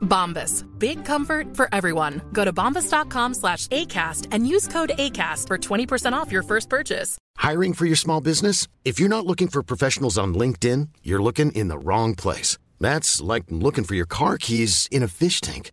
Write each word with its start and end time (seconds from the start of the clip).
Bombas. 0.00 0.64
Big 0.78 1.04
comfort 1.04 1.56
for 1.56 1.68
everyone. 1.72 2.20
Go 2.32 2.44
to 2.44 2.52
bombas.com 2.52 3.34
slash 3.34 3.66
ACAST 3.68 4.26
and 4.32 4.46
use 4.46 4.66
code 4.68 4.92
ACAST 4.98 5.46
for 5.46 5.58
20% 5.58 6.12
off 6.12 6.32
your 6.32 6.42
first 6.42 6.68
purchase. 6.68 7.16
Hiring 7.38 7.72
for 7.72 7.86
your 7.86 7.96
small 7.96 8.20
business? 8.20 8.66
If 8.84 9.00
you're 9.00 9.08
not 9.08 9.26
looking 9.26 9.48
for 9.48 9.62
professionals 9.62 10.18
on 10.18 10.34
LinkedIn, 10.34 10.88
you're 11.02 11.22
looking 11.22 11.52
in 11.52 11.68
the 11.68 11.78
wrong 11.78 12.14
place. 12.14 12.58
That's 12.80 13.20
like 13.20 13.44
looking 13.48 13.84
for 13.84 13.94
your 13.94 14.06
car 14.06 14.36
keys 14.38 14.88
in 14.90 15.02
a 15.02 15.08
fish 15.08 15.40
tank. 15.40 15.70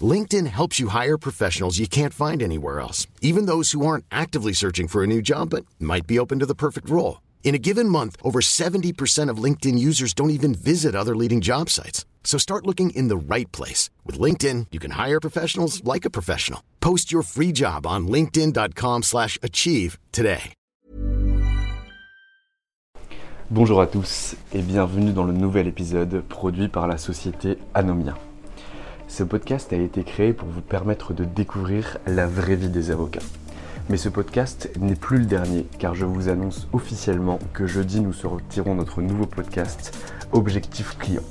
LinkedIn 0.00 0.46
helps 0.46 0.78
you 0.78 0.88
hire 0.88 1.18
professionals 1.18 1.78
you 1.78 1.88
can't 1.88 2.14
find 2.14 2.42
anywhere 2.42 2.80
else, 2.80 3.06
even 3.20 3.46
those 3.46 3.72
who 3.72 3.84
aren't 3.84 4.04
actively 4.12 4.52
searching 4.52 4.88
for 4.88 5.02
a 5.02 5.06
new 5.06 5.22
job 5.22 5.50
but 5.50 5.64
might 5.80 6.06
be 6.06 6.18
open 6.18 6.38
to 6.38 6.46
the 6.46 6.54
perfect 6.54 6.88
role. 6.88 7.20
In 7.42 7.54
a 7.54 7.58
given 7.58 7.88
month, 7.88 8.16
over 8.22 8.40
70% 8.40 9.30
of 9.30 9.42
LinkedIn 9.42 9.78
users 9.78 10.14
don't 10.14 10.30
even 10.30 10.54
visit 10.54 10.94
other 10.94 11.16
leading 11.16 11.40
job 11.40 11.70
sites. 11.70 12.04
So 12.28 12.36
start 12.36 12.66
looking 12.66 12.90
in 12.90 13.08
the 13.08 13.16
right 13.16 13.50
place. 13.52 13.88
With 14.04 14.20
LinkedIn, 14.20 14.66
you 14.70 14.78
can 14.78 14.90
hire 14.90 15.18
professionals 15.18 15.82
like 15.82 16.04
a 16.04 16.10
professional. 16.10 16.60
Post 16.78 17.10
your 17.10 17.22
free 17.22 17.52
job 17.52 17.86
on 17.86 18.06
linkedin.com 18.06 19.04
slash 19.04 19.38
achieve 19.42 19.96
today. 20.12 20.52
Bonjour 23.50 23.80
à 23.80 23.86
tous 23.86 24.36
et 24.52 24.60
bienvenue 24.60 25.12
dans 25.12 25.24
le 25.24 25.32
nouvel 25.32 25.68
épisode 25.68 26.20
produit 26.28 26.68
par 26.68 26.86
la 26.86 26.98
société 26.98 27.56
Anomia. 27.72 28.14
Ce 29.06 29.22
podcast 29.22 29.72
a 29.72 29.76
été 29.76 30.04
créé 30.04 30.34
pour 30.34 30.48
vous 30.48 30.60
permettre 30.60 31.14
de 31.14 31.24
découvrir 31.24 31.96
la 32.06 32.26
vraie 32.26 32.56
vie 32.56 32.68
des 32.68 32.90
avocats. 32.90 33.24
Mais 33.88 33.96
ce 33.96 34.10
podcast 34.10 34.68
n'est 34.78 34.96
plus 34.96 35.20
le 35.20 35.24
dernier 35.24 35.64
car 35.78 35.94
je 35.94 36.04
vous 36.04 36.28
annonce 36.28 36.68
officiellement 36.74 37.38
que 37.54 37.66
jeudi 37.66 38.02
nous 38.02 38.12
sortirons 38.12 38.74
notre 38.74 39.00
nouveau 39.00 39.24
podcast 39.24 39.96
Objectif 40.32 40.98
Client. 40.98 41.22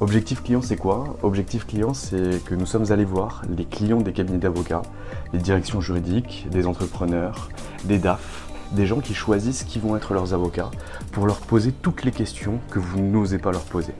Objectif 0.00 0.44
client, 0.44 0.62
c'est 0.62 0.76
quoi? 0.76 1.16
Objectif 1.22 1.66
client, 1.66 1.92
c'est 1.92 2.44
que 2.44 2.54
nous 2.54 2.66
sommes 2.66 2.92
allés 2.92 3.04
voir 3.04 3.42
les 3.56 3.64
clients 3.64 4.00
des 4.00 4.12
cabinets 4.12 4.38
d'avocats, 4.38 4.82
les 5.32 5.40
directions 5.40 5.80
juridiques, 5.80 6.46
des 6.52 6.68
entrepreneurs, 6.68 7.48
des 7.82 7.98
DAF, 7.98 8.48
des 8.70 8.86
gens 8.86 9.00
qui 9.00 9.12
choisissent 9.12 9.64
qui 9.64 9.80
vont 9.80 9.96
être 9.96 10.14
leurs 10.14 10.34
avocats 10.34 10.70
pour 11.10 11.26
leur 11.26 11.38
poser 11.38 11.72
toutes 11.72 12.04
les 12.04 12.12
questions 12.12 12.60
que 12.70 12.78
vous 12.78 13.00
n'osez 13.00 13.38
pas 13.38 13.50
leur 13.50 13.64
poser. 13.64 13.92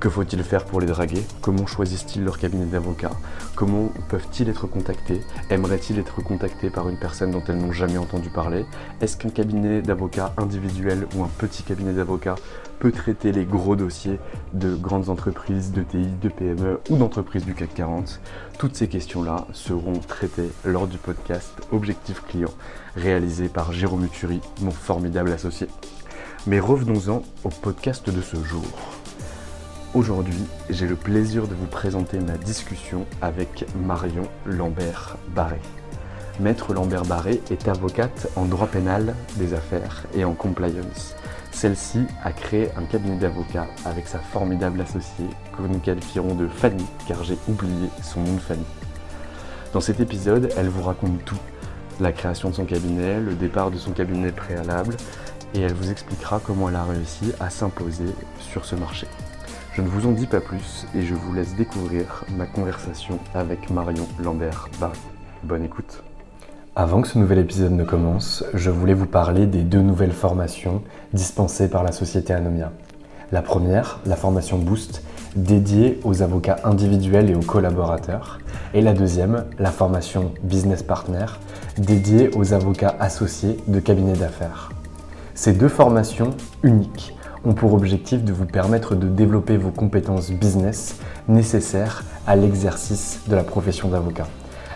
Que 0.00 0.08
faut-il 0.08 0.42
faire 0.42 0.64
pour 0.64 0.80
les 0.80 0.86
draguer? 0.86 1.22
Comment 1.42 1.66
choisissent-ils 1.66 2.24
leur 2.24 2.38
cabinet 2.38 2.66
d'avocats? 2.66 3.16
Comment 3.54 3.90
peuvent-ils 4.08 4.48
être 4.48 4.66
contactés? 4.66 5.20
Aimeraient-ils 5.50 5.98
être 5.98 6.22
contactés 6.22 6.70
par 6.70 6.88
une 6.88 6.98
personne 6.98 7.30
dont 7.30 7.42
elles 7.48 7.56
n'ont 7.56 7.72
jamais 7.72 7.98
entendu 7.98 8.30
parler? 8.30 8.64
Est-ce 9.00 9.16
qu'un 9.16 9.30
cabinet 9.30 9.82
d'avocats 9.82 10.32
individuel 10.36 11.06
ou 11.14 11.24
un 11.24 11.30
petit 11.38 11.62
cabinet 11.62 11.92
d'avocats 11.92 12.36
peut 12.78 12.92
traiter 12.92 13.32
les 13.32 13.44
gros 13.44 13.76
dossiers 13.76 14.18
de 14.52 14.74
grandes 14.74 15.08
entreprises, 15.08 15.72
de 15.72 15.82
TI, 15.82 16.06
de 16.22 16.28
PME 16.28 16.80
ou 16.90 16.96
d'entreprises 16.96 17.44
du 17.44 17.54
CAC 17.54 17.74
40 17.74 18.20
Toutes 18.58 18.76
ces 18.76 18.88
questions-là 18.88 19.46
seront 19.52 19.98
traitées 19.98 20.50
lors 20.64 20.86
du 20.86 20.98
podcast 20.98 21.52
Objectif 21.72 22.22
Client, 22.22 22.52
réalisé 22.96 23.48
par 23.48 23.72
Jérôme 23.72 24.04
Uturi, 24.04 24.40
mon 24.62 24.70
formidable 24.70 25.32
associé. 25.32 25.68
Mais 26.46 26.60
revenons-en 26.60 27.22
au 27.44 27.48
podcast 27.48 28.08
de 28.08 28.20
ce 28.20 28.36
jour. 28.36 28.64
Aujourd'hui, 29.94 30.44
j'ai 30.68 30.86
le 30.86 30.94
plaisir 30.94 31.48
de 31.48 31.54
vous 31.54 31.66
présenter 31.66 32.20
ma 32.20 32.36
discussion 32.36 33.06
avec 33.22 33.64
Marion 33.84 34.28
Lambert-Barré. 34.44 35.58
Maître 36.38 36.74
Lambert-Barré 36.74 37.40
est 37.50 37.66
avocate 37.66 38.28
en 38.36 38.44
droit 38.44 38.66
pénal 38.66 39.14
des 39.36 39.54
affaires 39.54 40.04
et 40.14 40.24
en 40.24 40.34
compliance. 40.34 41.15
Celle-ci 41.56 42.04
a 42.22 42.32
créé 42.32 42.68
un 42.76 42.84
cabinet 42.84 43.16
d'avocats 43.16 43.66
avec 43.86 44.06
sa 44.08 44.18
formidable 44.18 44.78
associée 44.82 45.30
que 45.56 45.62
nous 45.62 45.78
qualifierons 45.78 46.34
de 46.34 46.48
Fanny 46.48 46.84
car 47.08 47.24
j'ai 47.24 47.38
oublié 47.48 47.88
son 48.02 48.20
nom 48.20 48.34
de 48.34 48.40
famille. 48.40 48.66
Dans 49.72 49.80
cet 49.80 49.98
épisode, 50.00 50.52
elle 50.58 50.68
vous 50.68 50.82
raconte 50.82 51.24
tout. 51.24 51.38
La 51.98 52.12
création 52.12 52.50
de 52.50 52.54
son 52.54 52.66
cabinet, 52.66 53.20
le 53.20 53.32
départ 53.32 53.70
de 53.70 53.78
son 53.78 53.92
cabinet 53.92 54.32
préalable 54.32 54.98
et 55.54 55.62
elle 55.62 55.72
vous 55.72 55.90
expliquera 55.90 56.42
comment 56.44 56.68
elle 56.68 56.76
a 56.76 56.84
réussi 56.84 57.32
à 57.40 57.48
s'imposer 57.48 58.14
sur 58.38 58.66
ce 58.66 58.76
marché. 58.76 59.06
Je 59.72 59.80
ne 59.80 59.88
vous 59.88 60.06
en 60.06 60.12
dis 60.12 60.26
pas 60.26 60.40
plus 60.40 60.84
et 60.94 61.00
je 61.00 61.14
vous 61.14 61.32
laisse 61.32 61.54
découvrir 61.54 62.26
ma 62.36 62.44
conversation 62.44 63.18
avec 63.32 63.70
Marion 63.70 64.06
Lambert-Barry. 64.18 65.00
Bonne 65.42 65.64
écoute. 65.64 66.02
Avant 66.78 67.00
que 67.00 67.08
ce 67.08 67.18
nouvel 67.18 67.38
épisode 67.38 67.72
ne 67.72 67.84
commence, 67.84 68.44
je 68.52 68.68
voulais 68.68 68.92
vous 68.92 69.06
parler 69.06 69.46
des 69.46 69.62
deux 69.62 69.80
nouvelles 69.80 70.12
formations 70.12 70.82
dispensées 71.14 71.70
par 71.70 71.82
la 71.82 71.90
société 71.90 72.34
Anomia. 72.34 72.70
La 73.32 73.40
première, 73.40 74.00
la 74.04 74.14
formation 74.14 74.58
Boost, 74.58 75.02
dédiée 75.36 75.98
aux 76.04 76.20
avocats 76.20 76.58
individuels 76.64 77.30
et 77.30 77.34
aux 77.34 77.40
collaborateurs. 77.40 78.40
Et 78.74 78.82
la 78.82 78.92
deuxième, 78.92 79.46
la 79.58 79.70
formation 79.70 80.32
Business 80.42 80.82
Partner, 80.82 81.24
dédiée 81.78 82.28
aux 82.36 82.52
avocats 82.52 82.94
associés 83.00 83.56
de 83.68 83.80
cabinets 83.80 84.12
d'affaires. 84.12 84.68
Ces 85.34 85.54
deux 85.54 85.70
formations 85.70 86.32
uniques 86.62 87.16
ont 87.46 87.54
pour 87.54 87.72
objectif 87.72 88.22
de 88.22 88.34
vous 88.34 88.44
permettre 88.44 88.94
de 88.94 89.08
développer 89.08 89.56
vos 89.56 89.70
compétences 89.70 90.30
business 90.30 90.96
nécessaires 91.26 92.04
à 92.26 92.36
l'exercice 92.36 93.20
de 93.28 93.34
la 93.34 93.44
profession 93.44 93.88
d'avocat. 93.88 94.26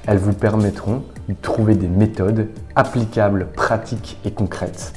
Elles 0.07 0.17
vous 0.17 0.33
permettront 0.33 1.03
trouver 1.37 1.75
des 1.75 1.89
méthodes 1.89 2.49
applicables, 2.75 3.49
pratiques 3.53 4.19
et 4.25 4.31
concrètes 4.31 4.93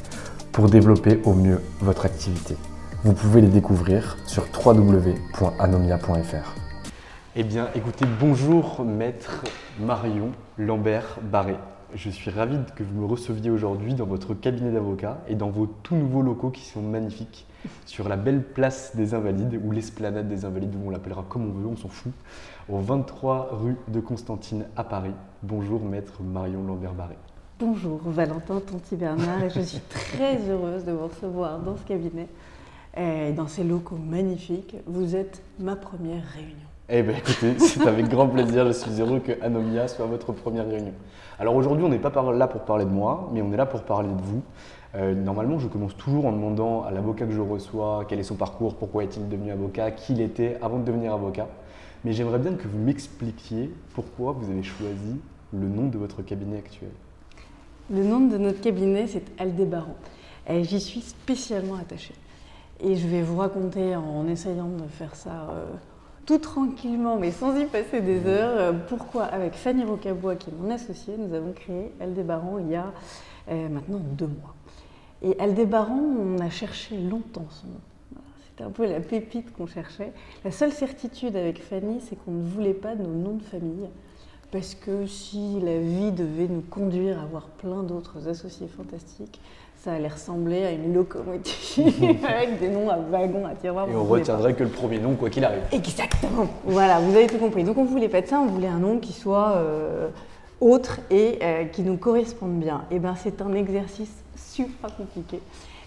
pour 0.51 0.69
développer 0.69 1.19
au 1.25 1.33
mieux 1.33 1.59
votre 1.81 2.05
activité. 2.05 2.55
Vous 3.03 3.13
pouvez 3.13 3.41
les 3.41 3.47
découvrir 3.47 4.17
sur 4.25 4.45
www.anomia.fr. 4.65 6.55
Eh 7.35 7.43
bien, 7.43 7.69
écoutez, 7.75 8.05
bonjour 8.19 8.85
maître 8.85 9.43
Marion 9.79 10.31
Lambert-Barré. 10.57 11.55
Je 11.95 12.09
suis 12.09 12.31
ravi 12.31 12.57
que 12.75 12.83
vous 12.83 13.01
me 13.01 13.05
receviez 13.05 13.51
aujourd'hui 13.51 13.93
dans 13.93 14.05
votre 14.05 14.33
cabinet 14.33 14.71
d'avocat 14.71 15.21
et 15.27 15.35
dans 15.35 15.49
vos 15.49 15.65
tout 15.65 15.95
nouveaux 15.95 16.21
locaux 16.21 16.49
qui 16.49 16.61
sont 16.61 16.81
magnifiques 16.81 17.45
sur 17.85 18.07
la 18.09 18.15
belle 18.15 18.43
place 18.43 18.95
des 18.95 19.13
Invalides 19.13 19.59
ou 19.63 19.71
l'esplanade 19.71 20.27
des 20.27 20.45
Invalides, 20.45 20.75
où 20.75 20.87
on 20.87 20.89
l'appellera 20.89 21.25
comme 21.27 21.49
on 21.49 21.53
veut, 21.53 21.67
on 21.67 21.75
s'en 21.75 21.87
fout, 21.87 22.11
au 22.69 22.79
23 22.79 23.49
rue 23.51 23.75
de 23.87 23.99
Constantine 23.99 24.65
à 24.75 24.83
Paris. 24.83 25.13
Bonjour 25.41 25.81
maître 25.81 26.21
Marion 26.21 26.63
Lambert-Barré. 26.63 27.15
Bonjour 27.59 27.99
Valentin 28.05 28.59
Tonti-Bernard 28.59 29.43
et 29.43 29.49
je 29.49 29.61
suis 29.61 29.79
très 29.89 30.37
heureuse 30.49 30.85
de 30.85 30.91
vous 30.91 31.07
recevoir 31.07 31.59
dans 31.59 31.75
ce 31.75 31.83
cabinet 31.83 32.27
et 32.95 33.31
dans 33.31 33.47
ces 33.47 33.63
locaux 33.63 33.97
magnifiques. 33.97 34.75
Vous 34.85 35.15
êtes 35.15 35.41
ma 35.59 35.75
première 35.75 36.23
réunion. 36.33 36.67
Eh 36.89 37.01
bien 37.01 37.15
écoutez, 37.17 37.57
c'est 37.59 37.87
avec 37.87 38.07
grand 38.07 38.27
plaisir, 38.27 38.67
je 38.67 38.73
suis 38.73 39.01
heureux 39.01 39.19
que 39.19 39.31
Anomia 39.41 39.87
soit 39.87 40.05
votre 40.05 40.31
première 40.31 40.67
réunion. 40.67 40.93
Alors 41.39 41.55
aujourd'hui, 41.55 41.83
on 41.85 41.89
n'est 41.89 41.97
pas 41.97 42.11
là 42.33 42.47
pour 42.47 42.61
parler 42.61 42.85
de 42.85 42.89
moi, 42.89 43.29
mais 43.33 43.41
on 43.41 43.51
est 43.51 43.57
là 43.57 43.65
pour 43.65 43.83
parler 43.83 44.09
de 44.09 44.21
vous. 44.21 44.41
Euh, 44.95 45.15
normalement, 45.15 45.57
je 45.59 45.67
commence 45.67 45.97
toujours 45.97 46.25
en 46.25 46.31
demandant 46.31 46.83
à 46.83 46.91
l'avocat 46.91 47.25
que 47.25 47.31
je 47.31 47.41
reçois 47.41 48.05
quel 48.07 48.19
est 48.19 48.23
son 48.23 48.35
parcours, 48.35 48.75
pourquoi 48.75 49.03
est-il 49.03 49.27
devenu 49.27 49.51
avocat, 49.51 49.91
qui 49.91 50.13
il 50.13 50.21
était 50.21 50.57
avant 50.61 50.77
de 50.77 50.83
devenir 50.83 51.13
avocat. 51.13 51.47
Mais 52.03 52.11
j'aimerais 52.11 52.39
bien 52.39 52.53
que 52.53 52.67
vous 52.67 52.77
m'expliquiez 52.77 53.73
pourquoi 53.93 54.33
vous 54.33 54.51
avez 54.51 54.63
choisi 54.63 55.19
le 55.53 55.67
nom 55.67 55.87
de 55.87 55.97
votre 55.97 56.21
cabinet 56.21 56.57
actuel. 56.57 56.91
Le 57.89 58.03
nom 58.03 58.19
de 58.27 58.37
notre 58.37 58.61
cabinet, 58.61 59.07
c'est 59.07 59.23
Aldébaran. 59.39 59.95
Et 60.49 60.63
j'y 60.63 60.81
suis 60.81 61.01
spécialement 61.01 61.75
attachée. 61.75 62.15
Et 62.81 62.95
je 62.95 63.07
vais 63.07 63.21
vous 63.21 63.37
raconter, 63.37 63.95
en 63.95 64.27
essayant 64.27 64.67
de 64.67 64.87
faire 64.87 65.15
ça 65.15 65.47
euh, 65.49 65.65
tout 66.25 66.39
tranquillement, 66.39 67.17
mais 67.17 67.31
sans 67.31 67.57
y 67.57 67.65
passer 67.65 68.01
des 68.01 68.25
heures. 68.25 68.57
Euh, 68.57 68.73
pourquoi 68.87 69.23
Avec 69.23 69.53
Fanny 69.53 69.83
Rocabois, 69.83 70.35
qui 70.35 70.49
est 70.49 70.53
mon 70.53 70.71
associée, 70.71 71.15
nous 71.17 71.33
avons 71.33 71.53
créé 71.53 71.91
Aldébaran 72.01 72.59
il 72.59 72.69
y 72.69 72.75
a 72.75 72.91
euh, 73.49 73.69
maintenant 73.69 73.99
deux 73.99 74.27
mois. 74.27 74.55
Et 75.21 75.39
Aldébaran, 75.39 75.99
on 75.99 76.39
a 76.39 76.49
cherché 76.49 76.97
longtemps 76.97 77.47
son 77.49 77.67
nom. 77.67 77.79
C'était 78.53 78.65
un 78.65 78.71
peu 78.71 78.85
la 78.85 78.99
pépite 78.99 79.51
qu'on 79.53 79.65
cherchait. 79.65 80.11
La 80.45 80.51
seule 80.51 80.71
certitude 80.71 81.35
avec 81.35 81.59
Fanny, 81.59 81.99
c'est 82.07 82.15
qu'on 82.15 82.33
ne 82.33 82.43
voulait 82.43 82.75
pas 82.75 82.93
de 82.93 83.01
nos 83.01 83.09
noms 83.09 83.37
de 83.37 83.41
famille. 83.41 83.89
Parce 84.51 84.75
que 84.75 85.07
si 85.07 85.59
la 85.59 85.79
vie 85.79 86.11
devait 86.11 86.47
nous 86.47 86.61
conduire 86.61 87.17
à 87.17 87.23
avoir 87.23 87.47
plein 87.47 87.81
d'autres 87.81 88.27
associés 88.27 88.67
fantastiques, 88.67 89.41
ça 89.75 89.93
allait 89.93 90.07
ressembler 90.07 90.65
à 90.65 90.71
une 90.71 90.93
locomotive 90.93 92.23
avec 92.23 92.59
des 92.59 92.69
noms 92.69 92.91
à 92.91 92.97
wagons, 92.97 93.47
à 93.47 93.55
tiroirs. 93.55 93.89
Et 93.89 93.95
on 93.95 94.03
retiendrait 94.03 94.53
que 94.53 94.63
le 94.63 94.69
premier 94.69 94.99
nom, 94.99 95.15
quoi 95.15 95.31
qu'il 95.31 95.43
arrive. 95.43 95.63
Exactement. 95.71 96.47
Voilà, 96.63 96.99
vous 96.99 97.15
avez 97.15 97.25
tout 97.25 97.39
compris. 97.39 97.63
Donc 97.63 97.79
on 97.79 97.85
voulait 97.85 98.07
pas 98.07 98.21
de 98.21 98.27
ça, 98.27 98.39
on 98.39 98.45
voulait 98.45 98.67
un 98.67 98.77
nom 98.77 98.99
qui 98.99 99.13
soit 99.13 99.53
euh, 99.53 100.09
autre 100.61 100.99
et 101.09 101.39
euh, 101.41 101.65
qui 101.65 101.81
nous 101.81 101.97
corresponde 101.97 102.59
bien. 102.59 102.85
Et 102.91 102.99
bien 102.99 103.15
c'est 103.15 103.41
un 103.41 103.55
exercice 103.55 104.13
super 104.35 104.95
compliqué. 104.95 105.39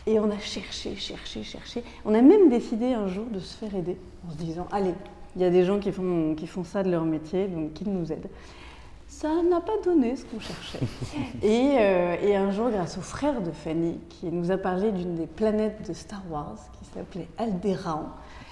Et 0.06 0.20
on 0.20 0.30
a 0.30 0.38
cherché, 0.38 0.94
cherché, 0.94 1.42
cherché. 1.42 1.82
On 2.04 2.14
a 2.14 2.22
même 2.22 2.48
décidé 2.48 2.92
un 2.92 3.08
jour 3.08 3.26
de 3.26 3.40
se 3.40 3.56
faire 3.56 3.74
aider 3.74 3.96
en 4.26 4.32
se 4.32 4.36
disant, 4.36 4.68
allez, 4.70 4.94
il 5.34 5.42
y 5.42 5.44
a 5.44 5.50
des 5.50 5.64
gens 5.64 5.78
qui 5.80 5.90
font, 5.90 6.34
qui 6.36 6.46
font 6.46 6.64
ça 6.64 6.82
de 6.82 6.90
leur 6.90 7.04
métier, 7.04 7.48
donc 7.48 7.74
qu'ils 7.74 7.92
nous 7.92 8.12
aident. 8.12 8.28
Ça 9.08 9.28
n'a 9.42 9.60
pas 9.60 9.78
donné 9.84 10.16
ce 10.16 10.24
qu'on 10.24 10.40
cherchait. 10.40 10.80
Euh, 11.44 12.16
et, 12.22 12.34
un 12.34 12.50
jour, 12.50 12.70
grâce 12.70 12.98
au 12.98 13.02
frère 13.02 13.40
de 13.40 13.50
Fanny, 13.50 13.98
qui 14.08 14.26
nous 14.26 14.50
a 14.50 14.56
parlé 14.56 14.90
d'une 14.90 15.14
des 15.14 15.26
planètes 15.26 15.86
de 15.88 15.92
Star 15.92 16.22
Wars, 16.30 16.56
qui 16.78 16.84
s'appelait 16.86 17.28
Alderaan, 17.38 18.10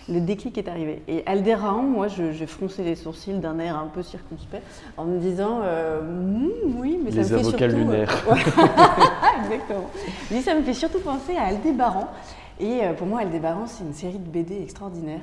le 0.08 0.20
déclic 0.20 0.58
est 0.58 0.68
arrivé. 0.68 1.02
Et 1.08 1.22
Alderaan, 1.26 1.82
moi, 1.82 2.08
j'ai 2.08 2.46
froncé 2.46 2.82
les 2.82 2.94
sourcils 2.94 3.38
d'un 3.38 3.58
air 3.58 3.78
un 3.78 3.86
peu 3.86 4.02
circonspect 4.02 4.62
en 4.96 5.04
me 5.04 5.18
disant 5.18 5.60
euh, 5.62 6.02
hmm, 6.02 6.78
Oui, 6.78 6.98
mais 7.02 7.10
ça 7.10 7.18
me 7.18 7.38
fait 7.38 7.44
surtout. 7.44 7.58
Les 7.58 7.68
lunaires. 7.68 8.24
Exactement. 9.44 9.90
Je 10.30 10.40
ça 10.40 10.54
me 10.54 10.62
fait 10.62 10.74
surtout 10.74 11.00
penser 11.00 11.36
à 11.36 11.44
Aldébaran. 11.44 12.08
Et 12.60 12.80
euh, 12.82 12.92
pour 12.92 13.06
moi, 13.06 13.20
Aldébaran, 13.20 13.66
c'est 13.66 13.84
une 13.84 13.94
série 13.94 14.18
de 14.18 14.28
BD 14.28 14.62
extraordinaire. 14.62 15.20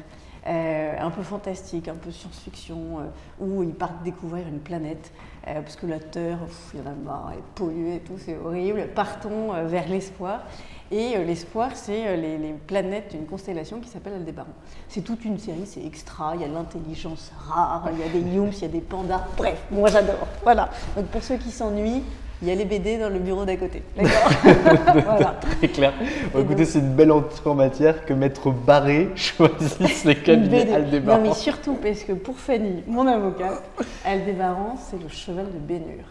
Euh, 0.48 0.96
un 1.00 1.12
peu 1.12 1.22
fantastique, 1.22 1.88
un 1.88 1.94
peu 1.94 2.10
science-fiction, 2.10 2.98
où 3.40 3.62
ils 3.62 3.76
partent 3.76 4.02
découvrir 4.04 4.48
une 4.48 4.60
planète, 4.60 5.14
parce 5.46 5.76
que 5.76 5.86
la 5.86 6.00
Terre, 6.00 6.40
il 6.74 6.80
y 6.80 6.84
en 6.84 6.88
a 6.88 6.96
marre, 6.96 7.30
elle 7.34 7.40
est 7.40 7.54
polluée 7.54 7.96
et 7.98 8.00
tout, 8.00 8.16
c'est 8.18 8.36
horrible. 8.44 8.88
Partons 8.96 9.52
vers 9.66 9.88
l'espoir. 9.88 10.42
Et 10.92 11.16
euh, 11.16 11.24
l'espoir, 11.24 11.72
c'est 11.74 12.06
euh, 12.06 12.16
les, 12.18 12.54
planètes 12.68 13.12
d'une 13.12 13.26
constellation 13.26 13.80
qui 13.80 13.88
s'appelle 13.88 14.14
Aldébaran. 14.14 14.50
C'est 14.90 15.02
toute 15.02 15.24
une 15.24 15.40
série, 15.40 15.66
c'est 15.66 15.86
extra, 15.86 16.34
il 16.36 16.42
y 16.42 16.44
a 16.44 16.48
l'intelligence 16.48 17.32
rare, 17.48 17.90
il 17.94 18.00
y 18.00 18.04
a 18.04 18.10
des 18.10 18.30
Yums, 18.36 18.52
il 18.58 18.62
y 18.62 18.66
a 18.66 18.68
des 18.68 18.82
pandas. 18.82 19.26
Bref, 19.38 19.58
moi 19.72 19.90
j'adore. 19.90 20.28
Voilà. 20.44 20.70
Donc 20.98 21.06
pour 21.06 21.24
ceux 21.24 21.38
qui 21.38 21.50
s'ennuient, 21.50 22.04
il 22.42 22.48
y 22.50 22.52
a 22.52 22.56
les 22.56 22.66
BD 22.66 22.98
dans 22.98 23.10
le 23.10 23.20
bureau 23.20 23.46
d'à 23.46 23.56
côté. 23.56 23.84
D'accord 23.96 24.96
voilà. 25.06 25.40
Très 25.60 25.68
clair. 25.70 25.94
écoutez, 26.38 26.66
c'est 26.66 26.80
une 26.80 26.94
belle 26.94 27.14
entrée 27.14 27.50
en 27.50 27.56
matière 27.56 28.06
que 28.06 28.14
Maître 28.14 28.52
Barré 28.52 29.12
choisisse 29.16 30.04
les 30.04 30.16
cabinets 30.16 30.74
Aldébaran. 30.74 31.20
Non, 31.20 31.30
mais 31.30 31.36
surtout 31.36 31.76
parce 31.76 32.04
que 32.04 32.12
pour 32.12 32.38
Fanny, 32.38 32.84
mon 32.86 33.08
avocat, 33.08 33.62
Aldébaran, 34.04 34.76
c'est 34.78 35.02
le 35.02 35.08
cheval 35.08 35.46
de 35.46 35.60
Bénur. 35.60 36.04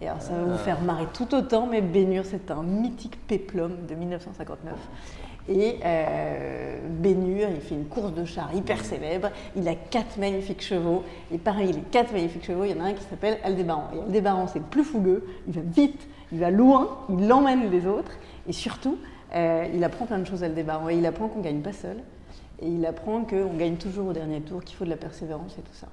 Et 0.00 0.08
alors, 0.08 0.20
ça 0.20 0.32
va 0.34 0.44
vous 0.44 0.58
faire 0.58 0.80
marrer 0.80 1.06
tout 1.14 1.34
autant, 1.34 1.66
mais 1.66 1.80
Bénur, 1.80 2.24
c'est 2.24 2.50
un 2.50 2.62
mythique 2.62 3.18
péplum 3.26 3.86
de 3.88 3.94
1959. 3.94 4.74
Et 5.48 5.76
euh, 5.84 6.78
il 7.04 7.60
fait 7.60 7.74
une 7.74 7.84
course 7.84 8.12
de 8.14 8.24
char 8.24 8.54
hyper 8.54 8.82
célèbre. 8.84 9.30
Il 9.56 9.68
a 9.68 9.74
quatre 9.74 10.16
magnifiques 10.18 10.62
chevaux. 10.62 11.04
Et 11.32 11.38
pareil, 11.38 11.72
les 11.72 11.80
quatre 11.80 12.12
magnifiques 12.12 12.44
chevaux, 12.44 12.64
il 12.64 12.70
y 12.70 12.74
en 12.74 12.84
a 12.84 12.88
un 12.88 12.92
qui 12.94 13.04
s'appelle 13.04 13.38
Aldébaran. 13.44 13.90
Et 13.94 14.00
Aldébaran, 14.00 14.46
c'est 14.46 14.58
le 14.58 14.64
plus 14.64 14.84
fougueux. 14.84 15.26
Il 15.46 15.52
va 15.52 15.60
vite, 15.60 16.08
il 16.32 16.38
va 16.38 16.50
loin, 16.50 16.98
il 17.10 17.30
emmène 17.32 17.70
les 17.70 17.86
autres. 17.86 18.12
Et 18.48 18.52
surtout, 18.52 18.98
euh, 19.34 19.66
il 19.74 19.84
apprend 19.84 20.06
plein 20.06 20.18
de 20.18 20.26
choses 20.26 20.42
Aldébaran. 20.42 20.88
Et 20.88 20.96
il 20.96 21.06
apprend 21.06 21.28
qu'on 21.28 21.40
ne 21.40 21.44
gagne 21.44 21.60
pas 21.60 21.72
seul. 21.72 21.98
Et 22.60 22.68
il 22.68 22.86
apprend 22.86 23.24
qu'on 23.24 23.54
gagne 23.54 23.76
toujours 23.76 24.08
au 24.08 24.12
dernier 24.12 24.40
tour, 24.40 24.64
qu'il 24.64 24.76
faut 24.76 24.84
de 24.84 24.90
la 24.90 24.96
persévérance 24.96 25.58
et 25.58 25.62
tout 25.62 25.74
ça. 25.74 25.88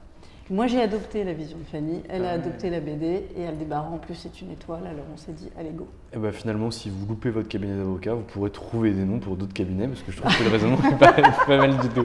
Moi, 0.52 0.68
j'ai 0.68 0.82
adopté 0.82 1.24
la 1.24 1.32
vision 1.32 1.58
de 1.58 1.64
Fanny, 1.64 2.04
elle 2.10 2.26
a 2.26 2.32
adopté 2.32 2.70
la 2.70 2.82
BD 2.82 3.24
et 3.38 3.48
Aldébaran, 3.48 3.96
en 3.96 3.98
plus, 3.98 4.16
c'est 4.16 4.42
une 4.42 4.52
étoile, 4.52 4.86
alors 4.86 5.06
on 5.14 5.16
s'est 5.16 5.32
dit, 5.32 5.50
allez, 5.58 5.70
go. 5.70 5.88
Et 6.14 6.18
bah, 6.18 6.34
finalement, 6.34 6.72
si 6.72 6.90
vous 6.90 7.06
loupez 7.08 7.30
votre 7.30 7.48
cabinet 7.48 7.78
d'avocat, 7.78 8.16
vous 8.16 8.24
pourrez 8.24 8.50
trouver 8.50 8.92
des 8.92 9.06
noms 9.06 9.20
pour 9.20 9.38
d'autres 9.38 9.54
cabinets 9.54 9.88
parce 9.88 10.02
que 10.02 10.12
je 10.12 10.18
trouve 10.18 10.38
que 10.38 10.44
le 10.44 10.50
raisonnement 10.50 10.78
est 10.92 10.98
pas, 11.48 11.58
mal 11.58 11.78
du 11.78 11.88
tout. 11.88 12.04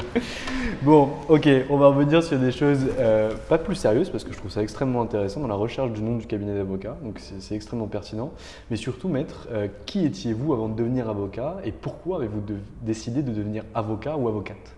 Bon, 0.83 1.09
ok, 1.29 1.49
on 1.71 1.77
va 1.77 1.89
revenir 1.89 2.23
sur 2.23 2.39
des 2.39 2.53
choses 2.53 2.87
euh, 3.01 3.35
pas 3.49 3.59
plus 3.59 3.75
sérieuses 3.75 4.11
parce 4.11 4.23
que 4.23 4.33
je 4.33 4.39
trouve 4.39 4.53
ça 4.53 4.63
extrêmement 4.63 5.03
intéressant 5.03 5.41
dans 5.41 5.49
la 5.49 5.57
recherche 5.57 5.91
du 5.91 6.01
nom 6.01 6.15
du 6.15 6.27
cabinet 6.27 6.55
d'avocat, 6.55 6.97
donc 7.03 7.19
c'est 7.41 7.57
extrêmement 7.57 7.89
pertinent. 7.89 8.31
Mais 8.71 8.77
surtout, 8.77 9.09
maître, 9.09 9.49
euh, 9.51 9.67
qui 9.87 10.05
étiez-vous 10.05 10.53
avant 10.53 10.69
de 10.69 10.77
devenir 10.77 11.09
avocat 11.09 11.57
et 11.65 11.73
pourquoi 11.73 12.19
avez-vous 12.19 12.45
décidé 12.83 13.25
de 13.25 13.33
devenir 13.33 13.65
avocat 13.75 14.17
ou 14.17 14.29
avocate? 14.29 14.76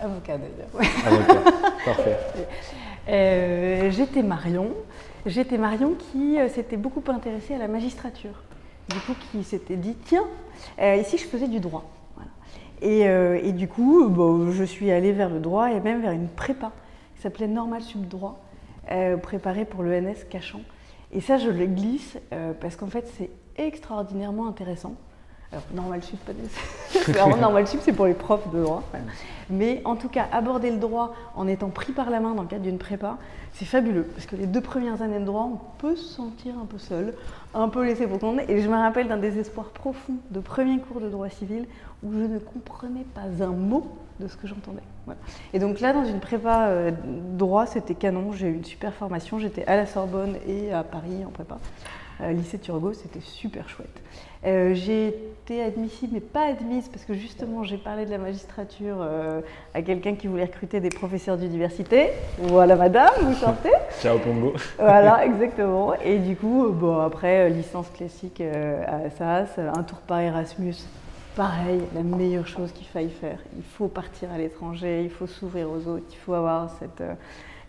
Avocat 0.00 0.38
d'ailleurs. 0.38 0.68
Avocat, 1.06 1.50
parfait. 1.84 2.16
Euh, 3.08 3.90
j'étais 3.90 4.22
Marion. 4.22 4.70
J'étais 5.26 5.58
Marion 5.58 5.94
qui 5.94 6.38
euh, 6.38 6.48
s'était 6.48 6.76
beaucoup 6.76 7.02
intéressée 7.08 7.54
à 7.54 7.58
la 7.58 7.68
magistrature. 7.68 8.42
Du 8.88 8.96
coup, 9.00 9.14
qui 9.30 9.44
s'était 9.44 9.76
dit 9.76 9.96
tiens, 10.04 10.24
euh, 10.80 10.96
ici 10.96 11.18
je 11.18 11.24
faisais 11.24 11.48
du 11.48 11.60
droit. 11.60 11.84
Et, 12.82 13.52
du 13.52 13.68
coup, 13.68 14.08
bon, 14.08 14.52
je 14.52 14.64
suis 14.64 14.90
allée 14.90 15.12
vers 15.12 15.28
le 15.28 15.38
droit 15.38 15.70
et 15.70 15.80
même 15.80 16.00
vers 16.00 16.12
une 16.12 16.28
prépa 16.28 16.72
qui 17.14 17.20
s'appelait 17.20 17.46
Normal 17.46 17.82
Sub 17.82 18.08
Droit, 18.08 18.42
préparée 19.22 19.66
pour 19.66 19.82
l'ENS 19.82 20.24
Cachan. 20.30 20.62
Et 21.12 21.20
ça, 21.20 21.36
je 21.36 21.50
le 21.50 21.66
glisse 21.66 22.16
parce 22.58 22.76
qu'en 22.76 22.86
fait, 22.86 23.06
c'est 23.18 23.28
extraordinairement 23.58 24.48
intéressant. 24.48 24.94
Alors, 25.52 25.64
normal 25.74 26.02
sup, 26.02 26.18
pas 26.24 26.32
nécessairement. 26.32 27.36
normal 27.40 27.66
sup, 27.66 27.80
c'est 27.82 27.92
pour 27.92 28.06
les 28.06 28.14
profs 28.14 28.48
de 28.52 28.62
droit. 28.62 28.84
Mais 29.48 29.82
en 29.84 29.96
tout 29.96 30.08
cas, 30.08 30.28
aborder 30.30 30.70
le 30.70 30.76
droit 30.76 31.12
en 31.34 31.48
étant 31.48 31.70
pris 31.70 31.92
par 31.92 32.08
la 32.08 32.20
main 32.20 32.34
dans 32.34 32.42
le 32.42 32.48
cadre 32.48 32.62
d'une 32.62 32.78
prépa, 32.78 33.18
c'est 33.52 33.64
fabuleux. 33.64 34.04
Parce 34.04 34.26
que 34.26 34.36
les 34.36 34.46
deux 34.46 34.60
premières 34.60 35.02
années 35.02 35.18
de 35.18 35.24
droit, 35.24 35.50
on 35.52 35.58
peut 35.78 35.96
se 35.96 36.14
sentir 36.14 36.54
un 36.60 36.66
peu 36.66 36.78
seul, 36.78 37.14
un 37.52 37.68
peu 37.68 37.84
laissé 37.84 38.06
pour 38.06 38.20
compte. 38.20 38.38
Et 38.48 38.62
je 38.62 38.68
me 38.68 38.76
rappelle 38.76 39.08
d'un 39.08 39.16
désespoir 39.16 39.70
profond 39.70 40.14
de 40.30 40.38
premier 40.38 40.78
cours 40.78 41.00
de 41.00 41.08
droit 41.08 41.28
civil 41.28 41.66
où 42.04 42.12
je 42.12 42.18
ne 42.18 42.38
comprenais 42.38 43.04
pas 43.14 43.44
un 43.44 43.52
mot 43.52 43.90
de 44.20 44.28
ce 44.28 44.36
que 44.36 44.46
j'entendais. 44.46 44.82
Et 45.52 45.58
donc 45.58 45.80
là, 45.80 45.92
dans 45.92 46.04
une 46.04 46.20
prépa 46.20 46.68
euh, 46.68 46.92
droit, 47.32 47.66
c'était 47.66 47.94
canon. 47.94 48.32
J'ai 48.32 48.48
eu 48.48 48.54
une 48.54 48.64
super 48.64 48.94
formation. 48.94 49.40
J'étais 49.40 49.64
à 49.66 49.76
la 49.76 49.86
Sorbonne 49.86 50.36
et 50.46 50.72
à 50.72 50.84
Paris 50.84 51.24
en 51.26 51.30
prépa. 51.30 51.58
Euh, 52.20 52.32
lycée 52.32 52.58
Turgot, 52.58 52.92
c'était 52.92 53.20
super 53.20 53.68
chouette. 53.68 54.00
Euh, 54.46 54.72
j'ai 54.74 55.08
été 55.08 55.62
admissible, 55.62 56.14
mais 56.14 56.20
pas 56.20 56.46
admise, 56.46 56.88
parce 56.88 57.04
que 57.04 57.12
justement, 57.12 57.62
j'ai 57.62 57.76
parlé 57.76 58.06
de 58.06 58.10
la 58.10 58.16
magistrature 58.16 58.96
euh, 59.00 59.42
à 59.74 59.82
quelqu'un 59.82 60.14
qui 60.14 60.28
voulait 60.28 60.44
recruter 60.44 60.80
des 60.80 60.88
professeurs 60.88 61.36
d'université. 61.36 62.08
Voilà, 62.38 62.74
madame, 62.76 63.10
vous 63.20 63.34
sortez. 63.34 63.70
Ciao, 64.00 64.18
Pongo. 64.18 64.54
voilà, 64.78 65.24
exactement. 65.26 65.94
Et 66.02 66.18
du 66.18 66.36
coup, 66.36 66.70
bon, 66.70 67.00
après, 67.00 67.50
licence 67.50 67.90
classique 67.90 68.40
à 68.40 69.10
SAS, 69.10 69.58
un 69.58 69.82
tour 69.82 69.98
par 69.98 70.20
Erasmus. 70.20 70.76
Pareil, 71.36 71.82
la 71.94 72.02
meilleure 72.02 72.46
chose 72.46 72.72
qu'il 72.72 72.86
faille 72.86 73.10
faire. 73.10 73.38
Il 73.56 73.62
faut 73.62 73.88
partir 73.88 74.32
à 74.32 74.38
l'étranger, 74.38 75.02
il 75.04 75.10
faut 75.10 75.26
s'ouvrir 75.26 75.70
aux 75.70 75.86
autres, 75.86 76.06
il 76.10 76.16
faut 76.16 76.34
avoir 76.34 76.70
cette 76.78 77.02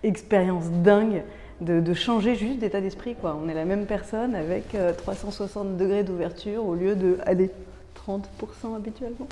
expérience 0.04 0.70
dingue 0.70 1.22
de, 1.62 1.94
changer 1.94 2.36
juste 2.36 2.60
d'état 2.60 2.82
d'esprit. 2.82 3.16
Quoi. 3.16 3.38
On 3.42 3.48
est 3.48 3.54
la 3.54 3.66
même 3.66 3.86
personne 3.86 4.36
avec 4.36 4.76
360 4.98 5.68
euh, 5.68 5.78
degrés 5.78 6.04
d'ouverture 6.04 6.66
au 6.66 6.76
lieu 6.76 6.96
de 6.96 7.18
aller 7.26 7.52
30% 8.08 8.76
habituellement. 8.76 9.28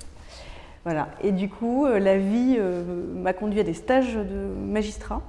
Voilà. 0.86 1.10
Et 1.22 1.32
du 1.32 1.50
coup, 1.50 1.86
euh, 1.86 2.00
la 2.00 2.18
vie 2.18 2.56
euh, 2.58 2.84
m'a 3.16 3.34
conduit 3.34 3.60
à 3.60 3.64
des 3.64 3.74
stages 3.74 4.16
de 4.16 4.48
magistrat, 4.66 5.22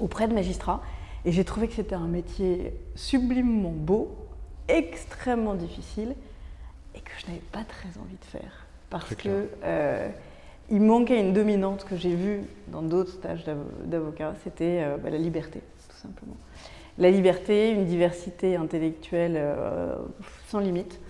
auprès 0.00 0.28
de 0.28 0.34
magistrats. 0.34 0.80
Et 1.24 1.32
j'ai 1.32 1.44
trouvé 1.44 1.68
que 1.68 1.74
c'était 1.74 1.94
un 1.94 2.08
métier 2.08 2.74
sublimement 2.94 3.72
beau, 3.74 4.16
extrêmement 4.68 5.54
difficile, 5.54 6.14
et 6.94 7.00
que 7.00 7.10
je 7.18 7.26
n'avais 7.26 7.42
pas 7.52 7.64
très 7.64 7.88
envie 8.00 8.16
de 8.20 8.24
faire. 8.24 8.66
Parce 8.90 9.14
que 9.14 9.46
il 10.72 10.80
manquait 10.80 11.20
une 11.20 11.32
dominante 11.32 11.84
que 11.84 11.96
j'ai 11.96 12.14
vue 12.14 12.40
dans 12.68 12.82
d'autres 12.82 13.12
stages 13.12 13.44
d'avocat, 13.84 14.34
c'était 14.42 14.84
bah, 15.02 15.10
la 15.10 15.18
liberté 15.18 15.60
simplement. 16.02 16.36
La 16.98 17.10
liberté, 17.10 17.70
une 17.70 17.86
diversité 17.86 18.56
intellectuelle 18.56 19.34
euh, 19.36 19.94
sans 20.48 20.58
limite 20.58 21.00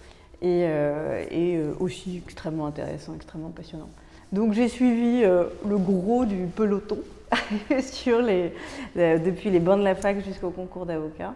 et, 0.40 0.64
euh, 0.64 1.25
euh, 1.33 1.75
aussi 1.81 2.19
extrêmement 2.25 2.66
intéressant, 2.66 3.14
extrêmement 3.14 3.50
passionnant. 3.50 3.88
Donc 4.31 4.52
j'ai 4.52 4.69
suivi 4.69 5.23
le 5.23 5.76
gros 5.76 6.25
du 6.25 6.47
peloton 6.47 6.99
depuis 7.71 9.50
les 9.50 9.61
bancs 9.61 9.78
de 9.78 9.85
la 9.85 9.95
fac 9.95 10.25
jusqu'au 10.25 10.50
concours 10.50 10.87
d'avocat. 10.87 11.35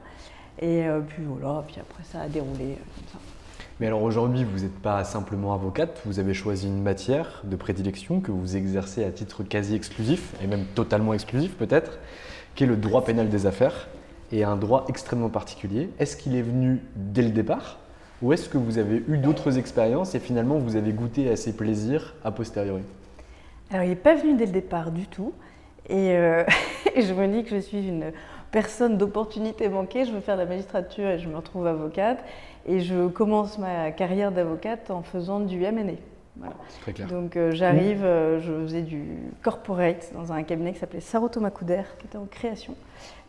Et 0.62 0.86
puis 1.08 1.22
voilà, 1.24 1.62
puis 1.66 1.76
après 1.78 2.04
ça 2.04 2.22
a 2.22 2.28
déroulé 2.28 2.78
comme 2.78 3.04
ça. 3.12 3.18
Mais 3.78 3.88
alors 3.88 4.02
aujourd'hui, 4.02 4.44
vous 4.44 4.60
n'êtes 4.60 4.78
pas 4.80 5.04
simplement 5.04 5.52
avocate, 5.52 6.00
vous 6.06 6.18
avez 6.18 6.32
choisi 6.32 6.66
une 6.66 6.82
matière 6.82 7.42
de 7.44 7.56
prédilection 7.56 8.20
que 8.20 8.30
vous 8.30 8.56
exercez 8.56 9.04
à 9.04 9.10
titre 9.10 9.42
quasi 9.42 9.74
exclusif, 9.74 10.32
et 10.42 10.46
même 10.46 10.64
totalement 10.74 11.12
exclusif 11.12 11.54
peut-être, 11.56 11.98
qui 12.54 12.64
est 12.64 12.66
le 12.66 12.76
droit 12.76 13.04
pénal 13.04 13.28
des 13.28 13.44
affaires, 13.44 13.88
et 14.32 14.44
un 14.44 14.56
droit 14.56 14.86
extrêmement 14.88 15.28
particulier. 15.28 15.90
Est-ce 15.98 16.16
qu'il 16.16 16.36
est 16.36 16.42
venu 16.42 16.80
dès 16.96 17.22
le 17.22 17.30
départ 17.30 17.78
ou 18.22 18.32
est-ce 18.32 18.48
que 18.48 18.56
vous 18.56 18.78
avez 18.78 19.02
eu 19.08 19.18
d'autres 19.18 19.58
expériences 19.58 20.14
et 20.14 20.20
finalement 20.20 20.56
vous 20.56 20.76
avez 20.76 20.92
goûté 20.92 21.30
à 21.30 21.36
ces 21.36 21.54
plaisirs 21.54 22.14
a 22.24 22.30
posteriori? 22.30 22.82
Alors 23.70 23.84
il 23.84 23.90
n'est 23.90 23.96
pas 23.96 24.14
venu 24.14 24.34
dès 24.36 24.46
le 24.46 24.52
départ 24.52 24.90
du 24.90 25.06
tout. 25.06 25.34
Et, 25.88 26.16
euh, 26.16 26.44
je 26.96 27.12
me 27.12 27.28
dis 27.28 27.44
que 27.44 27.50
je 27.50 27.60
suis 27.60 27.86
une 27.86 28.12
personne 28.50 28.96
d'opportunité 28.96 29.68
manquée. 29.68 30.06
Je 30.06 30.12
veux 30.12 30.20
faire 30.20 30.36
la 30.36 30.46
magistrature 30.46 31.08
et 31.08 31.18
je 31.18 31.28
me 31.28 31.36
retrouve 31.36 31.66
avocate. 31.66 32.24
Et 32.66 32.80
je 32.80 33.08
commence 33.08 33.58
ma 33.58 33.92
carrière 33.92 34.32
d'avocate 34.32 34.90
en 34.90 35.02
faisant 35.02 35.40
du 35.40 35.58
MNE. 35.58 35.96
Très 36.82 36.92
clair. 36.92 37.08
Donc 37.08 37.36
euh, 37.36 37.52
j'arrive, 37.52 38.04
euh, 38.04 38.40
je 38.40 38.52
faisais 38.64 38.82
du 38.82 39.02
corporate 39.42 40.10
dans 40.14 40.32
un 40.32 40.42
cabinet 40.42 40.72
qui 40.72 40.78
s'appelait 40.78 41.00
Saroto 41.00 41.40
Makuder, 41.40 41.82
qui 41.98 42.06
était 42.06 42.18
en 42.18 42.26
création, 42.26 42.74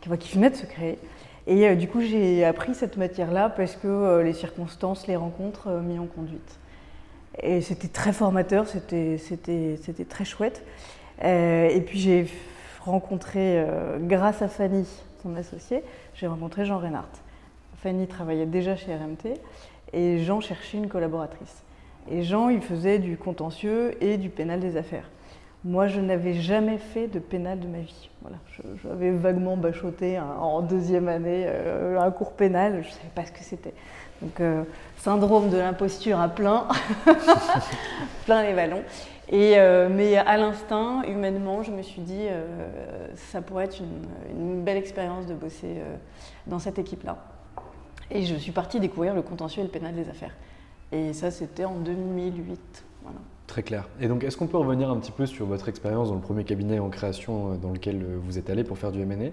qui, 0.02 0.10
qui 0.18 0.36
venait 0.36 0.50
de 0.50 0.56
se 0.56 0.66
créer. 0.66 1.00
Et 1.46 1.68
euh, 1.68 1.76
du 1.76 1.88
coup, 1.88 2.02
j'ai 2.02 2.44
appris 2.46 2.76
cette 2.76 2.98
matière-là 2.98 3.50
parce 3.50 3.76
que 3.76 4.22
les 4.22 4.34
circonstances, 4.34 5.08
les 5.08 5.16
rencontres 5.16 5.70
m'y 5.70 6.00
ont 6.00 6.08
conduite. 6.08 6.60
Et 7.42 7.62
c'était 7.62 7.88
très 7.88 8.14
formateur, 8.14 8.68
c'était 8.68 9.18
très 10.10 10.26
chouette. 10.26 10.64
et 11.22 11.84
puis 11.86 12.00
j'ai 12.00 12.28
rencontré, 12.82 13.64
grâce 14.02 14.42
à 14.42 14.48
Fanny, 14.48 14.88
son 15.22 15.36
associée, 15.36 15.84
j'ai 16.16 16.26
rencontré 16.26 16.66
Jean 16.66 16.80
Reinhardt. 16.80 17.22
Fanny 17.88 18.06
travaillait 18.06 18.46
déjà 18.46 18.76
chez 18.76 18.94
RMT 18.94 19.40
et 19.94 20.18
Jean 20.18 20.42
cherchait 20.42 20.78
une 20.78 20.90
collaboratrice. 20.90 21.64
Et 22.12 22.22
Jean, 22.22 22.50
il 22.50 22.60
faisait 22.60 23.00
du 23.00 23.16
contentieux 23.16 23.96
et 24.04 24.18
du 24.18 24.28
pénal 24.28 24.60
des 24.60 24.76
affaires. 24.76 25.10
Moi, 25.64 25.88
je 25.88 26.02
n'avais 26.02 26.34
jamais 26.34 26.80
fait 26.80 27.08
de 27.08 27.20
pénal 27.20 27.62
de 27.62 27.68
ma 27.68 27.80
vie. 27.80 28.10
Voilà, 28.22 28.36
j'avais 28.84 29.12
vaguement 29.12 29.56
bachoté 29.56 30.20
en 30.20 30.62
deuxième 30.62 31.08
année 31.08 31.46
euh, 31.48 31.98
un 31.98 32.12
cours 32.12 32.34
pénal, 32.34 32.82
je 32.84 32.90
ne 32.90 32.94
savais 32.94 33.12
pas 33.16 33.26
ce 33.26 33.32
que 33.32 33.40
c'était. 33.40 33.74
Donc, 34.22 34.38
euh, 34.42 34.64
syndrome 34.98 35.50
de 35.50 35.58
l'imposture 35.58 36.20
à 36.20 36.28
plein, 36.28 36.68
plein 38.26 38.44
les 38.44 38.54
ballons. 38.54 38.84
Et, 39.30 39.54
euh, 39.60 39.88
mais 39.90 40.18
à 40.18 40.36
l'instinct, 40.36 41.04
humainement, 41.04 41.64
je 41.64 41.72
me 41.72 41.84
suis 41.84 42.02
dit, 42.02 42.26
ça 43.16 43.42
pourrait 43.42 43.66
être 43.66 43.80
une, 43.80 44.42
une 44.42 44.62
belle 44.62 44.78
expérience 44.78 45.26
de 45.26 45.34
bosser 45.34 45.78
dans 46.48 46.60
cette 46.60 46.80
équipe-là. 46.80 47.18
Et 48.12 48.26
je 48.26 48.36
suis 48.36 48.52
partie 48.52 48.80
découvrir 48.80 49.14
le 49.14 49.22
contentieux 49.22 49.62
et 49.62 49.66
le 49.66 49.72
pénal 49.72 49.96
des 49.96 50.10
affaires. 50.10 50.36
Et 50.92 51.14
ça, 51.14 51.32
c'était 51.32 51.66
en 51.66 51.80
2008. 51.80 52.60
Voilà. 53.04 53.20
Très 53.48 53.64
clair. 53.64 53.88
Et 54.02 54.08
donc, 54.08 54.24
est-ce 54.24 54.36
qu'on 54.36 54.48
peut 54.48 54.58
revenir 54.58 54.90
un 54.90 54.98
petit 54.98 55.12
peu 55.12 55.26
sur 55.26 55.46
votre 55.46 55.70
expérience 55.70 56.10
dans 56.10 56.16
le 56.16 56.22
premier 56.22 56.44
cabinet 56.44 56.80
en 56.80 56.90
création 56.90 57.54
euh, 57.54 57.56
dans 57.56 57.72
lequel 57.72 58.02
euh, 58.04 58.18
vous 58.22 58.38
êtes 58.38 58.50
allé 58.50 58.64
pour 58.64 58.78
faire 58.78 58.92
du 58.92 59.02
M&A 59.02 59.32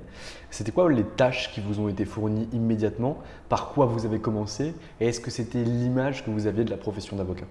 C'était 0.50 0.70
quoi 0.70 0.90
les 0.90 1.04
tâches 1.04 1.52
qui 1.52 1.60
vous 1.60 1.80
ont 1.80 1.88
été 1.88 2.04
fournies 2.04 2.48
immédiatement? 2.52 3.18
Par 3.48 3.70
quoi 3.70 3.86
vous 3.86 4.06
avez 4.06 4.20
commencé? 4.20 4.74
Et 5.00 5.08
est-ce 5.08 5.20
que 5.20 5.30
c'était 5.30 5.64
l'image 5.64 6.24
que 6.24 6.30
vous 6.30 6.46
aviez 6.46 6.64
de 6.64 6.70
la 6.70 6.76
profession 6.76 7.16
d'avocat? 7.16 7.46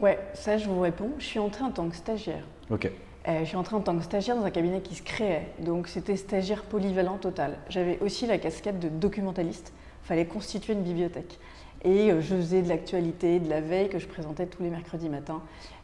Ouais, 0.00 0.18
ça 0.34 0.56
je 0.56 0.66
vous 0.66 0.80
réponds. 0.80 1.10
Je 1.18 1.24
suis 1.24 1.38
entrée 1.38 1.62
en 1.64 1.70
tant 1.70 1.88
que 1.88 1.96
stagiaire. 1.96 2.44
Ok. 2.70 2.90
Euh, 3.28 3.40
je 3.40 3.44
suis 3.44 3.56
entrée 3.56 3.76
en 3.76 3.80
tant 3.80 3.96
que 3.96 4.02
stagiaire 4.02 4.36
dans 4.36 4.44
un 4.44 4.50
cabinet 4.50 4.80
qui 4.80 4.94
se 4.94 5.02
créait. 5.02 5.48
Donc 5.60 5.88
c'était 5.88 6.16
stagiaire 6.16 6.62
polyvalent 6.64 7.18
total. 7.18 7.58
J'avais 7.68 7.98
aussi 8.00 8.26
la 8.26 8.38
casquette 8.38 8.80
de 8.80 8.88
documentaliste. 8.88 9.72
Fallait 10.04 10.26
constituer 10.26 10.72
une 10.72 10.82
bibliothèque. 10.82 11.38
Et 11.84 12.10
je 12.10 12.36
faisais 12.36 12.62
de 12.62 12.68
l'actualité, 12.68 13.40
de 13.40 13.50
la 13.50 13.60
veille 13.60 13.88
que 13.88 13.98
je 13.98 14.06
présentais 14.06 14.46
tous 14.46 14.62
les 14.62 14.70
mercredis 14.70 15.08
matins. 15.08 15.42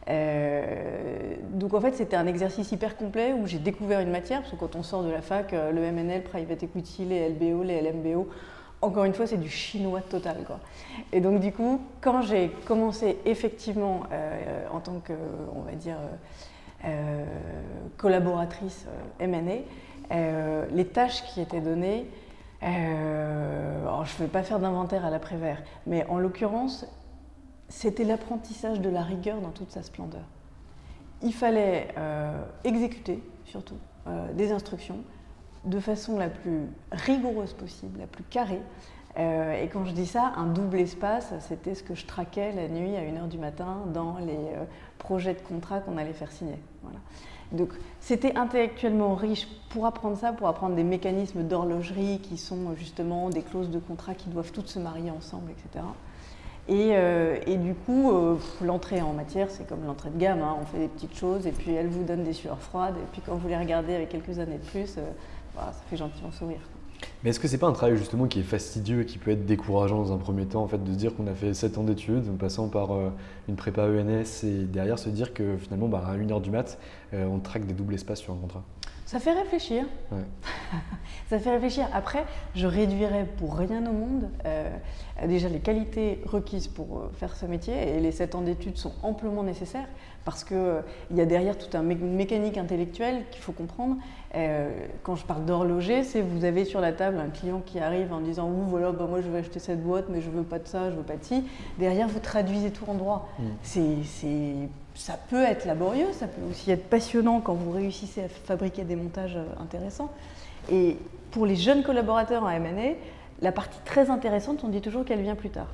Euh, 0.09 1.35
donc 1.51 1.73
en 1.73 1.81
fait, 1.81 1.93
c'était 1.93 2.15
un 2.15 2.25
exercice 2.25 2.71
hyper 2.71 2.97
complet 2.97 3.33
où 3.33 3.45
j'ai 3.45 3.59
découvert 3.59 3.99
une 3.99 4.09
matière, 4.09 4.39
parce 4.41 4.51
que 4.51 4.57
quand 4.57 4.75
on 4.75 4.83
sort 4.83 5.03
de 5.03 5.11
la 5.11 5.21
fac, 5.21 5.53
euh, 5.53 5.71
le 5.71 5.81
MNL, 5.81 6.23
Private 6.23 6.63
Equity, 6.63 7.05
les 7.05 7.29
LBO, 7.29 7.63
les 7.63 7.81
LMBO, 7.81 8.27
encore 8.81 9.03
une 9.03 9.13
fois, 9.13 9.27
c'est 9.27 9.39
du 9.39 9.49
chinois 9.49 10.01
total. 10.01 10.37
Quoi. 10.47 10.59
Et 11.11 11.19
donc 11.19 11.41
du 11.41 11.51
coup, 11.51 11.81
quand 12.01 12.21
j'ai 12.21 12.49
commencé 12.65 13.17
effectivement 13.25 14.03
euh, 14.11 14.65
en 14.71 14.79
tant 14.79 14.99
que, 14.99 15.13
on 15.53 15.61
va 15.61 15.73
dire, 15.73 15.97
collaboratrice 17.97 18.85
M&A, 19.19 20.15
les 20.71 20.85
tâches 20.85 21.25
qui 21.25 21.41
étaient 21.41 21.59
données, 21.59 22.05
alors 22.61 24.05
je 24.05 24.13
ne 24.15 24.19
vais 24.19 24.27
pas 24.27 24.43
faire 24.43 24.59
d'inventaire 24.59 25.05
à 25.05 25.09
l'après-vert, 25.09 25.61
mais 25.87 26.05
en 26.07 26.19
l'occurrence, 26.19 26.85
c'était 27.69 28.03
l'apprentissage 28.03 28.81
de 28.81 28.89
la 28.89 29.03
rigueur 29.03 29.39
dans 29.41 29.51
toute 29.51 29.71
sa 29.71 29.83
splendeur. 29.83 30.23
Il 31.21 31.33
fallait 31.33 31.89
euh, 31.97 32.43
exécuter, 32.63 33.23
surtout, 33.45 33.77
euh, 34.07 34.33
des 34.33 34.51
instructions 34.51 34.97
de 35.65 35.79
façon 35.79 36.17
la 36.17 36.29
plus 36.29 36.67
rigoureuse 36.91 37.53
possible, 37.53 37.99
la 37.99 38.07
plus 38.07 38.23
carrée. 38.23 38.61
Euh, 39.19 39.61
et 39.61 39.67
quand 39.67 39.85
je 39.85 39.91
dis 39.91 40.05
ça, 40.05 40.33
un 40.37 40.45
double 40.47 40.79
espace, 40.79 41.33
c'était 41.41 41.75
ce 41.75 41.83
que 41.83 41.93
je 41.93 42.05
traquais 42.05 42.51
la 42.53 42.67
nuit 42.67 42.95
à 42.95 43.01
1h 43.01 43.27
du 43.27 43.37
matin 43.37 43.77
dans 43.93 44.17
les 44.19 44.37
projets 44.97 45.33
de 45.33 45.41
contrat 45.41 45.79
qu'on 45.79 45.97
allait 45.97 46.13
faire 46.13 46.31
signer. 46.31 46.57
Donc 47.51 47.69
c'était 47.99 48.35
intellectuellement 48.37 49.15
riche 49.15 49.47
pour 49.69 49.85
apprendre 49.85 50.17
ça, 50.17 50.31
pour 50.31 50.47
apprendre 50.47 50.75
des 50.75 50.83
mécanismes 50.83 51.43
d'horlogerie 51.43 52.19
qui 52.19 52.37
sont 52.37 52.75
justement 52.75 53.29
des 53.29 53.41
clauses 53.41 53.71
de 53.71 53.79
contrat 53.79 54.13
qui 54.13 54.29
doivent 54.29 54.51
toutes 54.51 54.69
se 54.69 54.79
marier 54.79 55.11
ensemble, 55.11 55.51
etc. 55.51 55.83
Euh, 56.69 57.37
et, 57.47 57.57
du 57.57 57.73
coup, 57.73 58.11
euh, 58.11 58.35
l'entrée 58.61 59.01
en 59.01 59.13
matière, 59.13 59.49
c'est 59.49 59.67
comme 59.67 59.85
l'entrée 59.85 60.09
de 60.11 60.19
gamme. 60.19 60.41
Hein. 60.41 60.55
On 60.61 60.65
fait 60.65 60.79
des 60.79 60.87
petites 60.87 61.15
choses 61.15 61.47
et 61.47 61.51
puis 61.51 61.73
elle 61.73 61.87
vous 61.87 62.03
donne 62.03 62.23
des 62.23 62.33
sueurs 62.33 62.59
froides. 62.59 62.95
Et 62.97 63.07
puis 63.11 63.21
quand 63.25 63.35
vous 63.35 63.47
les 63.47 63.57
regardez 63.57 63.95
avec 63.95 64.09
quelques 64.09 64.39
années 64.39 64.59
de 64.59 64.69
plus, 64.69 64.97
euh, 64.97 65.01
ça 65.55 65.73
fait 65.89 65.97
gentiment 65.97 66.31
sourire. 66.31 66.61
Mais 67.23 67.31
est-ce 67.31 67.39
que 67.39 67.47
c'est 67.47 67.57
pas 67.57 67.67
un 67.67 67.73
travail 67.73 67.97
justement 67.97 68.27
qui 68.27 68.39
est 68.39 68.43
fastidieux 68.43 69.03
qui 69.03 69.17
peut 69.17 69.31
être 69.31 69.45
décourageant 69.45 69.97
dans 69.97 70.13
un 70.13 70.17
premier 70.17 70.45
temps, 70.45 70.63
en 70.63 70.67
fait, 70.67 70.81
de 70.83 70.91
se 70.91 70.97
dire 70.97 71.15
qu'on 71.15 71.27
a 71.27 71.33
fait 71.33 71.53
7 71.53 71.77
ans 71.77 71.83
d'études 71.83 72.29
en 72.29 72.37
passant 72.37 72.69
par 72.69 72.91
une 73.49 73.55
prépa 73.55 73.87
ENS 73.87 74.45
et 74.45 74.63
derrière 74.63 74.97
se 74.97 75.09
dire 75.09 75.33
que 75.33 75.57
finalement, 75.57 75.89
bah, 75.89 76.03
à 76.07 76.15
1h 76.15 76.41
du 76.41 76.49
mat, 76.49 76.79
on 77.13 77.39
traque 77.39 77.65
des 77.65 77.73
doubles 77.73 77.93
espaces 77.93 78.19
sur 78.19 78.33
un 78.33 78.37
contrat? 78.37 78.63
Ça 79.09 79.19
fait 79.19 79.33
réfléchir. 79.33 79.85
ça 81.31 81.39
fait 81.39 81.49
réfléchir. 81.49 81.87
Après, 81.93 82.25
je 82.53 82.67
réduirais 82.67 83.25
pour 83.39 83.55
rien 83.55 83.83
au 83.87 83.91
monde 83.91 84.29
euh, 84.45 84.69
déjà 85.25 85.49
les 85.49 85.57
qualités 85.57 86.21
requises 86.27 86.67
pour 86.67 86.99
euh, 86.99 87.11
faire 87.15 87.35
ce 87.35 87.47
métier 87.47 87.73
et 87.73 87.99
les 88.01 88.11
7 88.11 88.35
ans 88.35 88.41
d'études 88.41 88.77
sont 88.77 88.91
amplement 89.01 89.41
nécessaires 89.41 89.87
parce 90.25 90.43
qu'il 90.43 90.57
euh, 90.57 90.81
y 91.09 91.21
a 91.21 91.25
derrière 91.25 91.57
toute 91.57 91.73
une 91.73 92.15
mécanique 92.15 92.59
intellectuelle 92.59 93.23
qu'il 93.31 93.41
faut 93.41 93.51
comprendre. 93.51 93.97
quand 95.01 95.15
je 95.15 95.25
parle 95.25 95.43
d'horloger, 95.43 96.03
c'est 96.03 96.21
vous 96.21 96.45
avez 96.45 96.63
sur 96.63 96.79
la 96.79 96.93
table 96.93 97.17
un 97.17 97.31
client 97.31 97.63
qui 97.65 97.79
arrive 97.79 98.13
en 98.13 98.19
disant 98.19 98.47
Ouh, 98.47 98.67
voilà, 98.67 98.91
bah, 98.91 99.07
moi 99.09 99.21
je 99.21 99.29
vais 99.31 99.39
acheter 99.39 99.57
cette 99.57 99.81
boîte, 99.81 100.05
mais 100.09 100.21
je 100.21 100.29
veux 100.29 100.43
pas 100.43 100.59
de 100.59 100.67
ça, 100.67 100.91
je 100.91 100.95
veux 100.95 101.01
pas 101.01 101.17
de 101.17 101.23
ci. 101.23 101.43
Derrière, 101.79 102.07
vous 102.07 102.19
traduisez 102.19 102.69
tout 102.69 102.85
en 102.87 102.93
droit. 102.93 103.27
Mm. 103.39 103.43
C'est 103.63 104.69
ça 104.99 105.17
peut 105.29 105.43
être 105.43 105.65
laborieux, 105.65 106.11
ça 106.11 106.27
peut 106.27 106.41
aussi 106.49 106.69
être 106.71 106.89
passionnant 106.89 107.39
quand 107.39 107.53
vous 107.53 107.71
réussissez 107.71 108.23
à 108.23 108.27
fabriquer 108.27 108.83
des 108.83 108.97
montages 108.97 109.37
euh, 109.37 109.63
intéressants. 109.63 110.11
Et 110.69 110.97
pour 111.31 111.45
les 111.45 111.55
jeunes 111.55 111.83
collaborateurs 111.83 112.43
en 112.43 112.49
M&A, 112.49 112.95
la 113.41 113.53
partie 113.53 113.79
très 113.85 114.09
intéressante, 114.09 114.61
on 114.65 114.67
dit 114.67 114.81
toujours 114.81 115.05
qu'elle 115.05 115.21
vient 115.21 115.35
plus 115.35 115.51
tard. 115.51 115.69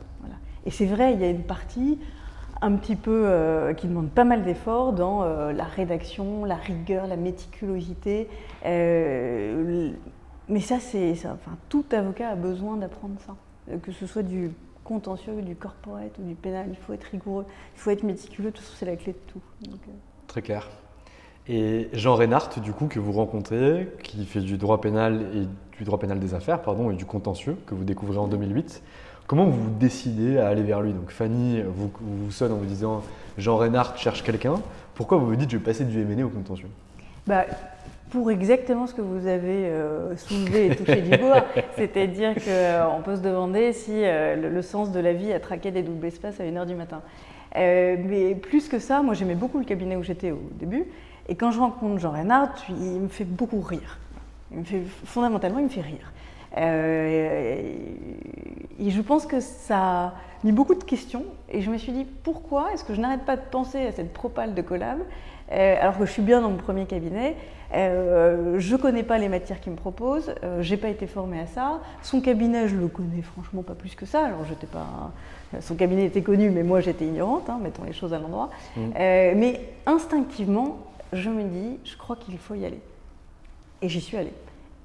Et 0.68 0.72
c'est 0.72 0.86
vrai, 0.86 1.14
il 1.14 1.22
y 1.22 1.24
a 1.24 1.30
une 1.30 1.44
partie 1.44 2.00
un 2.62 2.74
petit 2.74 2.96
peu 2.96 3.24
euh, 3.26 3.74
qui 3.74 3.88
demande 3.88 4.10
pas 4.10 4.26
mal 4.26 4.44
d'efforts 4.44 4.94
dans 4.94 5.24
euh, 5.24 5.54
la 5.54 5.66
rédaction, 5.66 6.46
la 6.46 6.56
rigueur, 6.56 7.08
la 7.08 7.18
méticulosité. 7.18 8.30
mais 8.64 9.92
ça, 10.60 10.80
c'est, 10.80 11.14
enfin, 11.26 11.58
tout 11.68 11.86
avocat 11.92 12.30
a 12.30 12.36
besoin 12.36 12.78
d'apprendre 12.78 13.16
ça, 13.26 13.36
que 13.82 13.92
ce 13.92 14.06
soit 14.06 14.24
du 14.24 14.52
contentieux, 14.86 15.42
du 15.42 15.56
corporate 15.56 16.18
ou 16.20 16.24
du 16.24 16.36
pénal. 16.36 16.68
Il 16.70 16.78
faut 16.78 16.94
être 16.94 17.04
rigoureux, 17.04 17.46
il 17.76 17.80
faut 17.80 17.92
être 17.92 18.04
méticuleux, 18.04 18.52
tout 18.52 18.62
ça 18.62 18.74
c'est 18.78 18.86
la 18.86 18.96
clé 18.96 19.12
de 19.12 19.18
tout. 19.28 19.42
Euh. 19.68 19.92
Très 20.28 20.42
clair. 20.42 20.70
Et 21.48 21.90
Jean 21.94 22.16
Reinhardt, 22.16 22.62
du 22.62 22.72
coup, 22.72 22.88
que 22.88 23.00
vous 23.00 23.12
rencontrez, 23.12 23.92
qui 24.02 24.26
fait 24.26 24.40
du 24.40 24.58
droit 24.58 24.82
pénal 24.82 25.28
et 25.34 25.48
du 25.78 25.84
droit 25.84 26.00
pénal 26.00 26.20
des 26.20 26.34
affaires, 26.34 26.62
pardon, 26.62 26.90
et 26.90 26.96
du 26.96 27.06
contentieux, 27.06 27.58
que 27.68 27.76
vous 27.76 27.84
découvrez 27.84 28.18
en 28.18 28.28
2008, 28.28 28.82
comment 29.28 29.46
vous 29.46 29.70
décidez 29.70 30.38
à 30.38 30.48
aller 30.48 30.64
vers 30.64 30.82
lui? 30.82 30.94
Donc 30.94 31.12
Fanny 31.12 31.62
vous, 31.62 31.92
vous 32.00 32.32
sonne 32.32 32.52
en 32.52 32.56
vous 32.56 32.66
disant 32.66 33.04
Jean 33.38 33.58
Reinhardt 33.58 33.98
cherche 33.98 34.24
quelqu'un. 34.24 34.56
Pourquoi 34.96 35.18
vous 35.18 35.28
vous 35.28 35.36
dites 35.36 35.52
je 35.52 35.58
vais 35.58 35.64
passer 35.64 35.84
du 35.84 36.02
M&A 36.02 36.26
au 36.26 36.30
contentieux? 36.30 36.70
Bah, 37.28 37.46
pour 38.10 38.32
exactement 38.32 38.88
ce 38.88 38.94
que 38.94 39.02
vous 39.02 39.28
avez 39.28 39.66
euh, 39.66 40.16
soulevé 40.16 40.68
et 40.68 40.76
touché 40.76 41.02
du 41.02 41.18
bois, 41.18 41.46
c'est-à-dire 41.76 42.36
qu'on 42.36 42.42
euh, 42.48 43.00
peut 43.04 43.16
se 43.16 43.22
demander 43.22 43.74
si 43.74 43.92
euh, 43.94 44.36
le, 44.36 44.62
sens 44.62 44.92
de 44.92 45.00
la 45.00 45.14
vie 45.14 45.34
a 45.34 45.40
traqué 45.40 45.72
des 45.72 45.82
doubles 45.82 46.06
espaces 46.06 46.40
à 46.40 46.44
1h 46.44 46.66
du 46.66 46.76
matin. 46.76 47.02
mais 47.56 48.36
plus 48.36 48.68
que 48.68 48.80
ça, 48.80 49.02
moi 49.02 49.14
j'aimais 49.16 49.36
beaucoup 49.36 49.58
le 49.58 49.66
cabinet 49.66 49.96
où 49.96 50.04
j'étais 50.04 50.32
au 50.32 50.42
début, 50.54 50.86
et 51.28 51.36
quand 51.36 51.52
je 51.52 51.60
rencontre 51.60 52.00
Jean 52.00 52.12
Reinhardt, 52.12 52.64
il 52.70 53.02
me 53.02 53.08
fait 53.08 53.24
beaucoup 53.24 53.62
rire. 53.62 53.98
Il 54.52 54.60
me 54.60 54.64
fait, 54.64 54.84
fondamentalement, 55.06 55.58
il 55.58 55.66
me 55.66 55.70
fait 55.70 55.82
rire. 55.82 56.14
et 58.80 58.90
je 58.90 59.02
pense 59.02 59.26
que 59.26 59.40
ça 59.40 59.78
a 59.78 60.14
mis 60.44 60.52
beaucoup 60.52 60.76
de 60.76 60.84
questions. 60.84 61.24
Et 61.50 61.62
je 61.62 61.72
me 61.72 61.78
suis 61.80 61.92
dit, 61.92 62.06
pourquoi 62.24 62.72
est-ce 62.74 62.84
que 62.84 62.94
je 62.94 63.02
n'arrête 63.02 63.26
pas 63.26 63.38
de 63.38 63.42
penser 63.50 63.88
à 63.88 63.92
cette 63.92 64.14
propale 64.14 64.54
de 64.54 64.62
collab 64.62 65.00
alors 65.50 65.98
que 65.98 66.06
je 66.06 66.12
suis 66.12 66.22
bien 66.22 66.42
dans 66.42 66.50
mon 66.50 66.58
premier 66.58 66.86
cabinet 66.86 67.36
euh, 67.74 68.60
je 68.60 68.76
ne 68.76 68.82
connais 68.82 69.04
pas 69.04 69.18
les 69.18 69.30
matières 69.30 69.60
qu'il 69.60 69.72
me 69.72 69.78
propose, 69.78 70.34
euh, 70.44 70.62
je 70.62 70.72
n'ai 70.72 70.78
pas 70.78 70.90
été 70.90 71.08
formée 71.08 71.40
à 71.40 71.48
ça. 71.48 71.82
Son 72.04 72.22
cabinet, 72.22 72.68
je 72.68 72.76
le 72.76 72.88
connais 72.88 73.22
franchement 73.22 73.64
pas 73.64 73.74
plus 73.74 73.96
que 73.96 74.06
ça. 74.06 74.26
Alors 74.26 74.46
j'étais 74.48 74.68
pas, 74.68 75.12
son 75.60 75.76
cabinet 75.76 76.06
était 76.06 76.22
connu, 76.22 76.50
mais 76.50 76.64
moi 76.64 76.82
j'étais 76.82 77.06
ignorante, 77.06 77.50
hein, 77.50 77.60
mettons 77.62 77.84
les 77.84 77.94
choses 77.94 78.14
à 78.14 78.20
l'endroit. 78.20 78.50
Mmh. 78.76 78.82
Euh, 78.98 79.34
mais 79.36 79.62
instinctivement, 79.86 80.80
je 81.14 81.30
me 81.30 81.44
dis, 81.44 81.80
je 81.84 81.98
crois 81.98 82.16
qu'il 82.16 82.38
faut 82.38 82.56
y 82.56 82.66
aller. 82.66 82.82
Et 83.82 83.90
j'y 83.90 84.02
suis 84.02 84.18
allée. 84.18 84.34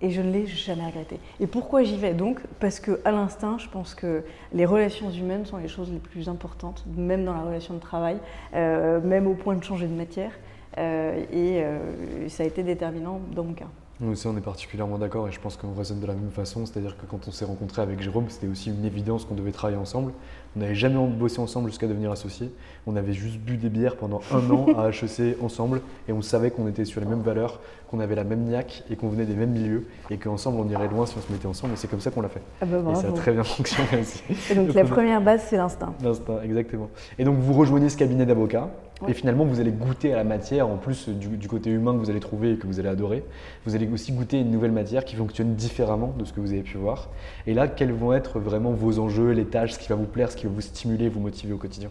Et 0.02 0.10
je 0.10 0.22
ne 0.22 0.32
l'ai 0.32 0.46
jamais 0.46 0.86
regretté. 0.86 1.20
Et 1.40 1.46
pourquoi 1.46 1.82
j'y 1.82 1.98
vais 1.98 2.14
donc? 2.14 2.40
Parce 2.58 2.80
que 2.80 3.00
à 3.04 3.10
l'instinct, 3.10 3.58
je 3.58 3.68
pense 3.68 3.94
que 3.94 4.24
les 4.54 4.64
relations 4.64 5.10
humaines 5.10 5.44
sont 5.44 5.58
les 5.58 5.68
choses 5.68 5.92
les 5.92 5.98
plus 5.98 6.30
importantes, 6.30 6.84
même 6.96 7.26
dans 7.26 7.34
la 7.34 7.42
relation 7.42 7.74
de 7.74 7.80
travail, 7.80 8.16
même 8.54 9.26
au 9.26 9.34
point 9.34 9.56
de 9.56 9.62
changer 9.62 9.86
de 9.86 9.92
matière. 9.92 10.32
Euh, 10.78 11.24
et 11.32 11.62
euh, 11.62 12.28
ça 12.28 12.42
a 12.42 12.46
été 12.46 12.62
déterminant 12.62 13.20
dans 13.34 13.44
mon 13.44 13.54
cas. 13.54 13.66
Nous 14.00 14.12
aussi, 14.12 14.26
on 14.26 14.34
est 14.34 14.40
particulièrement 14.40 14.96
d'accord 14.96 15.28
et 15.28 15.32
je 15.32 15.38
pense 15.38 15.58
qu'on 15.58 15.74
raisonne 15.74 16.00
de 16.00 16.06
la 16.06 16.14
même 16.14 16.30
façon. 16.30 16.64
C'est-à-dire 16.64 16.96
que 16.96 17.04
quand 17.04 17.28
on 17.28 17.30
s'est 17.30 17.44
rencontré 17.44 17.82
avec 17.82 18.00
Jérôme, 18.00 18.24
c'était 18.28 18.46
aussi 18.46 18.70
une 18.70 18.86
évidence 18.86 19.26
qu'on 19.26 19.34
devait 19.34 19.52
travailler 19.52 19.78
ensemble. 19.78 20.12
On 20.56 20.60
n'avait 20.60 20.74
jamais 20.74 20.96
bossé 21.06 21.38
ensemble 21.38 21.68
jusqu'à 21.68 21.86
devenir 21.86 22.10
associés. 22.10 22.50
On 22.86 22.96
avait 22.96 23.12
juste 23.12 23.36
bu 23.36 23.58
des 23.58 23.68
bières 23.68 23.96
pendant 23.96 24.22
un 24.32 24.50
an 24.50 24.68
à 24.78 24.88
HEC 24.88 25.36
ensemble 25.42 25.82
et 26.08 26.14
on 26.14 26.22
savait 26.22 26.50
qu'on 26.50 26.66
était 26.66 26.86
sur 26.86 27.02
les 27.02 27.06
mêmes 27.06 27.20
valeurs, 27.20 27.60
qu'on 27.90 28.00
avait 28.00 28.14
la 28.14 28.24
même 28.24 28.44
niaque 28.44 28.84
et 28.90 28.96
qu'on 28.96 29.10
venait 29.10 29.26
des 29.26 29.34
mêmes 29.34 29.52
milieux 29.52 29.86
et 30.08 30.16
qu'ensemble 30.16 30.60
on 30.60 30.68
irait 30.70 30.88
loin 30.88 31.04
si 31.04 31.18
on 31.18 31.20
se 31.20 31.30
mettait 31.30 31.46
ensemble. 31.46 31.74
Et 31.74 31.76
c'est 31.76 31.88
comme 31.88 32.00
ça 32.00 32.10
qu'on 32.10 32.22
l'a 32.22 32.30
fait. 32.30 32.42
Ah 32.62 32.64
bah 32.64 32.78
et 32.90 32.94
ça 32.94 33.08
a 33.08 33.12
très 33.12 33.32
bien 33.32 33.44
fonctionné 33.44 34.00
aussi. 34.00 34.22
Et 34.50 34.54
donc, 34.54 34.72
la 34.72 34.84
première 34.86 35.20
base, 35.20 35.44
c'est 35.50 35.58
l'instinct. 35.58 35.92
L'instinct, 36.02 36.40
exactement. 36.42 36.88
Et 37.18 37.24
donc 37.24 37.36
vous 37.36 37.52
rejoignez 37.52 37.90
ce 37.90 37.98
cabinet 37.98 38.24
d'avocats 38.24 38.70
et 39.08 39.14
finalement, 39.14 39.44
vous 39.44 39.60
allez 39.60 39.72
goûter 39.72 40.12
à 40.12 40.16
la 40.16 40.24
matière, 40.24 40.68
en 40.68 40.76
plus 40.76 41.08
du, 41.08 41.48
côté 41.48 41.70
humain 41.70 41.92
que 41.92 41.98
vous 41.98 42.10
allez 42.10 42.20
trouver 42.20 42.52
et 42.52 42.56
que 42.56 42.66
vous 42.66 42.80
allez 42.80 42.88
adorer. 42.88 43.24
Vous 43.64 43.74
allez 43.74 43.88
aussi 43.88 44.12
goûter 44.12 44.40
une 44.40 44.50
nouvelle 44.50 44.72
matière 44.72 45.04
qui 45.04 45.16
fonctionne 45.16 45.54
différemment 45.54 46.14
de 46.18 46.24
ce 46.24 46.32
que 46.32 46.40
vous 46.40 46.52
avez 46.52 46.62
pu 46.62 46.76
voir. 46.76 47.08
Et 47.46 47.54
là, 47.54 47.68
quels 47.68 47.92
vont 47.92 48.12
être 48.12 48.38
vraiment 48.38 48.72
vos 48.72 48.98
enjeux, 48.98 49.30
les 49.30 49.46
tâches, 49.46 49.72
ce 49.72 49.78
qui 49.78 49.88
va 49.88 49.94
vous 49.94 50.04
plaire, 50.04 50.30
ce 50.30 50.36
qui 50.36 50.46
va 50.46 50.52
vous 50.52 50.60
stimuler, 50.60 51.08
vous 51.08 51.20
motiver 51.20 51.52
au 51.52 51.58
quotidien? 51.58 51.90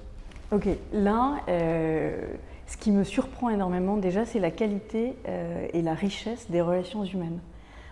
Ok, 0.52 0.68
là, 0.94 1.38
euh, 1.48 2.16
ce 2.68 2.78
qui 2.78 2.92
me 2.92 3.04
surprend 3.04 3.50
énormément 3.50 3.98
déjà, 3.98 4.26
c'est 4.26 4.40
la 4.40 4.52
qualité 4.52 5.16
euh, 5.28 5.68
et 5.74 5.82
la 5.82 5.94
richesse 5.94 6.50
des 6.50 6.62
relations 6.62 7.04
humaines. 7.04 7.40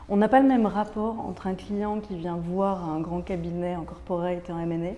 On 0.09 0.17
n'a 0.17 0.29
pas 0.29 0.39
le 0.39 0.47
même 0.47 0.65
rapport 0.65 1.19
entre 1.19 1.47
un 1.47 1.53
client 1.53 1.99
qui 1.99 2.15
vient 2.15 2.37
voir 2.37 2.89
un 2.89 3.01
grand 3.01 3.21
cabinet 3.21 3.75
en 3.75 3.83
corporate 3.83 4.49
et 4.49 4.51
en 4.53 4.59
M&A 4.59 4.93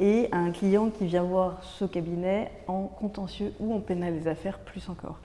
et 0.00 0.28
un 0.32 0.50
client 0.50 0.88
qui 0.88 1.06
vient 1.06 1.22
voir 1.22 1.62
ce 1.62 1.84
cabinet 1.84 2.50
en 2.66 2.84
contentieux 2.84 3.52
ou 3.60 3.74
en 3.74 3.80
pénal 3.80 4.18
des 4.18 4.26
affaires 4.26 4.58
plus 4.58 4.88
encore. 4.88 5.18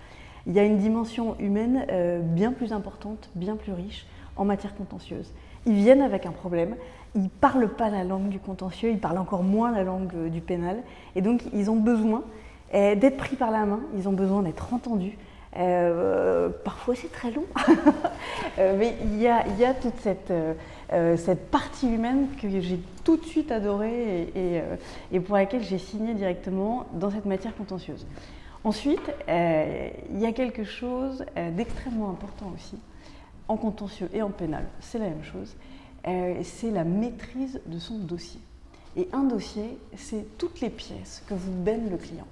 Il 0.46 0.54
y 0.54 0.60
a 0.60 0.64
une 0.64 0.78
dimension 0.78 1.36
humaine 1.40 1.86
euh, 1.90 2.20
bien 2.20 2.52
plus 2.52 2.74
importante, 2.74 3.30
bien 3.34 3.56
plus 3.56 3.72
riche 3.72 4.06
en 4.36 4.46
matière 4.46 4.76
contentieuse. 4.76 5.34
Ils 5.66 5.74
viennent 5.74 6.02
avec 6.02 6.26
un 6.26 6.32
problème, 6.32 6.76
ils 7.16 7.24
ne 7.24 7.30
parlent 7.30 7.74
pas 7.74 7.90
la 7.90 8.04
langue 8.04 8.28
du 8.28 8.40
contentieux, 8.40 8.92
ils 8.92 9.00
parlent 9.00 9.18
encore 9.18 9.44
moins 9.44 9.72
la 9.72 9.84
langue 9.84 10.14
euh, 10.14 10.30
du 10.30 10.42
pénal, 10.42 10.84
et 11.16 11.22
donc 11.22 11.42
ils 11.54 11.72
ont 11.72 11.78
besoin 11.78 12.24
euh, 12.74 12.96
d'être 12.96 13.18
pris 13.18 13.38
par 13.38 13.52
la 13.52 13.66
main, 13.66 13.80
ils 13.98 14.10
ont 14.10 14.14
besoin 14.14 14.44
d'être 14.44 14.74
entendus, 14.74 15.18
euh, 15.58 16.50
parfois 16.64 16.96
c'est 16.96 17.12
très 17.12 17.32
long, 17.32 17.46
euh, 18.60 18.76
mais 18.78 18.96
il 19.04 19.22
y, 19.22 19.28
a, 19.28 19.74
toute 19.74 19.98
cette, 20.02 20.32
euh, 20.32 21.16
cette, 21.16 21.50
partie 21.50 21.88
humaine 21.88 22.28
que 22.42 22.50
j'ai 22.50 22.80
tout 23.06 23.16
de 23.16 23.26
suite 23.26 23.52
adorée 23.52 24.34
et, 25.12 25.20
pour 25.22 25.36
laquelle 25.36 25.64
j'ai 25.64 25.78
signé 25.78 26.14
directement 26.14 26.86
dans 26.94 27.10
cette 27.10 27.26
matière 27.26 27.56
contentieuse. 27.56 28.06
Ensuite, 28.66 29.12
il 29.28 30.20
y 30.20 30.26
a 30.26 30.32
quelque 30.34 30.64
chose 30.64 31.24
d'extrêmement 31.56 32.10
important 32.10 32.52
aussi, 32.54 32.78
en 33.48 33.56
contentieux 33.58 34.10
et 34.14 34.22
en 34.22 34.32
pénal, 34.32 34.66
c'est 34.82 34.98
la 34.98 35.10
même 35.10 35.24
chose, 35.24 35.56
c'est 36.44 36.72
la 36.72 36.84
maîtrise 36.84 37.62
de 37.68 37.80
son 37.80 38.00
dossier. 38.00 38.42
Et 38.98 39.08
un 39.14 39.24
dossier, 39.24 39.78
c'est 39.96 40.38
toutes 40.38 40.62
les 40.62 40.70
pièces 40.70 41.24
que 41.28 41.36
vous 41.36 41.64
donne 41.64 41.90
le 41.90 41.98
client 41.98 42.28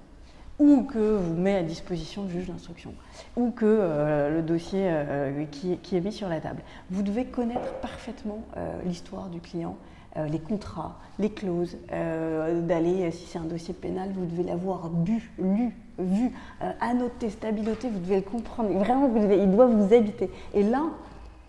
ou 0.58 0.82
que 0.82 1.16
vous 1.16 1.34
met 1.34 1.56
à 1.56 1.62
disposition 1.62 2.24
du 2.24 2.32
juge 2.32 2.46
d'instruction, 2.46 2.94
ou 3.36 3.50
que 3.50 3.64
euh, 3.64 4.36
le 4.36 4.42
dossier 4.42 4.82
euh, 4.84 5.44
qui, 5.50 5.96
est 5.96 6.00
mis 6.00 6.12
sur 6.12 6.28
la 6.28 6.40
table. 6.40 6.62
Vous 6.90 7.02
devez 7.02 7.24
connaître 7.24 7.74
parfaitement 7.80 8.44
euh, 8.56 8.80
l'histoire 8.84 9.28
du 9.28 9.40
client, 9.40 9.76
les 10.30 10.38
contrats, 10.38 10.96
les 11.18 11.28
clauses, 11.28 11.76
d'aller, 11.90 13.10
si 13.10 13.26
c'est 13.26 13.38
un 13.40 13.46
dossier 13.46 13.74
pénal, 13.74 14.12
vous 14.14 14.26
devez 14.26 14.44
l'avoir 14.44 14.88
bu, 14.88 15.32
lu, 15.40 15.74
vu, 15.98 16.30
annoté, 16.80 17.30
stabiloté, 17.30 17.88
vous 17.88 17.98
devez 17.98 18.14
le 18.14 18.22
comprendre. 18.22 18.70
Vraiment, 18.78 19.08
vous 19.08 19.18
devez, 19.18 19.38
il 19.38 19.50
doit 19.50 19.66
vous 19.66 19.92
habiter. 19.92 20.30
Et 20.54 20.62
là, 20.62 20.84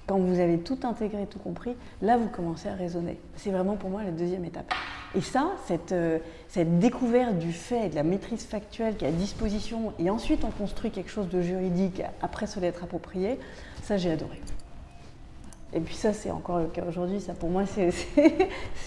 quand 0.07 0.17
vous 0.17 0.39
avez 0.39 0.57
tout 0.57 0.79
intégré, 0.81 1.27
tout 1.27 1.37
compris, 1.37 1.75
là, 2.01 2.17
vous 2.17 2.27
commencez 2.29 2.67
à 2.67 2.73
raisonner. 2.73 3.19
C'est 3.35 3.51
vraiment 3.51 3.75
pour 3.75 3.91
moi 3.91 4.01
la 4.01 4.09
deuxième 4.09 4.45
étape. 4.45 4.73
Et 5.15 5.21
ça, 5.21 5.51
cette, 5.67 5.91
euh, 5.93 6.19
cette 6.49 6.79
découverte 6.79 7.37
du 7.37 7.53
fait, 7.53 7.89
de 7.89 7.95
la 7.95 8.03
maîtrise 8.03 8.43
factuelle 8.43 8.97
qui 8.97 9.05
est 9.05 9.07
à 9.07 9.11
disposition, 9.11 9.93
et 9.99 10.09
ensuite 10.09 10.43
on 10.43 10.51
construit 10.51 10.91
quelque 10.91 11.09
chose 11.09 11.29
de 11.29 11.41
juridique 11.41 12.01
après 12.21 12.47
se 12.47 12.59
l'être 12.59 12.83
approprié, 12.83 13.39
ça 13.81 13.97
j'ai 13.97 14.11
adoré. 14.11 14.41
Et 15.73 15.81
puis 15.81 15.95
ça, 15.95 16.13
c'est 16.13 16.31
encore 16.31 16.59
le 16.59 16.67
cas 16.67 16.83
aujourd'hui. 16.87 17.19
Ça, 17.19 17.33
pour 17.33 17.49
moi, 17.49 17.65
c'est 17.65 17.91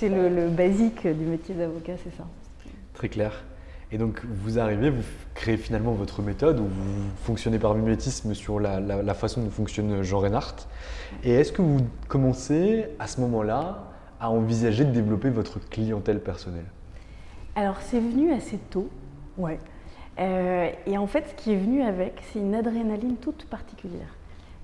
le, 0.09 0.49
basique 0.49 1.07
du 1.07 1.25
métier 1.25 1.55
d'avocat, 1.55 1.93
c'est 2.03 2.17
ça. 2.17 2.25
Très 2.95 3.09
clair. 3.09 3.45
Et 3.91 3.97
donc 3.97 4.23
vous 4.25 4.59
arrivez, 4.59 4.91
vous 4.91 5.03
créez 5.35 5.57
finalement 5.57 5.93
votre 5.93 6.21
méthode, 6.21 6.61
ou 6.61 6.65
vous 6.65 7.11
fonctionnez 7.25 7.59
par 7.59 7.75
mimétisme 7.75 8.35
sur 8.35 8.61
la, 8.61 9.15
façon 9.15 9.43
dont 9.43 9.51
fonctionne 9.51 10.03
Jean 10.03 10.21
Reinhardt. 10.21 10.67
Et 11.25 11.33
est-ce 11.33 11.53
que 11.53 11.63
vous 11.63 11.81
commencez 12.07 12.87
à 12.99 13.07
ce 13.07 13.21
moment-là 13.23 13.89
à 14.21 14.31
envisager 14.31 14.85
de 14.85 14.91
développer 14.91 15.31
votre 15.31 15.61
clientèle 15.69 16.21
personnelle 16.21 16.67
Alors 17.57 17.81
c'est 17.81 18.01
venu 18.01 18.33
assez 18.33 18.59
tôt, 18.71 18.89
ouais. 19.37 19.59
Euh, 20.19 20.71
et 20.87 20.99
en 20.99 21.07
fait, 21.07 21.29
ce 21.29 21.35
qui 21.35 21.53
est 21.53 21.57
venu 21.57 21.83
avec, 21.83 22.21
c'est 22.33 22.41
une 22.41 22.55
adrénaline 22.55 23.17
toute 23.17 23.45
particulière. 23.47 24.17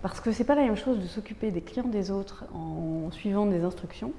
Parce 0.03 0.21
que 0.21 0.33
c'est 0.33 0.45
pas 0.45 0.57
la 0.57 0.63
même 0.63 0.77
chose 0.77 0.99
de 0.99 1.07
s'occuper 1.07 1.51
des 1.51 1.61
clients 1.61 1.89
des 1.89 2.11
autres 2.11 2.45
en 2.55 3.11
suivant 3.13 3.47
des 3.47 3.63
instructions, 3.63 4.13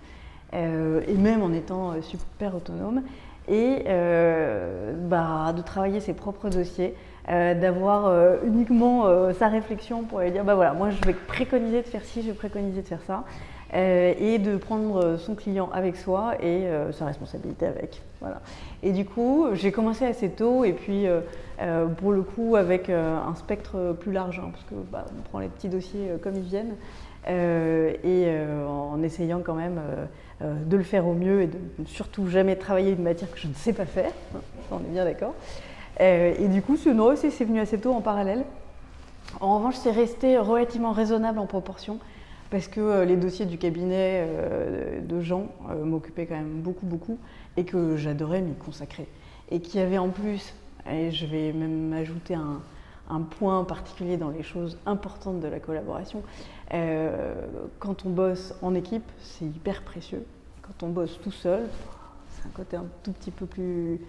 euh, 0.53 1.01
et 1.07 1.15
même 1.15 1.43
en 1.43 1.51
étant 1.51 1.91
euh, 1.91 2.01
super 2.01 2.55
autonome, 2.55 3.03
et 3.47 3.83
euh, 3.87 4.93
bah, 5.07 5.53
de 5.55 5.61
travailler 5.61 5.99
ses 5.99 6.13
propres 6.13 6.49
dossiers, 6.49 6.95
euh, 7.29 7.53
d'avoir 7.59 8.07
euh, 8.07 8.37
uniquement 8.45 9.05
sa 9.33 9.47
réflexion 9.47 10.03
pour 10.03 10.19
lui 10.19 10.31
dire 10.31 10.43
bah 10.43 10.55
voilà, 10.55 10.73
moi 10.73 10.89
je 10.89 11.01
vais 11.05 11.13
préconiser 11.13 11.81
de 11.81 11.87
faire 11.87 12.03
ci, 12.03 12.21
je 12.21 12.27
vais 12.27 12.33
préconiser 12.33 12.81
de 12.81 12.87
faire 12.87 13.01
ça, 13.05 13.23
et 13.73 14.37
de 14.39 14.57
prendre 14.57 15.17
son 15.17 15.35
client 15.35 15.69
avec 15.73 15.97
soi 15.97 16.35
et 16.41 16.65
sa 16.93 17.05
responsabilité 17.05 17.65
avec. 17.65 18.01
Voilà. 18.21 18.41
Et 18.83 18.91
du 18.91 19.05
coup, 19.05 19.47
j'ai 19.53 19.71
commencé 19.71 20.05
assez 20.05 20.29
tôt, 20.29 20.63
et 20.63 20.71
puis 20.71 21.05
pour 21.97 22.11
le 22.11 22.21
coup 22.21 22.55
avec 22.55 22.89
un 22.89 23.35
spectre 23.35 23.95
plus 23.99 24.11
large, 24.11 24.39
hein, 24.39 24.51
parce 24.51 24.63
que 24.65 24.75
bah, 24.91 25.05
on 25.17 25.21
prend 25.29 25.39
les 25.39 25.49
petits 25.49 25.69
dossiers 25.69 26.11
comme 26.21 26.35
ils 26.35 26.43
viennent, 26.43 26.75
et 27.27 28.29
en 28.67 29.01
essayant 29.03 29.41
quand 29.43 29.55
même 29.55 29.79
euh, 30.41 30.53
de 30.65 30.75
le 30.75 30.83
faire 30.83 31.07
au 31.07 31.13
mieux 31.13 31.43
et 31.43 31.47
de 31.47 31.57
surtout 31.85 32.27
jamais 32.27 32.57
travailler 32.57 32.91
une 32.91 33.03
matière 33.03 33.31
que 33.31 33.39
je 33.39 33.47
ne 33.47 33.53
sais 33.53 33.71
pas 33.71 33.85
faire. 33.85 34.11
On 34.71 34.79
est 34.79 34.91
bien 34.91 35.05
d'accord. 35.05 35.33
Euh, 36.01 36.33
et 36.37 36.49
du 36.49 36.61
coup, 36.61 36.75
ce 36.75 36.89
aussi, 36.89 37.31
c'est 37.31 37.45
venu 37.45 37.61
assez 37.61 37.79
tôt 37.79 37.93
en 37.93 38.01
parallèle. 38.01 38.43
En 39.39 39.57
revanche, 39.57 39.75
c'est 39.75 39.91
resté 39.91 40.37
relativement 40.37 40.91
raisonnable 40.91 41.39
en 41.39 41.45
proportion 41.45 41.99
parce 42.49 42.67
que 42.67 42.79
euh, 42.79 43.05
les 43.05 43.15
dossiers 43.15 43.45
du 43.45 43.57
cabinet 43.57 44.27
de 45.01 45.21
Jean 45.21 45.47
m'occupaient 45.83 46.25
quand 46.25 46.35
même 46.35 46.61
beaucoup, 46.61 46.85
beaucoup 46.85 47.17
et 47.57 47.63
que 47.65 47.97
j'adorais 47.97 48.41
m'y 48.41 48.55
consacrer. 48.55 49.07
Et 49.51 49.59
qui 49.59 49.79
avait 49.79 49.97
en 49.97 50.09
plus, 50.09 50.53
et 50.89 51.11
je 51.11 51.25
vais 51.25 51.53
même 51.53 51.93
ajouter 51.93 52.35
un, 52.35 52.61
point 53.37 53.63
particulier 53.63 54.17
dans 54.17 54.29
les 54.29 54.41
choses 54.41 54.77
importantes 54.85 55.39
de 55.39 55.47
la 55.47 55.59
collaboration. 55.59 56.23
Euh, 56.73 57.35
quand 57.77 58.05
on 58.05 58.09
bosse 58.09 58.55
en 58.63 58.73
équipe, 58.73 59.09
c'est 59.19 59.45
hyper 59.45 59.83
précieux. 59.83 60.25
Quand 60.63 60.83
on 60.83 60.89
bosse 60.89 61.19
tout 61.21 61.31
seul, 61.31 61.67
c'est 62.29 62.47
un 62.47 62.51
côté 62.51 62.77
un 62.77 62.85
tout 63.03 63.11
petit 63.11 63.29
peu 63.29 63.45
plus 63.45 63.99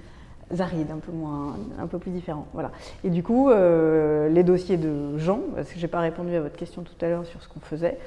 aride, 0.58 0.90
un 0.90 0.98
peu 0.98 1.12
moins, 1.12 1.56
un 1.78 1.86
peu 1.86 1.98
plus 1.98 2.10
différent. 2.10 2.46
Voilà. 2.54 2.70
Et 3.04 3.10
du 3.10 3.22
coup, 3.22 3.50
euh, 3.50 4.30
les 4.30 4.42
dossiers 4.42 4.78
de 4.78 5.18
Jean, 5.18 5.40
parce 5.54 5.70
que 5.70 5.78
j'ai 5.78 5.88
pas 5.88 6.00
répondu 6.00 6.34
à 6.34 6.40
votre 6.40 6.56
question 6.56 6.82
tout 6.82 7.04
à 7.04 7.08
l'heure 7.08 7.26
sur 7.26 7.42
ce 7.42 7.48
qu'on 7.48 7.60
faisait. 7.60 7.98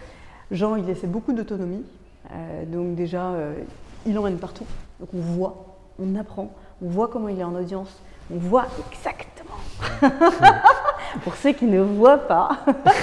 Jean, 0.52 0.76
il 0.76 0.86
laissait 0.86 1.08
beaucoup 1.08 1.34
d'autonomie. 1.34 1.84
Euh, 2.32 2.66
donc 2.66 2.96
déjà, 2.96 3.34
il 4.06 4.18
emmène 4.18 4.38
partout. 4.38 4.66
Donc 5.00 5.10
on 5.14 5.20
voit, 5.20 5.78
on 6.00 6.16
apprend, 6.16 6.54
on 6.82 6.90
voit 6.90 7.08
comment 7.08 7.30
il 7.30 7.40
est 7.40 7.44
en 7.44 7.56
audience, 7.56 8.02
on 8.32 8.38
voit 8.38 8.68
exactement 8.92 9.30
Pour 11.24 11.36
ceux 11.36 11.54
qui 11.54 11.66
ne 11.66 11.80
voient 11.80 12.18
pas, 12.18 12.60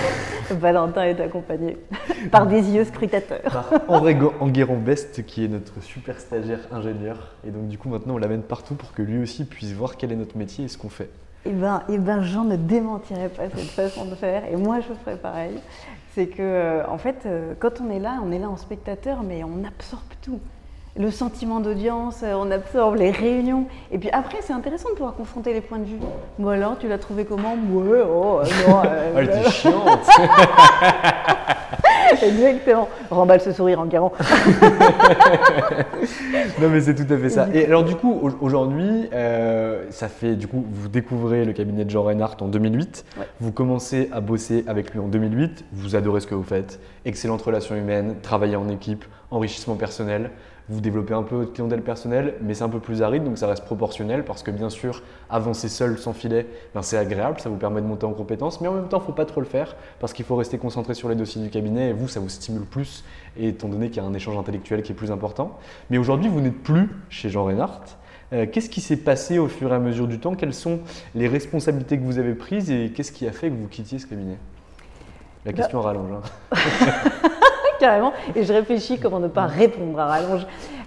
Valentin 0.50 1.02
est 1.04 1.20
accompagné 1.20 1.76
par 2.30 2.46
des 2.46 2.62
yeux 2.70 2.84
scrutateurs. 2.84 3.40
Par 3.42 4.02
Enguerrand 4.40 4.76
Best, 4.76 5.26
qui 5.26 5.44
est 5.44 5.48
notre 5.48 5.82
super 5.82 6.20
stagiaire 6.20 6.60
ingénieur. 6.70 7.34
Et 7.46 7.50
donc, 7.50 7.68
du 7.68 7.78
coup, 7.78 7.88
maintenant, 7.88 8.14
on 8.14 8.18
l'amène 8.18 8.42
partout 8.42 8.74
pour 8.74 8.92
que 8.92 9.02
lui 9.02 9.22
aussi 9.22 9.44
puisse 9.44 9.72
voir 9.72 9.96
quel 9.96 10.12
est 10.12 10.16
notre 10.16 10.36
métier 10.36 10.66
et 10.66 10.68
ce 10.68 10.78
qu'on 10.78 10.88
fait. 10.88 11.10
Eh 11.44 11.50
bien, 11.50 11.82
eh 11.88 11.98
ben, 11.98 12.22
Jean 12.22 12.44
ne 12.44 12.56
démentirait 12.56 13.28
pas 13.28 13.44
cette 13.54 13.70
façon 13.70 14.04
de 14.06 14.14
faire, 14.14 14.44
et 14.50 14.56
moi 14.56 14.80
je 14.80 14.92
ferais 15.04 15.16
pareil. 15.16 15.58
C'est 16.16 16.28
que, 16.28 16.40
euh, 16.40 16.88
en 16.88 16.96
fait, 16.96 17.26
euh, 17.26 17.52
quand 17.60 17.82
on 17.82 17.90
est 17.90 17.98
là, 17.98 18.20
on 18.24 18.32
est 18.32 18.38
là 18.38 18.48
en 18.48 18.56
spectateur, 18.56 19.22
mais 19.22 19.44
on 19.44 19.64
absorbe 19.64 20.00
tout 20.22 20.40
le 20.98 21.10
sentiment 21.10 21.60
d'audience, 21.60 22.20
euh, 22.22 22.34
on 22.34 22.50
absorbe 22.50 22.96
les 22.96 23.10
réunions. 23.10 23.66
Et 23.90 23.98
puis 23.98 24.10
après, 24.10 24.38
c'est 24.40 24.52
intéressant 24.52 24.88
de 24.90 24.94
pouvoir 24.94 25.14
confronter 25.14 25.52
les 25.52 25.60
points 25.60 25.78
de 25.78 25.84
vue. 25.84 25.98
Bon 26.38 26.48
alors, 26.48 26.78
tu 26.78 26.88
l'as 26.88 26.98
trouvé 26.98 27.24
comment? 27.24 27.54
Ouais, 27.70 28.02
oh, 28.02 28.40
non. 28.66 28.82
Euh, 28.84 29.12
Elle 29.16 29.26
était 29.26 29.50
chiante 29.50 29.84
Exactement. 32.22 32.88
Remballe 33.10 33.40
ce 33.40 33.52
sourire 33.52 33.80
en 33.80 33.86
garant. 33.86 34.12
non 36.60 36.68
mais 36.70 36.80
c'est 36.80 36.94
tout 36.94 37.12
à 37.12 37.18
fait 37.18 37.28
ça. 37.28 37.48
Et 37.52 37.66
alors 37.66 37.82
du 37.82 37.96
coup, 37.96 38.20
aujourd'hui, 38.40 39.08
euh, 39.12 39.86
ça 39.90 40.08
fait 40.08 40.36
du 40.36 40.46
coup, 40.46 40.64
vous 40.70 40.88
découvrez 40.88 41.44
le 41.44 41.52
cabinet 41.52 41.84
de 41.84 41.90
Jean 41.90 42.04
Reinhardt 42.04 42.36
en 42.42 42.46
2008. 42.46 43.04
Vous 43.40 43.50
commencez 43.50 44.08
à 44.12 44.20
bosser 44.20 44.64
avec 44.68 44.92
lui 44.92 45.00
en 45.00 45.08
2008. 45.08 45.64
Vous 45.72 45.96
adorez 45.96 46.20
ce 46.20 46.28
que 46.28 46.36
vous 46.36 46.44
faites. 46.44 46.78
Excellente 47.04 47.42
relation 47.42 47.74
humaine, 47.74 48.14
travailler 48.22 48.56
en 48.56 48.68
équipe, 48.68 49.04
enrichissement 49.32 49.74
personnel 49.74 50.30
vous 50.68 50.80
développez 50.80 51.14
un 51.14 51.22
peu 51.22 51.36
votre 51.36 51.52
clientèle 51.52 51.82
personnelle, 51.82 52.34
mais 52.42 52.54
c'est 52.54 52.64
un 52.64 52.68
peu 52.68 52.80
plus 52.80 53.02
aride, 53.02 53.24
donc 53.24 53.38
ça 53.38 53.46
reste 53.46 53.64
proportionnel 53.64 54.24
parce 54.24 54.42
que 54.42 54.50
bien 54.50 54.68
sûr, 54.68 55.02
avancer 55.30 55.68
seul 55.68 55.98
sans 55.98 56.12
filet, 56.12 56.46
ben 56.74 56.82
c'est 56.82 56.98
agréable, 56.98 57.40
ça 57.40 57.48
vous 57.48 57.56
permet 57.56 57.80
de 57.80 57.86
monter 57.86 58.04
en 58.04 58.12
compétence, 58.12 58.60
mais 58.60 58.68
en 58.68 58.72
même 58.72 58.88
temps, 58.88 58.98
il 58.98 59.02
ne 59.02 59.06
faut 59.06 59.12
pas 59.12 59.26
trop 59.26 59.40
le 59.40 59.46
faire 59.46 59.76
parce 60.00 60.12
qu'il 60.12 60.24
faut 60.24 60.36
rester 60.36 60.58
concentré 60.58 60.94
sur 60.94 61.08
les 61.08 61.14
dossiers 61.14 61.40
du 61.40 61.50
cabinet 61.50 61.90
et 61.90 61.92
vous, 61.92 62.08
ça 62.08 62.18
vous 62.18 62.28
stimule 62.28 62.64
plus, 62.64 63.04
et 63.36 63.48
étant 63.48 63.68
donné 63.68 63.90
qu'il 63.90 64.02
y 64.02 64.06
a 64.06 64.08
un 64.08 64.14
échange 64.14 64.36
intellectuel 64.36 64.82
qui 64.82 64.92
est 64.92 64.96
plus 64.96 65.12
important. 65.12 65.58
Mais 65.90 65.98
aujourd'hui, 65.98 66.28
vous 66.28 66.40
n'êtes 66.40 66.62
plus 66.62 66.90
chez 67.10 67.28
Jean 67.28 67.44
Reinhardt. 67.44 67.96
Euh, 68.32 68.46
qu'est-ce 68.50 68.68
qui 68.68 68.80
s'est 68.80 68.96
passé 68.96 69.38
au 69.38 69.46
fur 69.46 69.72
et 69.72 69.76
à 69.76 69.78
mesure 69.78 70.08
du 70.08 70.18
temps? 70.18 70.34
Quelles 70.34 70.54
sont 70.54 70.80
les 71.14 71.28
responsabilités 71.28 71.96
que 71.96 72.02
vous 72.02 72.18
avez 72.18 72.34
prises 72.34 72.72
et 72.72 72.90
qu'est-ce 72.90 73.12
qui 73.12 73.28
a 73.28 73.32
fait 73.32 73.50
que 73.50 73.54
vous 73.54 73.68
quittiez 73.68 74.00
ce 74.00 74.06
cabinet? 74.06 74.38
La 75.44 75.52
bah 75.52 75.58
question 75.58 75.80
rallonge. 75.80 76.10
Hein. 76.10 76.56
carrément. 77.78 78.12
Et 78.34 78.44
je 78.44 78.52
réfléchis 78.52 78.98
comment 78.98 79.20
ne 79.20 79.28
pas 79.28 79.46
répondre 79.46 79.98
à 79.98 80.06
rallonge. 80.06 80.46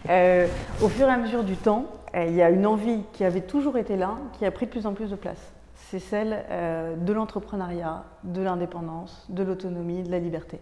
Euh, 0.10 0.48
au 0.82 0.88
fur 0.90 1.08
et 1.08 1.12
à 1.12 1.18
mesure 1.18 1.44
du 1.44 1.56
temps, 1.56 1.86
euh, 2.16 2.26
il 2.28 2.36
y 2.36 2.42
a 2.42 2.50
une 2.50 2.66
envie 2.66 3.04
qui 3.14 3.24
avait 3.24 3.42
toujours 3.42 3.78
été 3.78 3.96
là, 3.98 4.16
qui 4.38 4.46
a 4.46 4.52
pris 4.52 4.66
de 4.66 4.72
plus 4.72 4.86
en 4.86 4.94
plus 4.94 5.10
de 5.10 5.16
place. 5.16 5.54
C'est 5.76 6.00
celle 6.00 6.46
euh, 6.50 6.96
de 6.96 7.14
l'entrepreneuriat, 7.14 8.04
de 8.24 8.42
l'indépendance, 8.42 9.26
de 9.30 9.44
l'autonomie, 9.44 10.04
de 10.04 10.12
la 10.12 10.20
liberté. 10.20 10.60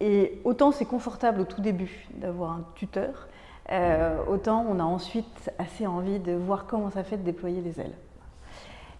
Et 0.00 0.40
autant 0.44 0.72
c'est 0.72 0.84
confortable 0.84 1.40
au 1.40 1.44
tout 1.44 1.60
début 1.60 2.08
d'avoir 2.14 2.52
un 2.52 2.64
tuteur, 2.74 3.28
autant 4.28 4.66
on 4.68 4.80
a 4.80 4.82
ensuite 4.82 5.52
assez 5.60 5.86
envie 5.86 6.18
de 6.18 6.32
voir 6.32 6.66
comment 6.66 6.90
ça 6.90 7.04
fait 7.04 7.16
de 7.16 7.22
déployer 7.22 7.60
les 7.60 7.80
ailes. 7.80 7.94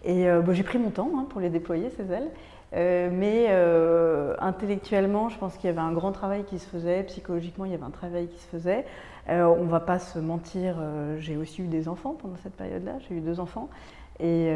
Et 0.05 0.25
j'ai 0.53 0.63
pris 0.63 0.77
mon 0.77 0.91
temps 0.91 1.11
hein, 1.17 1.25
pour 1.29 1.41
les 1.41 1.49
déployer, 1.49 1.89
ces 1.89 2.09
ailes. 2.09 2.29
Euh, 2.75 3.09
mais 3.11 3.47
euh, 3.49 4.33
intellectuellement, 4.39 5.29
je 5.29 5.37
pense 5.37 5.55
qu'il 5.55 5.67
y 5.67 5.69
avait 5.69 5.79
un 5.79 5.91
grand 5.91 6.11
travail 6.11 6.43
qui 6.43 6.57
se 6.57 6.65
faisait, 6.67 7.03
psychologiquement, 7.03 7.65
il 7.65 7.71
y 7.71 7.75
avait 7.75 7.83
un 7.83 7.91
travail 7.91 8.27
qui 8.27 8.39
se 8.39 8.47
faisait. 8.47 8.85
Euh, 9.29 9.43
on 9.45 9.63
ne 9.63 9.69
va 9.69 9.79
pas 9.79 9.99
se 9.99 10.19
mentir, 10.19 10.75
j'ai 11.19 11.37
aussi 11.37 11.61
eu 11.61 11.67
des 11.67 11.87
enfants 11.87 12.15
pendant 12.19 12.35
cette 12.41 12.55
période-là, 12.55 12.93
j'ai 13.07 13.15
eu 13.15 13.21
deux 13.21 13.39
enfants. 13.39 13.69
Et, 14.19 14.51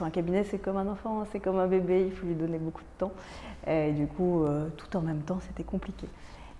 un 0.00 0.10
cabinet, 0.10 0.44
c'est 0.44 0.58
comme 0.58 0.76
un 0.76 0.88
enfant, 0.88 1.24
c'est 1.30 1.40
comme 1.40 1.58
un 1.58 1.66
bébé, 1.66 2.06
il 2.06 2.12
faut 2.12 2.26
lui 2.26 2.34
donner 2.34 2.58
beaucoup 2.58 2.82
de 2.82 2.98
temps. 2.98 3.12
Et 3.66 3.92
du 3.92 4.06
coup, 4.06 4.44
tout 4.76 4.96
en 4.96 5.00
même 5.00 5.20
temps, 5.20 5.38
c'était 5.46 5.62
compliqué. 5.62 6.06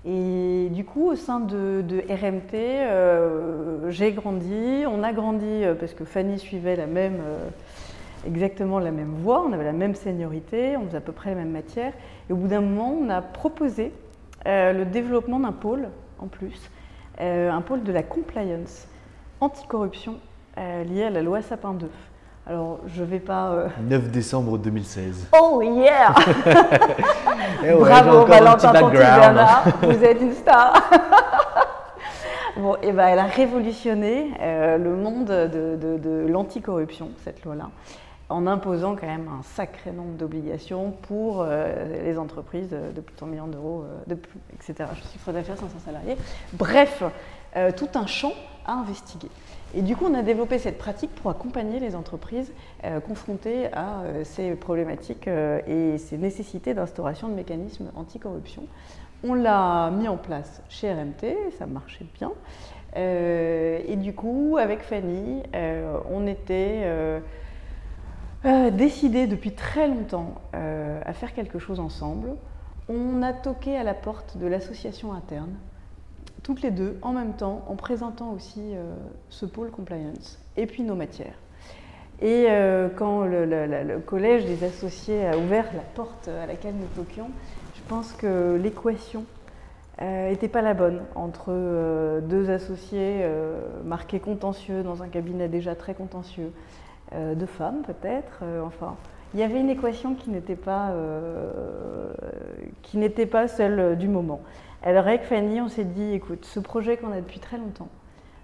Et 0.05 0.69
du 0.71 0.85
coup, 0.85 1.11
au 1.11 1.17
sein 1.17 1.41
de 1.41 2.03
RMT, 2.09 3.91
j'ai 3.91 4.13
grandi, 4.13 4.85
on 4.87 5.03
a 5.03 5.13
grandi 5.13 5.65
parce 5.79 5.95
que 5.95 6.05
Fanny 6.05 6.39
suivait 6.39 6.77
la 6.77 6.87
même 6.87 7.21
exactement 8.27 8.79
la 8.79 8.91
même 8.91 9.15
voie, 9.23 9.45
on 9.47 9.53
avait 9.53 9.65
la 9.65 9.73
même 9.73 9.95
seniorité, 9.95 10.77
on 10.77 10.87
faisait 10.87 10.99
à 10.99 11.01
peu 11.01 11.13
près 11.13 11.31
la 11.31 11.37
même 11.37 11.51
matière. 11.51 11.93
Et 12.29 12.33
au 12.33 12.37
bout 12.37 12.49
d'un 12.49 12.61
moment, 12.61 12.97
on 13.01 13.09
a 13.09 13.23
proposé 13.23 13.93
euh, 14.47 14.73
le 14.73 14.85
développement 14.85 15.39
d'un 15.39 15.53
pôle 15.53 15.89
en 16.19 16.27
plus, 16.27 16.71
euh, 17.21 17.51
un 17.51 17.61
pôle 17.61 17.83
de 17.83 17.93
la 17.93 18.03
compliance 18.03 18.87
anticorruption 19.41 20.17
euh, 20.59 20.85
lié 20.85 21.05
à 21.05 21.11
la 21.11 21.23
loi 21.23 21.43
Sapin 21.43 21.75
2. 21.75 21.91
Alors, 22.47 22.81
je 22.87 23.05
vais 23.05 23.21
pas. 23.21 23.67
9 23.83 24.11
décembre 24.11 24.59
2016. 24.59 25.29
Oh 25.41 25.63
yeah 25.63 26.15
eh 27.65 27.73
Bravo 27.79 28.25
Valentin 28.25 28.73
Bernard, 28.91 29.65
vous 29.83 30.05
êtes 30.05 30.21
une 30.21 30.33
star 30.33 30.73
Bon, 32.57 32.75
et 32.77 32.89
eh 32.89 32.93
ben, 32.93 33.09
elle 33.09 33.19
a 33.19 33.25
révolutionné 33.25 34.33
le 34.39 34.95
monde 34.95 35.27
de, 35.27 35.77
de, 35.77 35.97
de 35.97 36.27
l'anticorruption, 36.29 37.11
cette 37.25 37.43
loi-là 37.45 37.71
en 38.31 38.47
imposant 38.47 38.97
quand 38.97 39.07
même 39.07 39.29
un 39.29 39.43
sacré 39.43 39.91
nombre 39.91 40.17
d'obligations 40.17 40.93
pour 41.03 41.43
euh, 41.43 42.03
les 42.05 42.17
entreprises 42.17 42.71
de 42.71 43.01
plus 43.01 43.15
de 43.15 43.19
100 43.19 43.27
millions 43.27 43.47
d'euros, 43.49 43.85
euh, 44.09 44.15
etc. 44.55 44.89
Chiffre 45.13 45.33
d'affaires 45.33 45.59
500 45.59 45.79
salariés. 45.85 46.17
Bref, 46.53 47.03
euh, 47.57 47.73
tout 47.77 47.89
un 47.95 48.07
champ 48.07 48.33
à 48.65 48.75
investiguer. 48.75 49.29
Et 49.75 49.83
du 49.83 49.97
coup, 49.97 50.07
on 50.09 50.15
a 50.15 50.23
développé 50.23 50.59
cette 50.59 50.79
pratique 50.79 51.15
pour 51.15 51.31
accompagner 51.31 51.79
les 51.79 51.95
entreprises 51.95 52.53
confrontées 53.07 53.73
à 53.73 54.03
ces 54.25 54.57
problématiques 54.57 55.29
et 55.29 55.97
ces 55.97 56.19
nécessités 56.19 56.75
d'instauration 56.75 57.29
de 57.29 57.35
mécanismes 57.35 57.89
anticorruption. 57.95 58.65
On 59.23 59.35
l'a 59.35 59.93
mis 59.93 60.09
en 60.09 60.17
place 60.17 60.61
chez 60.69 60.93
RMT, 60.93 61.53
ça 61.57 61.67
marchait 61.67 62.07
bien. 62.19 62.33
et 62.97 63.97
du 63.97 64.13
coup, 64.13 64.59
avec 64.61 64.81
Fanny, 64.81 65.41
on 66.11 66.27
était 66.27 67.23
euh, 68.47 68.71
décidé 68.71 69.27
depuis 69.27 69.53
très 69.53 69.87
longtemps 69.87 70.35
euh, 70.55 70.99
à 71.05 71.13
faire 71.13 71.35
quelque 71.35 71.59
chose 71.59 71.79
ensemble. 71.79 72.37
On 72.89 73.23
a 73.23 73.35
toqué 73.35 73.77
à 73.77 73.85
la 73.85 73.93
porte 73.93 74.39
de 74.39 74.47
l'association 74.47 75.13
interne, 75.13 75.53
toutes 76.43 76.63
les 76.63 76.71
deux 76.71 76.97
en 77.03 77.13
même 77.13 77.35
temps, 77.35 77.63
en 77.69 77.77
présentant 77.77 78.33
aussi 78.33 78.63
euh, 78.63 78.95
ce 79.29 79.45
pôle 79.45 79.71
compliance 79.71 80.39
et 80.57 80.65
puis 80.65 80.83
nos 80.83 80.95
matières. 80.95 81.35
Et 82.23 82.49
quand 82.97 83.25
le, 83.25 83.99
collège 84.05 84.45
des 84.45 84.63
associés 84.63 85.27
a 85.27 85.39
ouvert 85.39 85.65
la 85.73 85.81
porte 85.81 86.29
à 86.29 86.45
laquelle 86.45 86.75
nous 86.75 87.03
toquions, 87.03 87.31
je 87.75 87.81
pense 87.89 88.13
que 88.13 88.61
l'équation 88.63 89.25
n'était 90.03 90.49
pas 90.49 90.61
la 90.61 90.75
bonne 90.75 91.01
entre 91.15 92.21
deux 92.21 92.51
associés 92.51 93.25
marqués 93.87 94.21
contentieux 94.21 94.83
dans 94.83 95.03
un 95.03 95.09
cabinet 95.09 95.49
déjà 95.49 95.75
très 95.75 95.95
contentieux, 95.95 96.53
euh, 97.13 97.35
de 97.35 97.45
femmes 97.45 97.83
peut-être. 97.83 98.39
Euh, 98.43 98.63
enfin, 98.63 98.97
il 99.35 99.41
y 99.41 99.43
avait 99.43 99.59
une 99.59 99.69
équation 99.69 100.15
qui 100.15 100.31
n'était 100.31 100.55
pas, 100.55 100.91
euh, 100.91 102.13
qui 102.83 102.99
n'était 102.99 103.27
pas 103.27 103.49
celle 103.49 103.99
du 103.99 104.07
moment. 104.07 104.41
Alors 104.85 105.09
avec 105.09 105.25
Fanny, 105.25 105.61
on 105.61 105.69
s'est 105.69 105.85
dit, 105.85 106.13
écoute, 106.13 106.45
ce 106.45 106.61
projet 106.61 106.97
qu'on 106.97 107.11
a 107.11 107.21
depuis 107.21 107.41
très 107.41 107.59
longtemps, 107.59 107.89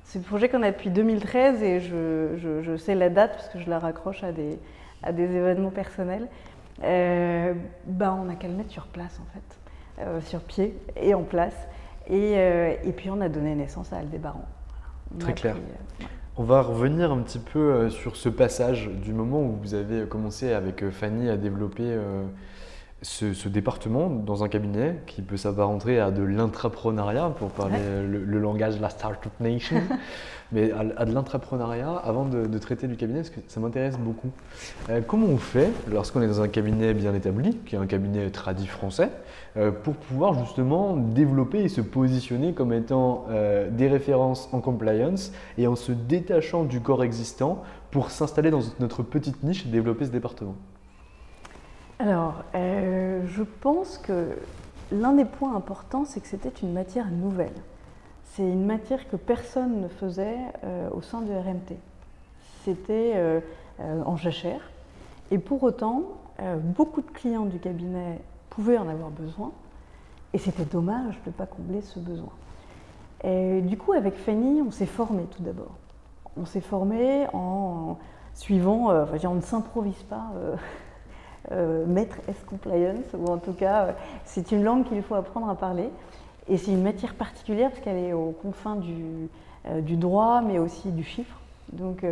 ce 0.02 0.18
projet 0.18 0.48
qu'on 0.48 0.64
a 0.64 0.72
depuis 0.72 0.90
2013, 0.90 1.62
et 1.62 1.80
je, 1.80 2.60
je, 2.62 2.76
sais 2.76 2.96
la 2.96 3.08
date 3.08 3.34
parce 3.34 3.48
que 3.48 3.60
je 3.60 3.70
la 3.70 3.78
raccroche 3.78 4.24
à 4.24 4.32
des, 4.32 4.58
à 5.04 5.12
des 5.12 5.36
événements 5.36 5.70
personnels, 5.70 6.26
ben 6.80 8.18
on 8.20 8.24
n'a 8.24 8.34
qu'à 8.34 8.48
le 8.48 8.54
mettre 8.54 8.70
sur 8.70 8.86
place 8.86 9.20
en 9.20 9.26
fait, 9.32 10.22
sur 10.22 10.40
pied 10.40 10.76
et 10.96 11.14
en 11.14 11.22
place. 11.22 11.56
Et, 12.08 12.32
et, 12.32 12.92
puis 12.92 13.10
on 13.10 13.20
a 13.20 13.28
donné 13.28 13.54
naissance 13.54 13.92
à 13.92 13.98
Aldébaran. 13.98 14.44
Très 15.18 15.32
clair. 15.34 15.56
On 16.38 16.44
va 16.44 16.60
revenir 16.60 17.12
un 17.12 17.22
petit 17.22 17.38
peu 17.38 17.58
euh, 17.58 17.88
sur 17.88 18.14
ce 18.14 18.28
passage 18.28 18.90
du 19.02 19.14
moment 19.14 19.40
où 19.40 19.56
vous 19.62 19.72
avez 19.72 20.06
commencé 20.06 20.52
avec 20.52 20.82
euh, 20.82 20.90
Fanny 20.90 21.30
à 21.30 21.38
développer 21.38 21.84
euh, 21.86 22.24
ce, 23.00 23.48
département 23.48 24.10
dans 24.10 24.44
un 24.44 24.48
cabinet 24.50 25.00
qui 25.06 25.22
peut 25.22 25.38
s'apparenter 25.38 25.98
à 25.98 26.10
de 26.10 26.22
l'intrapreneuriat, 26.22 27.32
pour 27.38 27.48
parler 27.52 27.78
le, 28.06 28.38
langage 28.38 28.76
de 28.76 28.82
la 28.82 28.90
Startup 28.90 29.32
Nation, 29.40 29.80
mais 30.52 30.72
à, 30.72 31.06
de 31.06 31.14
l'intrapreneuriat 31.14 31.90
avant 31.90 32.26
de, 32.26 32.58
traiter 32.58 32.86
du 32.86 32.96
cabinet, 32.96 33.20
parce 33.20 33.30
que 33.30 33.40
ça 33.48 33.58
m'intéresse 33.60 33.96
beaucoup. 33.96 34.30
comment 35.06 35.28
on 35.28 35.38
fait 35.38 35.70
lorsqu'on 35.90 36.20
est 36.20 36.28
dans 36.28 36.42
un 36.42 36.48
cabinet 36.48 36.92
bien 36.92 37.14
établi, 37.14 37.56
qui 37.64 37.76
est 37.76 37.78
un 37.78 37.86
cabinet 37.86 38.28
tradit 38.28 38.66
français, 38.66 39.10
pour 39.82 39.94
pouvoir 39.94 40.34
justement 40.34 40.96
développer 40.96 41.60
et 41.60 41.68
se 41.68 41.80
positionner 41.80 42.52
comme 42.52 42.72
étant 42.72 43.24
euh, 43.30 43.70
des 43.70 43.88
références 43.88 44.48
en 44.52 44.60
compliance 44.60 45.32
et 45.56 45.66
en 45.66 45.76
se 45.76 45.92
détachant 45.92 46.64
du 46.64 46.80
corps 46.80 47.02
existant 47.02 47.62
pour 47.90 48.10
s'installer 48.10 48.50
dans 48.50 48.60
notre 48.80 49.02
petite 49.02 49.42
niche 49.42 49.64
et 49.66 49.68
développer 49.68 50.04
ce 50.06 50.10
département 50.10 50.54
Alors, 51.98 52.44
euh, 52.54 53.22
je 53.26 53.42
pense 53.42 53.98
que 53.98 54.28
l'un 54.92 55.12
des 55.12 55.24
points 55.24 55.56
importants, 55.56 56.04
c'est 56.04 56.20
que 56.20 56.28
c'était 56.28 56.52
une 56.62 56.72
matière 56.72 57.10
nouvelle. 57.10 57.56
C'est 58.24 58.42
une 58.42 58.66
matière 58.66 59.08
que 59.08 59.16
personne 59.16 59.80
ne 59.80 59.88
faisait 59.88 60.36
au 60.92 61.00
sein 61.00 61.22
de 61.22 61.32
RMT. 61.32 61.78
C'était 62.64 63.40
en 63.80 64.16
jachère 64.16 64.60
Et 65.30 65.38
pour 65.38 65.62
autant, 65.62 66.02
euh, 66.40 66.56
beaucoup 66.56 67.00
de 67.00 67.10
clients 67.10 67.46
du 67.46 67.58
cabinet 67.58 68.20
en 68.58 68.88
avoir 68.88 69.10
besoin, 69.10 69.52
et 70.32 70.38
c'était 70.38 70.64
dommage 70.64 71.14
de 71.24 71.30
ne 71.30 71.32
pas 71.32 71.46
combler 71.46 71.80
ce 71.80 71.98
besoin. 71.98 72.32
Et 73.24 73.60
du 73.62 73.76
coup, 73.76 73.92
avec 73.92 74.14
Fanny, 74.14 74.60
on 74.62 74.70
s'est 74.70 74.86
formé 74.86 75.24
tout 75.24 75.42
d'abord. 75.42 75.74
On 76.36 76.44
s'est 76.44 76.60
formé 76.60 77.26
en 77.32 77.96
suivant, 78.34 78.90
euh, 78.90 79.04
enfin, 79.04 79.28
on 79.28 79.34
ne 79.34 79.40
s'improvise 79.40 80.02
pas 80.04 80.26
euh, 80.36 80.56
euh, 81.52 81.86
maître 81.86 82.16
S 82.28 82.36
compliance, 82.46 83.04
ou 83.14 83.26
en 83.26 83.38
tout 83.38 83.54
cas, 83.54 83.94
c'est 84.24 84.52
une 84.52 84.62
langue 84.62 84.84
qu'il 84.84 85.02
faut 85.02 85.14
apprendre 85.14 85.48
à 85.48 85.54
parler. 85.54 85.88
Et 86.48 86.58
c'est 86.58 86.70
une 86.70 86.82
matière 86.82 87.14
particulière 87.14 87.70
parce 87.70 87.82
qu'elle 87.82 87.96
est 87.96 88.12
aux 88.12 88.34
confins 88.42 88.76
du, 88.76 89.28
du, 89.82 89.96
droit, 89.96 90.42
mais 90.42 90.60
aussi 90.60 90.90
du 90.90 91.02
chiffre. 91.02 91.40
Donc, 91.72 92.04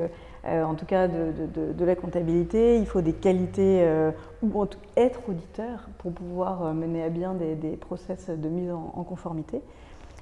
en 0.47 0.75
tout 0.75 0.87
cas, 0.87 1.09
de, 1.09 1.85
la 1.85 1.97
comptabilité, 1.97 2.79
il 2.79 2.87
faut 2.87 3.01
des 3.01 3.13
qualités, 3.13 3.87
ou 4.43 4.61
en 4.61 4.67
tout, 4.67 4.79
être 4.97 5.21
auditeur 5.29 5.89
pour 5.99 6.13
pouvoir 6.13 6.75
mener 6.75 7.03
à 7.03 7.09
bien 7.09 7.35
des, 7.35 7.77
process 7.77 8.29
de 8.29 8.49
mise 8.49 8.71
en, 8.71 8.93
en 8.95 9.05
conformité. 9.05 9.63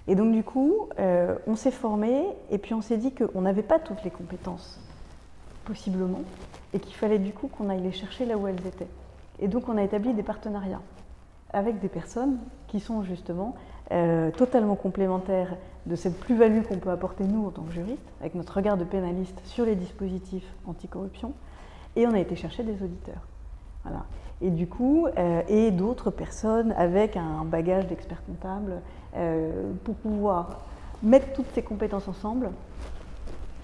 Et 0.08 0.14
donc 0.14 0.32
du 0.32 0.42
coup, 0.42 0.88
euh, 0.98 1.36
on 1.46 1.54
s'est 1.54 1.70
formé 1.70 2.24
et 2.50 2.58
puis 2.58 2.74
on 2.74 2.80
s'est 2.80 2.96
dit 2.96 3.12
qu'on 3.12 3.42
n'avait 3.42 3.62
pas 3.62 3.78
toutes 3.78 4.02
les 4.02 4.10
compétences, 4.10 4.80
possiblement, 5.64 6.22
et 6.74 6.80
qu'il 6.80 6.94
fallait 6.94 7.18
du 7.18 7.32
coup 7.32 7.48
qu'on 7.48 7.68
aille 7.70 7.82
les 7.82 7.92
chercher 7.92 8.24
là 8.24 8.36
où 8.36 8.48
elles 8.48 8.66
étaient. 8.66 8.88
Et 9.38 9.48
donc 9.48 9.68
on 9.68 9.76
a 9.76 9.82
établi 9.82 10.12
des 10.12 10.22
partenariats 10.22 10.82
avec 11.52 11.78
des 11.80 11.88
personnes 11.88 12.38
qui 12.66 12.80
sont 12.80 13.02
justement 13.02 13.54
euh, 13.90 14.30
totalement 14.30 14.76
complémentaires 14.76 15.56
de 15.86 15.96
cette 15.96 16.18
plus-value 16.18 16.62
qu'on 16.62 16.78
peut 16.78 16.90
apporter 16.90 17.24
nous 17.24 17.46
en 17.46 17.50
tant 17.50 17.62
que 17.62 17.72
juristes, 17.72 18.12
avec 18.20 18.34
notre 18.34 18.56
regard 18.56 18.76
de 18.76 18.84
pénaliste 18.84 19.40
sur 19.44 19.64
les 19.64 19.74
dispositifs 19.74 20.46
anticorruption, 20.66 21.32
et 21.96 22.06
on 22.06 22.14
a 22.14 22.20
été 22.20 22.36
chercher 22.36 22.62
des 22.62 22.82
auditeurs. 22.82 23.26
Voilà. 23.82 24.04
Et 24.40 24.50
du 24.50 24.66
coup, 24.66 25.06
euh, 25.18 25.42
et 25.48 25.70
d'autres 25.70 26.10
personnes 26.10 26.72
avec 26.76 27.16
un 27.16 27.44
bagage 27.44 27.86
d'experts 27.86 28.24
comptables 28.24 28.80
euh, 29.16 29.72
pour 29.84 29.96
pouvoir 29.96 30.60
mettre 31.02 31.32
toutes 31.32 31.50
ces 31.52 31.62
compétences 31.62 32.06
ensemble, 32.08 32.50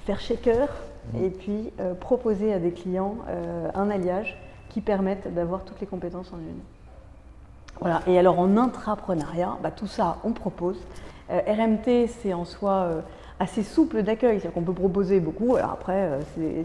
faire 0.05 0.21
shaker 0.21 0.69
mmh. 1.13 1.25
et 1.25 1.31
puis 1.31 1.73
proposer 2.01 2.53
à 2.53 2.59
des 2.59 2.73
clients 2.73 3.19
un 3.75 3.91
alliage 3.91 4.37
qui 4.71 4.81
permette 4.81 5.33
d'avoir 5.33 5.65
toutes 5.65 5.81
les 5.81 5.87
compétences 5.87 6.33
en 6.33 6.39
une. 6.39 6.61
Voilà. 7.81 8.03
Et 8.07 8.19
alors 8.19 8.39
en 8.39 8.57
intrapreneuriat, 8.57 9.59
bah, 9.63 9.71
tout 9.71 9.87
ça, 9.87 10.19
on 10.25 10.33
propose. 10.33 10.79
RMT, 11.31 12.09
c'est 12.09 12.33
en 12.33 12.47
soi 12.47 12.89
assez 13.39 13.63
souple 13.63 14.03
d'accueil, 14.03 14.41
c'est-à-dire 14.41 14.53
qu'on 14.55 14.63
peut 14.63 14.73
proposer 14.73 15.21
beaucoup. 15.21 15.57
Alors 15.57 15.73
après, 15.73 16.09
c'est 16.35 16.65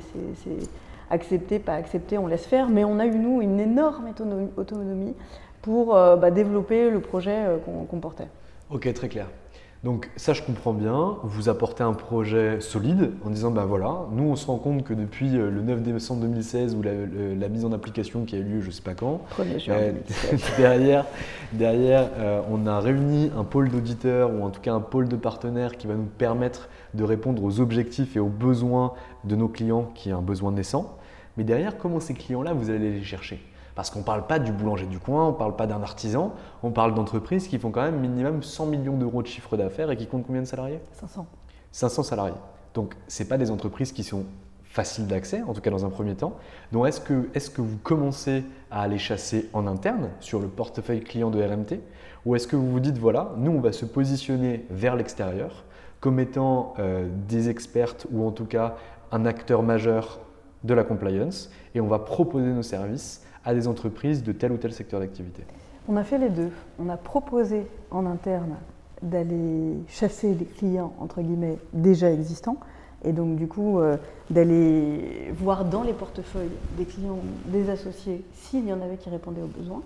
accepter, 1.14 1.60
pas 1.60 1.76
accepter, 1.76 2.18
on 2.18 2.28
laisse 2.28 2.46
faire, 2.46 2.70
mais 2.70 2.84
on 2.84 3.00
a 3.00 3.06
eu, 3.06 3.16
nous, 3.16 3.42
une 3.42 3.60
énorme 3.60 4.10
autonomie 4.58 5.16
pour 5.62 5.96
euh, 5.96 6.16
bah, 6.16 6.32
développer 6.32 6.90
le 6.90 7.00
projet 7.00 7.46
euh, 7.46 7.58
qu'on 7.58 8.00
portait. 8.00 8.28
Ok, 8.70 8.92
très 8.94 9.08
clair. 9.08 9.28
Donc 9.84 10.10
ça, 10.16 10.32
je 10.32 10.42
comprends 10.42 10.72
bien. 10.72 11.18
Vous 11.24 11.50
apportez 11.50 11.84
un 11.84 11.92
projet 11.92 12.62
solide 12.62 13.12
en 13.26 13.30
disant, 13.30 13.52
ben 13.52 13.66
voilà, 13.66 14.06
nous, 14.12 14.24
on 14.24 14.36
se 14.38 14.48
rend 14.48 14.58
compte 14.58 14.86
que 14.86 14.94
depuis 14.94 15.38
euh, 15.38 15.52
le 15.52 15.62
9 15.62 15.84
décembre 15.84 16.22
2016 16.22 16.76
ou 16.76 16.82
la, 16.82 17.50
mise 17.50 17.66
en 17.66 17.74
application 17.74 18.24
qui 18.24 18.36
a 18.36 18.40
eu 18.40 18.44
lieu, 18.44 18.62
je 18.62 18.68
ne 18.68 18.72
sais 18.72 18.82
pas 18.82 18.94
quand, 18.94 19.22
derrière, 20.58 21.06
derrière 21.52 22.10
on 22.50 22.66
a 22.66 22.80
réuni 22.80 23.30
un 23.38 23.44
pôle 23.44 23.70
d'auditeurs 23.70 24.34
ou 24.34 24.44
en 24.44 24.50
tout 24.50 24.62
cas 24.62 24.74
un 24.74 24.80
pôle 24.80 25.10
de 25.10 25.18
partenaires 25.18 25.78
qui 25.78 25.88
va 25.88 25.96
nous 25.96 26.06
permettre 26.06 26.70
de 26.94 27.04
répondre 27.04 27.44
aux 27.44 27.60
objectifs 27.60 28.16
et 28.16 28.20
aux 28.20 28.30
besoins 28.30 28.94
de 29.26 29.36
nos 29.36 29.50
clients 29.50 29.92
qui 29.94 30.10
est 30.10 30.14
un 30.14 30.22
besoin 30.22 30.52
naissant. 30.54 30.98
Mais 31.38 31.44
derrière, 31.44 31.78
comment 31.78 32.00
ces 32.00 32.14
clients-là, 32.14 32.54
vous 32.54 32.70
allez 32.70 32.92
les 32.92 33.04
chercher? 33.04 33.42
Parce 33.76 33.90
qu'on 33.90 34.00
ne 34.00 34.04
parle 34.04 34.28
pas 34.28 34.40
du 34.40 34.52
boulanger 34.52 34.86
du 34.86 35.00
coin, 35.00 35.28
on 35.28 35.32
ne 35.32 35.38
parle 35.38 35.56
pas 35.56 35.68
d'un 35.68 35.82
artisan, 35.82 36.34
on 36.62 36.72
parle 36.72 36.94
d'entreprises 36.94 37.48
qui 37.48 37.58
font 37.58 37.72
quand 37.72 37.82
même 37.82 38.00
minimum 38.00 38.44
100 38.44 38.68
millions 38.68 38.98
d'euros 38.98 39.22
de 39.22 39.28
chiffre 39.28 39.58
d'affaires 39.58 39.90
et 39.90 39.98
qui 39.98 40.08
comptent 40.08 40.26
combien 40.26 40.42
de 40.42 40.48
salariés? 40.48 40.80
500. 40.94 41.26
500 41.72 42.04
salariés. 42.04 42.36
Donc, 42.74 42.96
ce 43.08 43.24
pas 43.24 43.38
des 43.38 43.52
entreprises 43.52 43.92
qui 43.92 44.04
sont 44.04 44.26
faciles 44.64 45.06
d'accès, 45.06 45.44
en 45.44 45.54
tout 45.54 45.62
cas 45.62 45.70
dans 45.70 45.86
un 45.86 45.90
premier 45.90 46.16
temps. 46.16 46.38
Donc, 46.72 46.88
est-ce 46.88 47.00
que, 47.00 47.30
est 47.36 47.54
que 47.54 47.62
vous 47.62 47.78
commencez 47.78 48.44
à 48.72 48.82
aller 48.82 48.98
chasser 48.98 49.50
en 49.54 49.68
interne 49.68 50.10
sur 50.20 50.40
le 50.40 50.48
portefeuille 50.48 51.02
client 51.02 51.30
de 51.30 51.44
RMT 51.44 51.80
Ou 52.26 52.36
est-ce 52.36 52.48
que 52.48 52.56
vous 52.56 52.72
vous 52.72 52.80
dites, 52.80 52.98
voilà, 52.98 53.32
nous, 53.38 53.52
on 53.52 53.60
va 53.60 53.72
se 53.72 53.86
positionner 53.86 54.66
vers 54.70 54.96
l'extérieur 54.96 55.64
comme 56.00 56.20
étant 56.20 56.74
euh, 56.80 57.08
des 57.30 57.50
expertes 57.50 58.08
ou 58.12 58.28
en 58.28 58.32
tout 58.32 58.46
cas 58.46 58.76
un 59.12 59.26
acteur 59.26 59.64
majeur 59.64 60.20
de 60.64 60.74
la 60.74 60.84
compliance 60.84 61.50
et 61.76 61.82
on 61.82 61.88
va 61.88 62.00
proposer 62.00 62.52
nos 62.52 62.64
services 62.64 63.26
à 63.46 63.54
des 63.54 63.68
entreprises 63.68 64.24
de 64.24 64.32
tel 64.32 64.52
ou 64.52 64.58
tel 64.58 64.74
secteur 64.74 65.00
d'activité. 65.00 65.44
On 65.88 65.98
a 65.98 66.04
fait 66.04 66.18
les 66.18 66.30
deux. 66.30 66.52
On 66.80 66.90
a 66.90 66.98
proposé 66.98 67.68
en 67.92 68.06
interne 68.06 68.56
d'aller 69.02 69.76
chasser 69.88 70.34
des 70.34 70.46
clients 70.46 70.94
entre 71.00 71.22
guillemets 71.22 71.58
déjà 71.74 72.10
existants 72.10 72.58
et 73.04 73.12
donc 73.12 73.36
du 73.36 73.48
coup 73.48 73.80
euh, 73.80 73.98
d'aller 74.30 75.32
voir 75.36 75.66
dans 75.66 75.84
les 75.84 75.92
portefeuilles 75.92 76.52
des 76.78 76.86
clients, 76.86 77.20
des 77.48 77.70
associés, 77.70 78.24
s'il 78.34 78.66
y 78.66 78.72
en 78.72 78.82
avait 78.82 78.96
qui 78.96 79.10
répondaient 79.10 79.42
aux 79.42 79.48
besoins. 79.48 79.82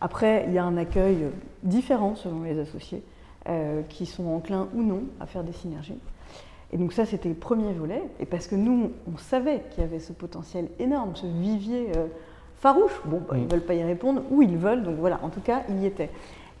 Après, 0.00 0.44
il 0.46 0.54
y 0.54 0.58
a 0.58 0.64
un 0.64 0.76
accueil 0.76 1.26
différent 1.62 2.14
selon 2.14 2.42
les 2.42 2.58
associés. 2.58 3.02
Euh, 3.48 3.80
qui 3.88 4.04
sont 4.04 4.26
enclins 4.26 4.68
ou 4.74 4.82
non 4.82 5.04
à 5.20 5.26
faire 5.26 5.42
des 5.42 5.54
synergies. 5.54 5.96
Et 6.70 6.76
donc 6.76 6.92
ça, 6.92 7.06
c'était 7.06 7.30
le 7.30 7.34
premier 7.34 7.72
volet. 7.72 8.02
Et 8.20 8.26
parce 8.26 8.46
que 8.46 8.56
nous, 8.56 8.90
on 9.10 9.16
savait 9.16 9.62
qu'il 9.70 9.82
y 9.82 9.86
avait 9.86 10.00
ce 10.00 10.12
potentiel 10.12 10.68
énorme, 10.78 11.16
ce 11.16 11.24
vivier 11.24 11.86
euh, 11.96 12.08
farouche. 12.60 13.00
Bon, 13.04 13.20
bah, 13.28 13.36
ils 13.36 13.40
ne 13.40 13.46
mm. 13.46 13.50
veulent 13.50 13.66
pas 13.66 13.74
y 13.74 13.82
répondre, 13.82 14.22
ou 14.30 14.42
ils 14.42 14.56
veulent. 14.56 14.82
Donc 14.82 14.96
voilà, 14.98 15.20
en 15.22 15.28
tout 15.28 15.40
cas, 15.40 15.62
il 15.68 15.80
y 15.80 15.86
était. 15.86 16.10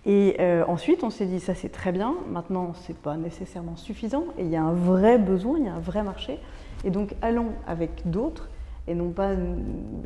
Et 0.06 0.36
euh, 0.40 0.64
ensuite, 0.66 1.04
on 1.04 1.10
s'est 1.10 1.26
dit, 1.26 1.40
ça 1.40 1.54
c'est 1.54 1.68
très 1.68 1.92
bien. 1.92 2.14
Maintenant, 2.28 2.72
ce 2.74 2.92
n'est 2.92 2.98
pas 2.98 3.16
nécessairement 3.16 3.76
suffisant. 3.76 4.24
Et 4.38 4.42
il 4.42 4.50
y 4.50 4.56
a 4.56 4.62
un 4.62 4.72
vrai 4.72 5.18
besoin, 5.18 5.58
il 5.58 5.66
y 5.66 5.68
a 5.68 5.74
un 5.74 5.80
vrai 5.80 6.02
marché. 6.02 6.38
Et 6.84 6.90
donc, 6.90 7.14
allons 7.22 7.52
avec 7.66 8.08
d'autres. 8.10 8.48
Et 8.86 8.94
non 8.94 9.10
pas 9.10 9.32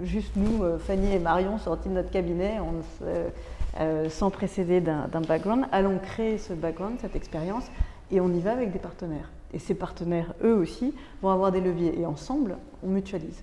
juste 0.03 0.33
nous, 0.35 0.65
Fanny 0.81 1.15
et 1.15 1.21
Marion, 1.21 1.57
sortis 1.59 1.89
de 1.89 1.95
notre 1.95 2.11
cabinet. 2.11 2.59
On, 2.59 2.83
euh, 3.81 4.11
sans 4.11 4.29
précéder 4.31 4.83
d'un 4.83 5.09
background. 5.27 5.65
Allons 5.73 5.99
créer 5.99 6.37
ce 6.37 6.53
background, 6.53 6.99
cette 7.01 7.17
expérience, 7.17 7.65
et 8.11 8.21
on 8.21 8.29
y 8.29 8.41
va 8.41 8.53
avec 8.53 8.71
des 8.71 8.79
partenaires. 8.79 9.31
Et 9.55 9.59
ces 9.59 9.75
partenaires, 9.75 10.35
eux 10.45 10.55
aussi, 10.55 10.95
vont 11.23 11.31
avoir 11.31 11.53
des 11.53 11.61
leviers. 11.61 11.99
Et 11.99 12.05
ensemble, 12.05 12.59
on 12.85 12.89
mutualise. 12.89 13.43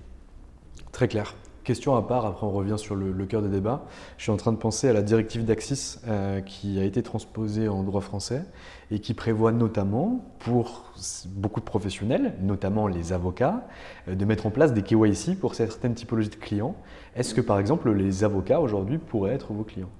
Très 0.92 1.08
clair. 1.08 1.34
Question 1.70 1.96
à 1.96 2.02
part, 2.02 2.26
après 2.26 2.48
on 2.48 2.52
revient 2.52 2.80
sur 2.80 2.96
le, 2.96 3.26
cœur 3.28 3.44
des 3.44 3.48
débats. 3.48 3.86
Je 4.18 4.24
suis 4.24 4.32
en 4.32 4.38
train 4.38 4.52
de 4.52 4.58
penser 4.58 4.90
à 4.90 4.94
la 4.94 5.04
directive 5.04 5.46
d'Axis 5.46 6.00
euh, 6.08 6.42
qui 6.42 6.80
a 6.80 6.84
été 6.84 7.04
transposée 7.04 7.68
en 7.68 7.84
droit 7.84 8.02
français 8.02 8.42
et 8.90 8.98
qui 8.98 9.14
prévoit 9.14 9.52
notamment 9.52 10.26
pour 10.40 10.86
beaucoup 11.28 11.60
de 11.60 11.66
professionnels, 11.66 12.34
notamment 12.42 12.88
les 12.88 13.14
avocats, 13.14 13.68
euh, 14.08 14.16
de 14.16 14.26
mettre 14.26 14.48
en 14.48 14.50
place 14.50 14.74
des 14.74 14.82
KYC 14.82 15.40
pour 15.40 15.54
certaines 15.54 15.94
typologies 15.94 16.32
de 16.32 16.38
clients. 16.38 16.74
Est-ce 17.16 17.36
que 17.36 17.42
par 17.42 17.60
exemple 17.60 17.92
les 17.92 18.24
avocats 18.24 18.62
aujourd'hui 18.62 18.98
pourraient 18.98 19.36
être 19.36 19.54
vos 19.54 19.64
clients? 19.64 19.92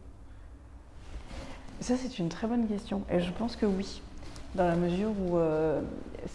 Ça, 1.82 1.94
c'est 1.98 2.18
une 2.18 2.30
très 2.30 2.48
bonne 2.48 2.66
question. 2.66 3.04
Et 3.12 3.20
je 3.20 3.32
pense 3.32 3.56
que 3.56 3.68
oui, 3.68 4.02
dans 4.56 4.66
la 4.66 4.76
mesure 4.76 5.12
où 5.22 5.38
euh, 5.38 5.82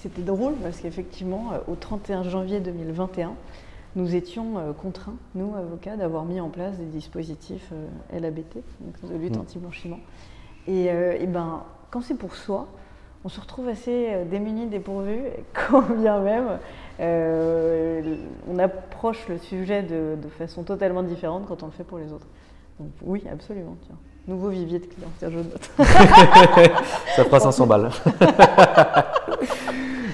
c'était 0.01 0.23
drôle, 0.23 0.55
parce 0.63 0.79
qu'effectivement, 0.79 1.55
au 1.67 1.75
31 1.75 2.23
janvier 2.23 2.61
2021, 2.61 3.35
nous 3.97 4.15
étions 4.15 4.59
euh, 4.59 4.73
contraints, 4.73 5.17
nous, 5.35 5.55
avocats, 5.57 5.97
d'avoir 5.97 6.25
mis 6.25 6.41
en 6.41 6.49
place 6.49 6.77
des 6.77 6.87
dispositifs 6.87 7.73
LABT, 8.13 8.59
donc 8.81 9.11
de 9.11 9.17
lutte 9.17 9.37
mmh. 9.37 9.41
anti-blanchiment. 9.41 10.01
Et, 10.67 10.87
et, 10.87 11.27
ben, 11.27 11.63
quand 11.91 12.01
c'est 12.01 12.15
pour 12.15 12.35
soi, 12.35 12.69
on 13.25 13.29
se 13.29 13.41
retrouve 13.41 13.69
assez 13.69 14.25
démunis, 14.31 14.67
dépourvus, 14.67 15.25
quand 15.69 15.83
bien 15.83 16.21
même 16.21 16.59
on 17.01 18.59
approche 18.59 19.29
le 19.29 19.39
sujet 19.39 19.83
de, 19.83 20.17
de, 20.23 20.29
façon 20.29 20.63
totalement 20.63 21.03
différente 21.03 21.45
quand 21.47 21.63
on 21.63 21.67
le 21.67 21.73
fait 21.73 21.85
pour 21.85 21.99
les 21.99 22.13
autres. 22.13 22.29
Donc 22.79 22.91
oui, 23.03 23.23
absolument. 23.31 23.77
Tiens. 23.87 23.97
Nouveau 24.27 24.49
vivier 24.49 24.79
de 24.79 24.87
clients, 24.87 25.09
je 25.21 25.27
note. 25.27 25.71
Ça 27.17 27.25
fera 27.25 27.41
500 27.41 27.67
balles. 27.67 27.91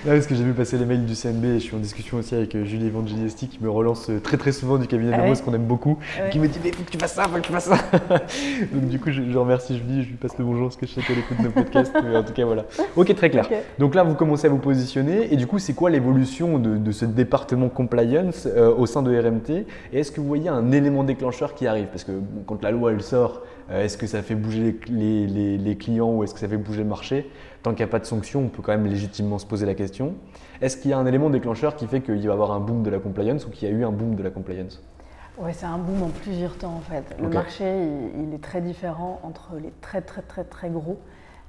parce 0.06 0.26
que 0.26 0.34
j'ai 0.34 0.44
vu 0.44 0.52
passer 0.52 0.78
les 0.78 0.86
mails 0.86 1.04
du 1.04 1.14
CNB 1.14 1.44
et 1.44 1.54
je 1.54 1.64
suis 1.64 1.76
en 1.76 1.78
discussion 1.78 2.18
aussi 2.18 2.34
avec 2.34 2.54
euh, 2.54 2.64
Julie 2.64 2.88
Evangelisti 2.88 3.48
qui 3.48 3.62
me 3.62 3.70
relance 3.70 4.08
euh, 4.08 4.18
très 4.18 4.36
très 4.36 4.52
souvent 4.52 4.78
du 4.78 4.86
cabinet 4.86 5.16
de 5.16 5.22
Rose 5.22 5.42
qu'on 5.42 5.52
aime 5.52 5.64
beaucoup, 5.64 5.98
qui 6.30 6.38
me 6.38 6.48
dit 6.48 6.58
mais 6.64 6.72
faut 6.72 6.82
que 6.82 6.90
tu 6.90 6.98
fasses 6.98 7.14
ça, 7.14 7.24
faut 7.24 7.36
que 7.36 7.40
tu 7.40 7.52
fasses 7.52 7.64
ça. 7.64 7.76
Donc 8.72 8.88
du 8.88 8.98
coup 8.98 9.10
je, 9.10 9.36
remercie 9.36 9.78
Julie, 9.78 10.02
je 10.04 10.08
lui 10.08 10.16
passe 10.16 10.38
le 10.38 10.44
bonjour 10.44 10.68
parce 10.68 10.76
que 10.76 10.86
je 10.86 10.92
sais 10.92 11.02
qu'elle 11.02 11.18
écoute 11.18 11.38
nos 11.40 11.50
podcasts, 11.50 11.94
mais 12.02 12.16
en 12.16 12.22
tout 12.22 12.32
cas 12.32 12.44
voilà. 12.44 12.64
Ok 12.96 13.14
très 13.14 13.30
clair. 13.30 13.48
Donc 13.78 13.94
là 13.94 14.02
vous 14.02 14.14
commencez 14.14 14.46
à 14.46 14.50
vous 14.50 14.58
positionner 14.58 15.32
et 15.32 15.36
du 15.36 15.46
coup 15.46 15.58
c'est 15.58 15.74
quoi 15.74 15.90
l'évolution 15.90 16.58
de, 16.58 16.92
ce 16.92 17.04
département 17.04 17.68
compliance 17.68 18.46
euh, 18.46 18.74
au 18.74 18.86
sein 18.86 19.02
de 19.02 19.16
RMT 19.16 19.50
et 19.92 20.00
est-ce 20.00 20.10
que 20.10 20.20
vous 20.20 20.26
voyez 20.26 20.48
un 20.48 20.72
élément 20.72 21.04
déclencheur 21.04 21.54
qui 21.54 21.66
arrive? 21.66 21.86
Parce 21.86 22.04
que 22.04 22.12
quand 22.46 22.62
la 22.62 22.70
loi 22.70 22.92
elle 22.92 23.02
sort, 23.02 23.42
est-ce 23.72 23.96
que 23.96 24.06
ça 24.06 24.22
fait 24.22 24.34
bouger 24.34 24.76
les, 24.88 25.26
les, 25.26 25.56
les 25.56 25.76
clients 25.76 26.10
ou 26.10 26.24
est-ce 26.24 26.34
que 26.34 26.40
ça 26.40 26.48
fait 26.48 26.56
bouger 26.56 26.82
le 26.82 26.88
marché? 26.88 27.30
Tant 27.62 27.70
qu'il 27.70 27.84
n'y 27.84 27.90
a 27.90 27.92
pas 27.92 27.98
de 27.98 28.04
sanction, 28.04 28.40
on 28.40 28.48
peut 28.48 28.62
quand 28.62 28.72
même 28.72 28.86
légitimement 28.86 29.38
se 29.38 29.46
poser 29.46 29.66
la 29.66 29.74
question. 29.74 30.14
Est-ce 30.60 30.76
qu'il 30.76 30.90
y 30.90 30.94
a 30.94 30.98
un 30.98 31.06
élément 31.06 31.30
déclencheur 31.30 31.76
qui 31.76 31.86
fait 31.86 32.00
qu'il 32.00 32.16
va 32.16 32.20
y 32.20 32.28
avoir 32.28 32.52
un 32.52 32.60
boom 32.60 32.82
de 32.82 32.90
la 32.90 32.98
compliance 32.98 33.46
ou 33.46 33.50
qu'il 33.50 33.68
y 33.68 33.72
a 33.72 33.74
eu 33.74 33.84
un 33.84 33.92
boom 33.92 34.14
de 34.14 34.22
la 34.22 34.30
compliance? 34.30 34.82
Ouais, 35.38 35.52
c'est 35.52 35.66
un 35.66 35.78
boom 35.78 36.02
en 36.02 36.08
plusieurs 36.08 36.56
temps 36.56 36.74
en 36.74 36.80
fait. 36.80 37.16
Le 37.18 37.28
marché, 37.28 37.64
il, 38.18 38.34
est 38.34 38.42
très 38.42 38.60
différent 38.60 39.20
entre 39.22 39.56
les 39.56 39.72
très 39.80 40.02
très 40.02 40.20
très 40.20 40.44
très 40.44 40.68
gros 40.68 40.98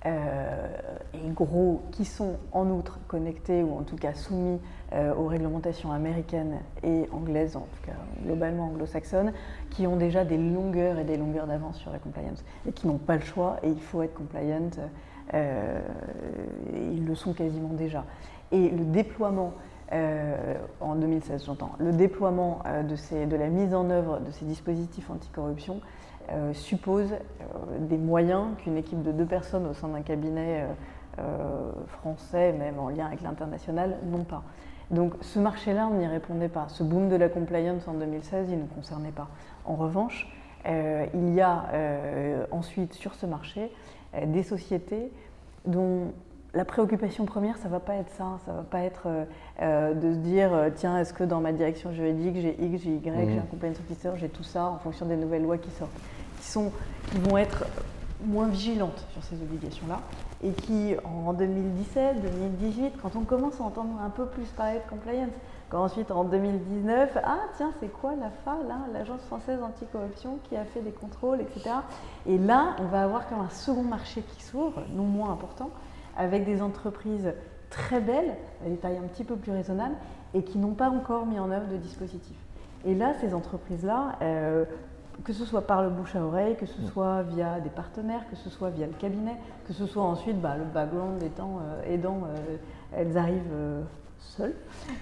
euh, 0.06 0.67
et 1.13 1.30
gros 1.30 1.84
qui 1.91 2.06
sont 2.06 2.38
en 2.54 2.69
outre 2.69 3.00
connectés 3.08 3.63
ou 3.63 3.78
en 3.78 3.84
tout 3.84 3.97
cas 3.97 4.13
soumis 4.13 4.60
euh, 4.93 5.13
aux 5.13 5.28
réglementations 5.28 5.91
américaines 5.91 6.60
et 6.84 7.06
anglaises, 7.12 7.58
en 7.58 7.67
tout 7.71 7.86
cas 7.86 7.97
globalement 8.24 8.67
anglo-saxonnes, 8.67 9.34
qui 9.69 9.86
ont 9.88 9.97
déjà 9.97 10.24
des 10.24 10.38
longueurs 10.38 10.97
et 10.97 11.04
des 11.04 11.17
longueurs 11.17 11.47
d'avance 11.47 11.78
sur 11.78 11.91
la 11.91 12.00
compliance 12.00 12.45
et 12.67 12.71
qui 12.71 12.88
n'ont 12.88 12.97
pas 12.97 13.15
le 13.15 13.24
choix 13.24 13.58
et 13.62 13.67
il 13.67 13.82
faut 13.82 14.02
être 14.04 14.13
compliant. 14.13 14.69
Euh, 15.34 15.79
ils 16.93 17.05
le 17.05 17.15
sont 17.15 17.34
quasiment 17.34 17.73
déjà. 17.73 18.03
Et 18.51 18.69
le 18.69 18.86
déploiement 18.86 19.53
euh, 19.93 20.55
en 20.79 20.95
2016 20.95 21.43
j'entends, 21.45 21.73
le 21.79 21.91
déploiement 21.91 22.60
euh, 22.65 22.84
de, 22.84 23.36
la 23.36 23.47
mise 23.47 23.73
en 23.73 23.89
œuvre 23.89 24.21
de 24.21 24.31
ces 24.31 24.45
dispositifs 24.45 25.10
anticorruption 25.10 25.81
euh, 26.31 26.53
suppose 26.53 27.10
des 27.79 27.97
moyens 27.97 28.55
qu'une 28.60 28.77
équipe 28.77 29.03
de 29.03 29.12
deux 29.12 29.25
personnes 29.25 29.67
au 29.67 29.73
sein 29.73 29.89
d'un 29.89 30.01
cabinet 30.01 30.65
français, 31.88 32.53
même 32.53 32.79
en 32.79 32.88
lien 32.88 33.07
avec 33.07 33.21
l'international, 33.21 33.97
n'ont 34.05 34.23
pas. 34.23 34.43
Donc 34.91 35.13
ce 35.19 35.39
marché-là, 35.39 35.89
on 35.91 35.95
n'y 35.95 36.07
répondait 36.07 36.47
pas. 36.47 36.67
Ce 36.69 36.84
boom 36.84 37.10
de 37.10 37.17
la 37.17 37.27
compliance 37.27 37.86
en 37.88 37.93
2016, 37.93 38.47
il 38.49 38.60
ne 38.60 38.65
concernait 38.65 39.12
pas. 39.12 39.27
En 39.65 39.75
revanche, 39.75 40.34
il 40.65 41.34
y 41.34 41.41
a 41.41 41.65
ensuite 42.51 42.93
sur 42.93 43.13
ce 43.13 43.25
marché 43.25 43.71
des 44.26 44.43
sociétés 44.43 45.12
dont 45.65 46.12
la 46.54 46.65
préoccupation 46.65 47.26
première, 47.26 47.58
ça 47.58 47.65
ne 47.65 47.71
va 47.71 47.80
pas 47.80 47.95
être 47.95 48.12
ça. 48.12 48.39
Ça 48.45 48.52
ne 48.52 48.58
va 48.58 48.63
pas 48.63 48.82
être 48.82 49.04
euh, 49.06 49.24
euh, 49.62 49.93
de 49.93 50.13
se 50.13 50.17
dire 50.17 50.54
euh, 50.54 50.69
tiens, 50.74 50.97
est-ce 50.97 51.13
que 51.13 51.24
dans 51.24 51.39
ma 51.39 51.54
direction 51.54 51.93
juridique, 51.93 52.36
j'ai 52.41 52.62
X, 52.62 52.84
j'ai 52.84 52.95
Y, 52.95 53.04
j'ai 53.04 53.10
un 53.10 53.41
mmh. 53.41 53.47
compliance 53.50 53.80
officer, 53.80 54.10
j'ai 54.17 54.30
tout 54.30 54.43
ça 54.43 54.65
en 54.65 54.78
fonction 54.80 55.06
des 55.06 55.15
nouvelles 55.15 55.43
lois 55.43 55.58
qui 55.58 55.71
sortent, 55.71 55.91
qui, 56.39 56.47
sont, 56.47 56.71
qui 57.10 57.19
vont 57.19 57.38
être 57.38 57.65
moins 58.26 58.47
vigilantes 58.47 59.06
sur 59.13 59.24
ces 59.24 59.36
obligations-là 59.36 60.00
et 60.43 60.52
qui, 60.52 60.95
en 61.04 61.34
2017, 61.34 62.21
2018, 62.21 62.93
quand 63.02 63.15
on 63.15 63.21
commence 63.21 63.60
à 63.60 63.63
entendre 63.63 64.00
un 64.04 64.10
peu 64.10 64.26
plus 64.26 64.45
parler 64.45 64.80
de 64.80 64.89
compliance, 64.89 65.30
quand 65.71 65.84
ensuite 65.84 66.12
en 66.12 66.25
2019, 66.25 67.17
ah 67.23 67.38
tiens, 67.55 67.71
c'est 67.79 67.88
quoi 67.88 68.12
la 68.15 68.29
FA, 68.43 68.57
l'Agence 68.91 69.21
française 69.21 69.63
anticorruption 69.63 70.39
qui 70.43 70.57
a 70.57 70.65
fait 70.65 70.81
des 70.81 70.91
contrôles, 70.91 71.39
etc. 71.39 71.75
Et 72.25 72.38
là, 72.38 72.75
on 72.79 72.86
va 72.86 73.03
avoir 73.03 73.27
comme 73.29 73.39
un 73.39 73.49
second 73.49 73.84
marché 73.84 74.21
qui 74.21 74.43
s'ouvre, 74.43 74.84
non 74.93 75.05
moins 75.05 75.31
important, 75.31 75.69
avec 76.17 76.43
des 76.43 76.62
entreprises 76.62 77.34
très 77.69 78.01
belles, 78.01 78.36
à 78.65 78.69
des 78.69 78.75
tailles 78.75 78.97
un 78.97 79.07
petit 79.07 79.23
peu 79.23 79.38
plus 79.38 79.53
raisonnables, 79.53 79.95
et 80.34 80.43
qui 80.43 80.57
n'ont 80.57 80.73
pas 80.73 80.89
encore 80.89 81.25
mis 81.25 81.39
en 81.39 81.49
œuvre 81.49 81.67
de 81.67 81.77
dispositif. 81.77 82.36
Et 82.84 82.93
là, 82.93 83.13
ces 83.21 83.34
entreprises-là, 83.34 84.17
euh, 84.21 84.65
que 85.23 85.31
ce 85.31 85.45
soit 85.45 85.62
par 85.62 85.84
le 85.84 85.89
bouche 85.89 86.17
à 86.17 86.25
oreille, 86.25 86.57
que 86.57 86.65
ce 86.65 86.81
soit 86.81 87.21
via 87.23 87.62
des 87.62 87.69
partenaires, 87.69 88.27
que 88.29 88.36
ce 88.36 88.49
soit 88.49 88.71
via 88.71 88.88
le 88.88 88.93
cabinet, 88.93 89.38
que 89.67 89.71
ce 89.71 89.86
soit 89.86 90.03
ensuite 90.03 90.41
bah, 90.41 90.57
le 90.57 90.65
background 90.65 91.23
étant 91.23 91.60
euh, 91.62 91.93
aidant, 91.93 92.23
euh, 92.25 92.57
elles 92.93 93.17
arrivent 93.17 93.86
seul. 94.21 94.53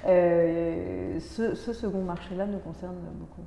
Euh, 0.07 1.19
ce, 1.19 1.73
second 1.73 2.01
marché-là 2.01 2.45
nous 2.45 2.59
concerne 2.59 2.95
beaucoup. 3.19 3.41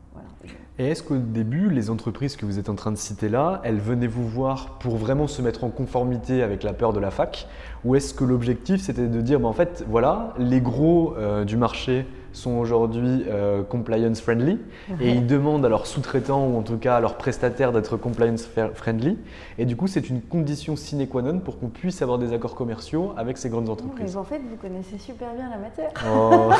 Et 0.78 0.88
est-ce 0.88 1.02
qu'au 1.02 1.16
début, 1.16 1.70
les 1.70 1.90
entreprises 1.90 2.36
que 2.36 2.46
vous 2.46 2.58
êtes 2.58 2.68
en 2.68 2.74
train 2.74 2.92
de 2.92 2.96
citer 2.96 3.28
là, 3.28 3.60
elles 3.64 3.80
venaient 3.80 4.06
vous 4.06 4.26
voir 4.26 4.78
pour 4.78 4.96
vraiment 4.96 5.26
se 5.26 5.42
mettre 5.42 5.64
en 5.64 5.70
conformité 5.70 6.42
avec 6.42 6.62
la 6.62 6.72
peur 6.72 6.92
de 6.92 7.00
la 7.00 7.10
fac 7.10 7.48
Ou 7.84 7.96
est-ce 7.96 8.14
que 8.14 8.24
l'objectif, 8.24 8.80
c'était 8.82 9.08
de 9.08 9.20
dire, 9.20 9.40
bah, 9.40 9.48
en 9.48 9.52
fait, 9.52 9.84
voilà, 9.88 10.34
les 10.38 10.60
gros 10.60 11.14
euh, 11.16 11.44
du 11.44 11.56
marché 11.56 12.06
sont 12.32 12.52
aujourd'hui 12.52 13.24
euh, 13.28 13.62
compliance 13.62 14.20
friendly 14.20 14.58
et 15.00 15.10
ils 15.10 15.26
demandent 15.26 15.64
à 15.64 15.68
leurs 15.68 15.86
sous-traitants 15.86 16.46
ou 16.46 16.58
en 16.58 16.62
tout 16.62 16.78
cas 16.78 16.96
à 16.96 17.00
leurs 17.00 17.16
prestataires 17.16 17.72
d'être 17.72 17.96
compliance 17.96 18.48
friendly. 18.74 19.18
Et 19.58 19.64
du 19.64 19.76
coup, 19.76 19.86
c'est 19.86 20.08
une 20.08 20.20
condition 20.20 20.76
sine 20.76 21.06
qua 21.06 21.22
non 21.22 21.40
pour 21.40 21.58
qu'on 21.58 21.68
puisse 21.68 22.02
avoir 22.02 22.18
des 22.18 22.32
accords 22.32 22.54
commerciaux 22.54 23.12
avec 23.16 23.38
ces 23.38 23.48
grandes 23.48 23.68
entreprises. 23.68 24.14
Mais 24.14 24.16
en 24.16 24.24
fait, 24.24 24.38
vous 24.38 24.56
connaissez 24.56 24.98
super 24.98 25.34
bien 25.34 25.50
la 25.50 25.58
matière. 25.58 25.90
Oh. 26.06 26.50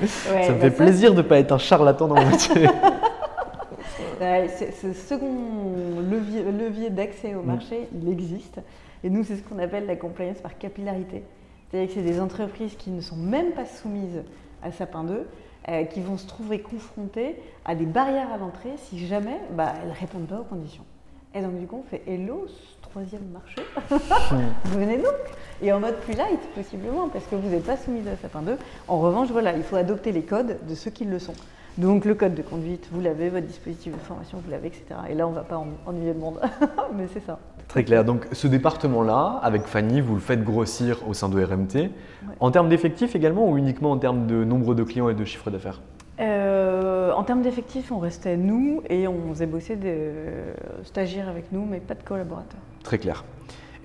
ça 0.06 0.52
me 0.52 0.58
fait 0.58 0.70
plaisir 0.70 1.12
de 1.12 1.18
ne 1.18 1.22
pas 1.22 1.38
être 1.38 1.52
un 1.52 1.58
charlatan 1.58 2.08
dans 2.08 2.16
mon 2.16 2.30
métier. 2.30 2.66
ce 4.18 4.92
second 4.92 5.34
levier, 6.10 6.42
levier 6.44 6.90
d'accès 6.90 7.34
au 7.34 7.42
mm. 7.42 7.46
marché, 7.46 7.88
il 7.94 8.08
existe. 8.08 8.60
Et 9.02 9.10
nous, 9.10 9.24
c'est 9.24 9.36
ce 9.36 9.42
qu'on 9.42 9.58
appelle 9.58 9.86
la 9.86 9.96
compliance 9.96 10.38
par 10.38 10.56
capillarité. 10.58 11.22
C'est-à-dire 11.70 11.88
que 11.88 11.94
c'est 11.94 12.06
des 12.06 12.20
entreprises 12.20 12.74
qui 12.76 12.90
ne 12.90 13.00
sont 13.00 13.16
même 13.16 13.52
pas 13.52 13.66
soumises 13.66 14.22
à 14.64 14.72
Sapin 14.72 15.04
2, 15.04 15.26
euh, 15.68 15.84
qui 15.84 16.00
vont 16.00 16.18
se 16.18 16.26
trouver 16.26 16.60
confrontées 16.60 17.36
à 17.64 17.74
des 17.74 17.86
barrières 17.86 18.32
à 18.32 18.38
l'entrée 18.38 18.72
si 18.76 19.06
jamais 19.06 19.40
bah, 19.52 19.74
elles 19.82 19.90
ne 19.90 19.94
répondent 19.94 20.26
pas 20.26 20.40
aux 20.40 20.44
conditions. 20.44 20.84
Et 21.34 21.40
donc 21.40 21.58
du 21.58 21.66
coup, 21.66 21.82
on 21.84 21.88
fait 21.88 22.02
Hello, 22.06 22.46
troisième 22.82 23.26
marché, 23.32 23.62
venez 24.66 24.98
donc? 24.98 25.14
Et 25.62 25.72
en 25.72 25.80
mode 25.80 25.96
plus 25.96 26.14
light, 26.14 26.40
possiblement, 26.54 27.08
parce 27.08 27.26
que 27.26 27.34
vous 27.34 27.48
n'êtes 27.48 27.64
pas 27.64 27.76
soumis 27.76 28.06
à 28.08 28.16
Sapin 28.16 28.42
2. 28.42 28.56
En 28.88 28.98
revanche, 28.98 29.28
voilà, 29.30 29.56
il 29.56 29.62
faut 29.62 29.76
adopter 29.76 30.12
les 30.12 30.22
codes 30.22 30.58
de 30.68 30.74
ceux 30.74 30.90
qui 30.90 31.04
le 31.04 31.18
sont. 31.18 31.34
Donc 31.76 32.04
le 32.04 32.14
code 32.14 32.34
de 32.34 32.42
conduite, 32.42 32.88
vous 32.92 33.00
l'avez, 33.00 33.30
votre 33.30 33.46
dispositif 33.46 33.92
de 33.92 33.98
formation, 33.98 34.38
vous 34.44 34.50
l'avez, 34.50 34.68
etc. 34.68 34.84
Et 35.10 35.14
là, 35.14 35.26
on 35.26 35.30
ne 35.30 35.34
va 35.34 35.42
pas 35.42 35.60
ennuyer 35.86 36.12
le 36.12 36.20
monde, 36.20 36.40
mais 36.96 37.06
c'est 37.12 37.24
ça. 37.24 37.38
Très 37.66 37.82
clair. 37.82 38.04
Donc 38.04 38.26
ce 38.32 38.46
département-là, 38.46 39.40
avec 39.42 39.62
Fanny, 39.64 40.00
vous 40.00 40.14
le 40.14 40.20
faites 40.20 40.44
grossir 40.44 41.00
au 41.08 41.14
sein 41.14 41.28
de 41.28 41.42
RMT, 41.42 41.90
en 42.38 42.50
termes 42.50 42.68
d'effectifs 42.68 43.16
également 43.16 43.48
ou 43.48 43.56
uniquement 43.56 43.90
en 43.90 43.98
termes 43.98 44.26
de 44.26 44.44
nombre 44.44 44.74
de 44.74 44.84
clients 44.84 45.08
et 45.08 45.14
de 45.14 45.24
chiffre 45.24 45.50
d'affaires? 45.50 45.80
Euh, 46.20 47.10
En 47.12 47.24
termes 47.24 47.42
d'effectifs, 47.42 47.90
on 47.90 47.98
restait 47.98 48.36
nous 48.36 48.82
et 48.88 49.08
on 49.08 49.32
faisait 49.32 49.46
bosser 49.46 49.74
des 49.76 50.10
stagiaires 50.84 51.28
avec 51.28 51.50
nous, 51.50 51.64
mais 51.64 51.80
pas 51.80 51.94
de 51.94 52.02
collaborateurs. 52.04 52.60
Très 52.84 52.98
clair. 52.98 53.24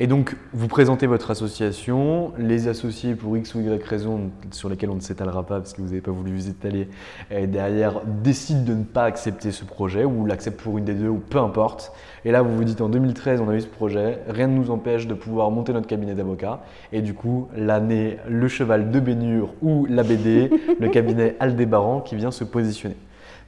Et 0.02 0.08
donc, 0.08 0.38
vous 0.54 0.70
présentez 0.70 1.08
votre 1.08 1.30
association, 1.30 2.32
les 2.38 2.70
associés 2.70 3.16
pour 3.16 3.36
X 3.36 3.54
ou 3.54 3.60
Y 3.60 3.84
raison 3.84 4.32
sur 4.50 4.70
lesquelles 4.70 4.92
on 4.92 4.96
ne 4.96 5.02
s'étalera 5.02 5.44
pas 5.46 5.58
parce 5.58 5.74
que 5.74 5.82
vous 5.82 5.90
n'avez 5.90 6.00
pas 6.00 6.12
voulu 6.12 6.34
vous 6.34 6.48
étaler, 6.48 6.88
et 7.30 7.48
derrière 7.48 8.00
décident 8.06 8.64
de 8.64 8.76
ne 8.76 8.86
pas 8.86 9.04
accepter 9.04 9.52
ce 9.52 9.66
projet 9.66 10.06
ou 10.06 10.26
l'acceptent 10.26 10.62
pour 10.62 10.78
une 10.78 10.86
des 10.86 10.94
deux 10.94 11.10
ou 11.10 11.18
peu 11.18 11.40
importe. 11.40 11.92
Et 12.24 12.32
là, 12.32 12.42
vous 12.42 12.56
vous 12.56 12.64
dites 12.64 12.80
en 12.80 12.88
2013, 12.88 13.42
on 13.42 13.50
a 13.50 13.56
eu 13.56 13.60
ce 13.60 13.68
projet, 13.68 14.20
rien 14.30 14.48
ne 14.48 14.56
nous 14.56 14.72
empêche 14.72 15.06
de 15.06 15.14
pouvoir 15.14 15.52
monter 15.52 15.74
notre 15.74 15.88
cabinet 15.88 16.16
d'avocats. 16.16 16.62
Et 16.94 17.02
du 17.02 17.14
coup, 17.14 17.50
l'année, 17.54 18.20
le 18.30 18.48
cheval 18.48 18.92
de 18.92 19.02
Bénure 19.02 19.54
ou 19.62 19.86
la 19.86 20.04
BD, 20.04 20.50
le 20.80 20.88
cabinet 20.92 21.36
Aldébaran 21.42 22.00
qui 22.00 22.16
vient 22.16 22.32
se 22.32 22.46
positionner. 22.46 22.96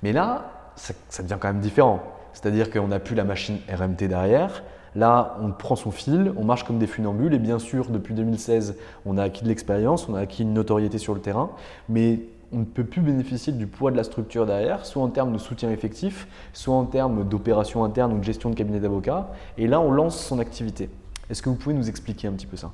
Mais 0.04 0.12
là, 0.12 0.72
ça, 0.76 0.94
ça 1.08 1.24
devient 1.24 1.38
quand 1.40 1.48
même 1.48 1.62
différent. 1.62 2.04
C'est-à-dire 2.34 2.70
qu'on 2.70 2.90
n'a 2.90 3.00
plus 3.00 3.16
la 3.16 3.24
machine 3.24 3.60
RMT 3.74 4.10
derrière, 4.10 4.64
Là, 4.96 5.38
on 5.42 5.52
prend 5.52 5.76
son 5.76 5.92
fil, 5.92 6.34
on 6.36 6.44
marche 6.44 6.64
comme 6.64 6.78
des 6.78 6.88
funambules 6.88 7.34
et 7.34 7.40
bien 7.40 7.60
sûr, 7.60 7.90
depuis 7.90 8.14
2016, 8.14 8.76
on 9.06 9.18
a 9.18 9.24
acquis 9.24 9.44
de 9.44 9.48
l'expérience, 9.48 10.10
on 10.10 10.16
a 10.16 10.20
acquis 10.20 10.44
une 10.44 10.54
notoriété 10.54 10.98
sur 10.98 11.14
le 11.14 11.22
terrain, 11.22 11.52
mais 11.88 12.20
on 12.52 12.60
ne 12.60 12.66
peut 12.66 12.84
plus 12.84 13.02
bénéficier 13.02 13.54
du 13.54 13.68
poids 13.68 13.92
de 13.92 13.98
la 13.98 14.04
structure 14.04 14.46
derrière, 14.46 14.86
soit 14.86 15.02
en 15.02 15.08
termes 15.08 15.32
de 15.32 15.38
soutien 15.38 15.72
effectif, 15.72 16.28
soit 16.52 16.76
en 16.76 16.86
termes 16.86 17.24
d'opération 17.24 17.86
interne 17.86 18.12
ou 18.12 18.20
de 18.20 18.24
gestion 18.24 18.50
de 18.50 18.56
cabinet 18.56 18.82
d'avocat. 18.82 19.32
Et 19.58 19.68
là, 19.68 19.80
on 19.80 19.92
lance 19.92 20.20
son 20.20 20.40
activité. 20.40 20.90
Est-ce 21.30 21.42
que 21.42 21.50
vous 21.50 21.56
pouvez 21.56 21.76
nous 21.76 21.88
expliquer 21.88 22.28
un 22.28 22.34
petit 22.34 22.48
peu 22.48 22.58
ça? 22.58 22.72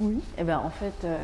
Oui, 0.00 0.18
eh 0.36 0.42
ben, 0.42 0.58
en 0.58 0.70
fait, 0.70 1.04
euh, 1.04 1.16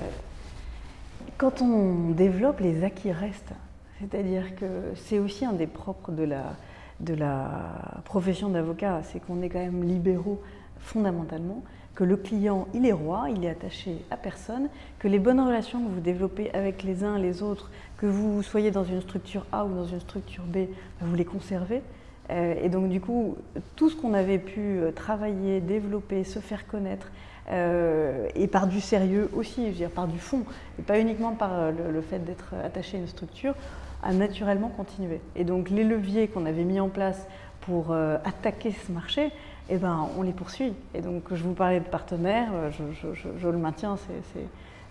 quand 1.37 1.61
on 1.61 2.11
développe, 2.11 2.61
les 2.61 2.85
acquis 2.85 3.11
restent. 3.11 3.55
C'est-à-dire 3.99 4.55
que 4.55 4.93
c'est 4.95 5.19
aussi 5.19 5.45
un 5.45 5.53
des 5.53 5.67
propres 5.67 6.13
de 6.13 6.23
la, 6.23 6.55
de 7.03 7.15
la 7.15 8.03
profession 8.05 8.49
d'avocat, 8.49 9.01
c'est 9.03 9.21
qu'on 9.21 9.43
est 9.43 9.49
quand 9.49 9.59
même 9.59 9.85
libéraux 9.85 10.41
fondamentalement, 10.79 11.63
que 11.95 12.05
le 12.05 12.17
client, 12.17 12.69
il 12.75 12.87
est 12.87 12.93
roi, 12.93 13.27
il 13.35 13.45
est 13.45 13.51
attaché 13.51 14.05
à 14.11 14.17
personne, 14.17 14.69
que 14.99 15.09
les 15.09 15.19
bonnes 15.19 15.41
relations 15.41 15.83
que 15.83 15.91
vous 15.91 16.01
développez 16.01 16.51
avec 16.55 16.83
les 16.83 17.05
uns 17.05 17.19
les 17.19 17.43
autres, 17.43 17.71
que 17.99 18.07
vous 18.07 18.43
soyez 18.43 18.71
dans 18.71 18.85
une 18.85 19.01
structure 19.01 19.45
A 19.53 19.65
ou 19.65 19.75
dans 19.75 19.87
une 19.87 20.01
structure 20.01 20.45
B, 20.45 20.69
bah, 21.01 21.07
vous 21.07 21.15
les 21.15 21.25
conservez. 21.25 21.83
Euh, 22.31 22.55
et 22.63 22.69
donc 22.69 22.89
du 22.89 23.01
coup, 23.01 23.37
tout 23.77 23.91
ce 23.91 23.97
qu'on 23.97 24.15
avait 24.15 24.39
pu 24.39 24.61
euh, 24.61 24.91
travailler, 24.91 25.61
développer, 25.61 26.25
se 26.25 26.39
faire 26.39 26.67
connaître, 26.67 27.11
euh, 27.51 28.29
et 28.35 28.47
par 28.47 28.69
du 28.69 28.81
sérieux 28.81 29.29
aussi, 29.35 29.65
je 29.65 29.71
veux 29.71 29.75
dire, 29.75 29.91
par 29.91 30.07
du 30.07 30.19
fond, 30.19 30.45
et 30.79 30.83
pas 30.83 30.99
uniquement 30.99 31.33
par 31.33 31.73
le 31.73 32.01
fait 32.01 32.21
d'être 32.21 32.55
attaché 32.65 32.97
à 32.97 33.01
une 33.01 33.09
structure, 33.09 33.55
a 34.03 34.13
naturellement 34.13 34.69
continué. 34.69 35.21
Et 35.37 35.45
donc 35.45 35.71
les 35.71 35.85
leviers 35.85 36.29
qu'on 36.29 36.47
avait 36.47 36.65
mis 36.65 36.81
en 36.81 36.89
place 36.89 37.27
pour 37.61 37.93
euh, 37.93 38.19
attaquer 38.25 38.73
ce 38.73 38.93
marché, 38.93 39.31
eh 39.69 39.77
ben, 39.77 40.09
on 40.19 40.23
les 40.23 40.33
poursuit. 40.33 40.75
Et 40.95 41.01
donc 41.01 41.33
je 41.33 41.43
vous 41.43 41.55
parlais 41.55 41.81
de 41.81 41.89
partenaires, 41.89 42.51
euh, 42.53 42.71
je, 42.71 43.49
le 43.49 43.59
maintiens, 43.59 43.97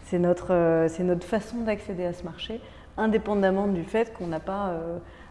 c'est 0.05 0.19
notre, 0.19 0.51
euh, 0.51 0.89
notre 1.01 1.25
façon 1.25 1.61
d'accéder 1.61 2.05
à 2.05 2.13
ce 2.13 2.23
marché, 2.23 2.61
indépendamment 2.97 3.67
du 3.67 3.83
fait 3.83 4.13
qu'on 4.13 4.27
n'a 4.27 4.39
pas 4.39 4.73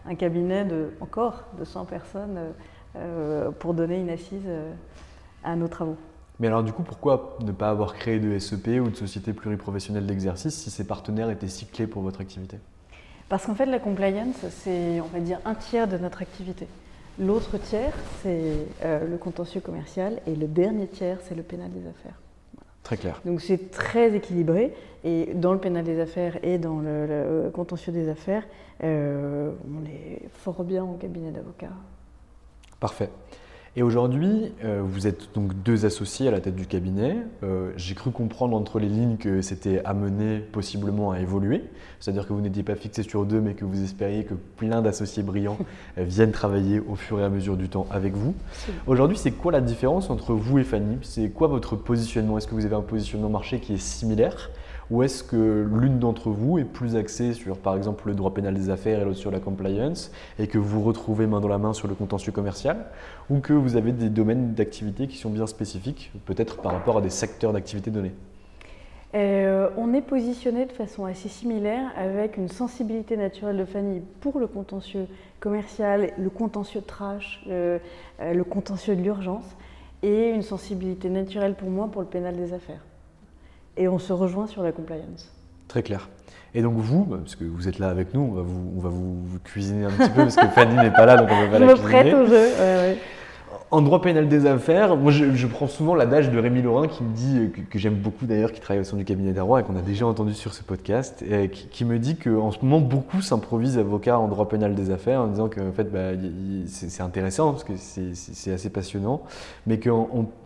un 0.07 0.15
cabinet 0.15 0.65
de, 0.65 0.93
encore 0.99 1.43
de 1.59 1.63
100 1.63 1.85
personnes 1.85 2.39
pour 3.59 3.75
donner 3.75 3.99
une 3.99 4.09
assise 4.09 4.47
à 5.43 5.55
nos 5.55 5.67
travaux. 5.67 5.95
Mais 6.39 6.47
alors 6.47 6.63
du 6.63 6.73
coup, 6.73 6.81
pourquoi 6.81 7.37
ne 7.41 7.51
pas 7.51 7.69
avoir 7.69 7.93
créé 7.93 8.19
de 8.19 8.37
SEP 8.39 8.81
ou 8.81 8.89
de 8.89 8.95
société 8.95 9.31
pluriprofessionnelle 9.31 10.07
d'exercice 10.07 10.55
si 10.55 10.71
ces 10.71 10.87
partenaires 10.87 11.29
étaient 11.29 11.47
cyclés 11.47 11.85
pour 11.85 12.01
votre 12.01 12.19
activité? 12.19 12.57
Parce 13.31 13.45
qu'en 13.45 13.55
fait, 13.55 13.65
la 13.65 13.79
compliance, 13.79 14.35
c'est, 14.49 14.99
on 14.99 15.05
va 15.05 15.21
dire, 15.21 15.39
un 15.45 15.55
tiers 15.55 15.87
de 15.87 15.97
notre 15.97 16.21
activité. 16.21 16.67
L'autre 17.17 17.57
tiers, 17.57 17.93
c'est 18.21 18.57
euh, 18.83 19.07
le 19.07 19.17
contentieux 19.17 19.61
commercial 19.61 20.19
et 20.27 20.35
le 20.35 20.47
dernier 20.47 20.85
tiers, 20.87 21.17
c'est 21.23 21.33
le 21.33 21.41
pénal 21.41 21.71
des 21.71 21.87
affaires. 21.87 22.19
Très 22.83 22.97
clair. 22.97 23.21
Donc 23.23 23.39
c'est 23.39 23.71
très 23.71 24.13
équilibré 24.13 24.73
et 25.05 25.33
dans 25.33 25.53
le 25.53 25.59
pénal 25.59 25.85
des 25.85 26.01
affaires 26.01 26.43
et 26.43 26.57
dans 26.57 26.79
le, 26.79 27.49
contentieux 27.53 27.93
des 27.93 28.09
affaires, 28.09 28.43
euh, 28.83 29.53
on 29.65 29.85
est 29.85 30.27
fort 30.33 30.65
bien 30.65 30.83
en 30.83 30.95
cabinet 30.95 31.31
d'avocat. 31.31 31.71
Parfait. 32.81 33.09
Et 33.77 33.83
aujourd'hui, 33.83 34.51
euh, 34.65 34.81
vous 34.83 35.07
êtes 35.07 35.33
donc 35.33 35.53
deux 35.63 35.85
associés 35.85 36.27
à 36.27 36.31
la 36.31 36.41
tête 36.41 36.57
du 36.57 36.65
cabinet. 36.65 37.15
Euh, 37.41 37.71
j'ai 37.77 37.95
cru 37.95 38.11
comprendre 38.11 38.57
entre 38.57 38.79
les 38.79 38.89
lignes 38.89 39.15
que 39.15 39.41
c'était 39.41 39.81
amené 39.85 40.39
possiblement 40.39 41.11
à 41.11 41.21
évoluer, 41.21 41.63
c'est-à-dire 42.01 42.27
que 42.27 42.33
vous 42.33 42.41
n'étiez 42.41 42.63
pas 42.63 42.75
fixé 42.75 43.01
sur 43.03 43.25
deux, 43.25 43.39
mais 43.39 43.53
que 43.53 43.63
vous 43.63 43.81
espériez 43.81 44.25
que 44.25 44.33
plein 44.33 44.81
d'associés 44.81 45.23
brillants 45.23 45.57
euh, 45.97 46.03
viennent 46.03 46.33
travailler 46.33 46.81
au 46.81 46.95
fur 46.95 47.21
et 47.21 47.23
à 47.23 47.29
mesure 47.29 47.55
du 47.55 47.69
temps 47.69 47.87
avec 47.91 48.13
vous. 48.13 48.35
Aujourd'hui, 48.87 49.17
c'est 49.17 49.31
quoi 49.31 49.53
la 49.53 49.61
différence 49.61 50.09
entre 50.09 50.33
vous 50.33 50.59
et 50.59 50.65
Fanny? 50.65 50.97
C'est 51.01 51.29
quoi 51.29 51.47
votre 51.47 51.77
positionnement? 51.77 52.37
Est-ce 52.37 52.47
que 52.47 52.55
vous 52.55 52.65
avez 52.65 52.75
un 52.75 52.81
positionnement 52.81 53.29
marché 53.29 53.61
qui 53.61 53.75
est 53.75 53.81
similaire? 53.81 54.49
Ou 54.91 55.03
est-ce 55.03 55.23
que 55.23 55.67
l'une 55.71 55.99
d'entre 55.99 56.29
vous 56.29 56.59
est 56.59 56.65
plus 56.65 56.97
axée 56.97 57.33
sur, 57.33 57.57
par 57.57 57.77
exemple, 57.77 58.09
le 58.09 58.13
droit 58.13 58.33
pénal 58.33 58.53
des 58.53 58.69
affaires 58.69 58.99
et 58.99 59.05
l'autre 59.05 59.17
sur 59.17 59.31
la 59.31 59.39
compliance, 59.39 60.11
et 60.37 60.47
que 60.47 60.57
vous 60.57 60.83
retrouvez 60.83 61.27
main 61.27 61.39
dans 61.39 61.47
la 61.47 61.57
main 61.57 61.71
sur 61.71 61.87
le 61.87 61.95
contentieux 61.95 62.33
commercial, 62.33 62.85
ou 63.29 63.39
que 63.39 63.53
vous 63.53 63.77
avez 63.77 63.93
des 63.93 64.09
domaines 64.09 64.53
d'activité 64.53 65.07
qui 65.07 65.17
sont 65.17 65.29
bien 65.29 65.47
spécifiques, 65.47 66.11
peut-être 66.25 66.57
par 66.57 66.73
rapport 66.73 66.97
à 66.97 67.01
des 67.01 67.09
secteurs 67.09 67.53
d'activité 67.53 67.89
donnés? 67.89 68.11
Euh, 69.15 69.69
on 69.77 69.93
est 69.93 70.01
positionné 70.01 70.65
de 70.65 70.71
façon 70.73 71.05
assez 71.05 71.29
similaire 71.29 71.91
avec 71.97 72.37
une 72.37 72.49
sensibilité 72.49 73.17
naturelle 73.17 73.57
de 73.57 73.65
Fanny 73.65 74.01
pour 74.19 74.39
le 74.39 74.47
contentieux 74.47 75.07
commercial, 75.39 76.11
le 76.17 76.29
contentieux 76.29 76.81
trash, 76.81 77.43
euh, 77.49 77.79
le 78.19 78.43
contentieux 78.43 78.95
de 78.95 79.01
l'urgence, 79.01 79.55
et 80.03 80.29
une 80.29 80.41
sensibilité 80.41 81.09
naturelle 81.09 81.55
pour 81.55 81.69
moi 81.69 81.87
pour 81.89 82.01
le 82.01 82.07
pénal 82.07 82.35
des 82.35 82.53
affaires 82.53 82.81
et 83.81 83.87
on 83.87 83.97
se 83.97 84.13
rejoint 84.13 84.45
sur 84.45 84.61
la 84.61 84.71
compliance. 84.71 85.31
Très 85.67 85.81
clair. 85.81 86.07
Et 86.53 86.61
donc 86.61 86.75
vous, 86.75 87.05
bah, 87.05 87.17
parce 87.19 87.35
que 87.35 87.43
vous 87.43 87.67
êtes 87.67 87.79
là 87.79 87.89
avec 87.89 88.13
nous, 88.13 88.21
on 88.21 88.33
va 88.33 88.41
vous, 88.41 88.73
on 88.77 88.79
va 88.79 88.89
vous, 88.89 89.39
cuisiner 89.43 89.85
un 89.85 89.89
petit 89.89 90.09
peu 90.09 90.23
parce 90.23 90.35
que 90.35 90.47
Fanny 90.47 90.75
n'est 90.75 90.91
pas 90.91 91.05
là, 91.05 91.17
donc 91.17 91.29
on 91.31 91.41
va 91.41 91.47
pas 91.47 91.59
je 91.59 91.63
la 91.63 91.73
me 91.73 91.79
prête 91.79 92.13
au 92.13 92.25
jeu. 92.25 92.47
Ouais, 92.59 92.97
en 93.71 93.81
droit 93.81 94.01
pénal 94.01 94.27
des 94.27 94.45
affaires, 94.45 94.97
moi 94.97 95.13
je, 95.13 95.47
prends 95.47 95.67
souvent 95.67 95.95
l'adage 95.95 96.29
de 96.29 96.37
Rémi 96.37 96.61
Laurin 96.61 96.89
qui 96.89 97.03
me 97.03 97.13
dit, 97.13 97.51
que, 97.69 97.79
j'aime 97.79 97.95
beaucoup 97.95 98.25
d'ailleurs, 98.25 98.51
qui 98.51 98.59
travaille 98.59 98.81
au 98.81 98.83
sein 98.83 98.97
du 98.97 99.05
cabinet 99.05 99.31
des 99.31 99.39
rois 99.39 99.61
et 99.61 99.63
qu'on 99.63 99.77
a 99.77 99.81
déjà 99.81 100.05
entendu 100.05 100.33
sur 100.33 100.53
ce 100.53 100.61
podcast, 100.61 101.23
et 101.23 101.49
qui, 101.49 101.85
me 101.85 101.97
dit 101.97 102.17
qu'en 102.17 102.51
ce 102.51 102.59
moment 102.63 102.81
beaucoup 102.81 103.21
s'improvisent 103.21 103.77
avocats 103.77 104.19
en 104.19 104.27
droit 104.27 104.49
pénal 104.49 104.75
des 104.75 104.91
affaires 104.91 105.21
en 105.21 105.27
disant 105.27 105.47
que 105.47 105.71
fait, 105.71 105.85
bah, 105.85 106.11
c'est 106.65 107.01
intéressant 107.01 107.51
parce 107.51 107.63
que 107.63 107.73
c'est 107.77 108.51
assez 108.51 108.69
passionnant, 108.69 109.23
mais 109.65 109.79
que 109.79 109.89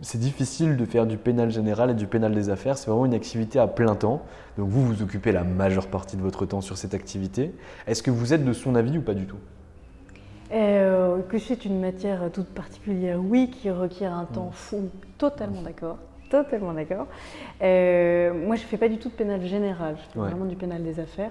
c'est 0.02 0.20
difficile 0.20 0.76
de 0.76 0.84
faire 0.84 1.04
du 1.04 1.16
pénal 1.16 1.50
général 1.50 1.90
et 1.90 1.94
du 1.94 2.06
pénal 2.06 2.32
des 2.32 2.48
affaires, 2.48 2.78
c'est 2.78 2.88
vraiment 2.88 3.06
une 3.06 3.14
activité 3.14 3.58
à 3.58 3.66
plein 3.66 3.96
temps. 3.96 4.22
Donc 4.56 4.68
vous 4.68 4.86
vous 4.86 5.02
occupez 5.02 5.32
la 5.32 5.42
majeure 5.42 5.88
partie 5.88 6.16
de 6.16 6.22
votre 6.22 6.46
temps 6.46 6.60
sur 6.60 6.78
cette 6.78 6.94
activité. 6.94 7.52
Est-ce 7.88 8.04
que 8.04 8.12
vous 8.12 8.32
êtes 8.32 8.44
de 8.44 8.52
son 8.52 8.76
avis 8.76 8.98
ou 8.98 9.02
pas 9.02 9.14
du 9.14 9.26
tout? 9.26 9.36
Euh, 10.52 11.22
que 11.22 11.38
c'est 11.38 11.64
une 11.64 11.80
matière 11.80 12.30
toute 12.32 12.48
particulière, 12.48 13.18
oui, 13.20 13.50
qui 13.50 13.70
requiert 13.70 14.12
un 14.12 14.24
temps 14.24 14.50
fou, 14.52 14.90
totalement 15.18 15.62
d'accord. 15.62 15.98
Totalement 16.30 16.72
d'accord. 16.72 17.06
Euh, 17.62 18.32
moi, 18.34 18.56
je 18.56 18.62
ne 18.62 18.66
fais 18.66 18.76
pas 18.76 18.88
du 18.88 18.98
tout 18.98 19.08
de 19.08 19.14
pénal 19.14 19.44
général, 19.44 19.96
je 19.96 20.12
fais 20.12 20.18
vraiment 20.18 20.44
du 20.44 20.56
pénal 20.56 20.82
des 20.82 20.98
affaires. 21.00 21.30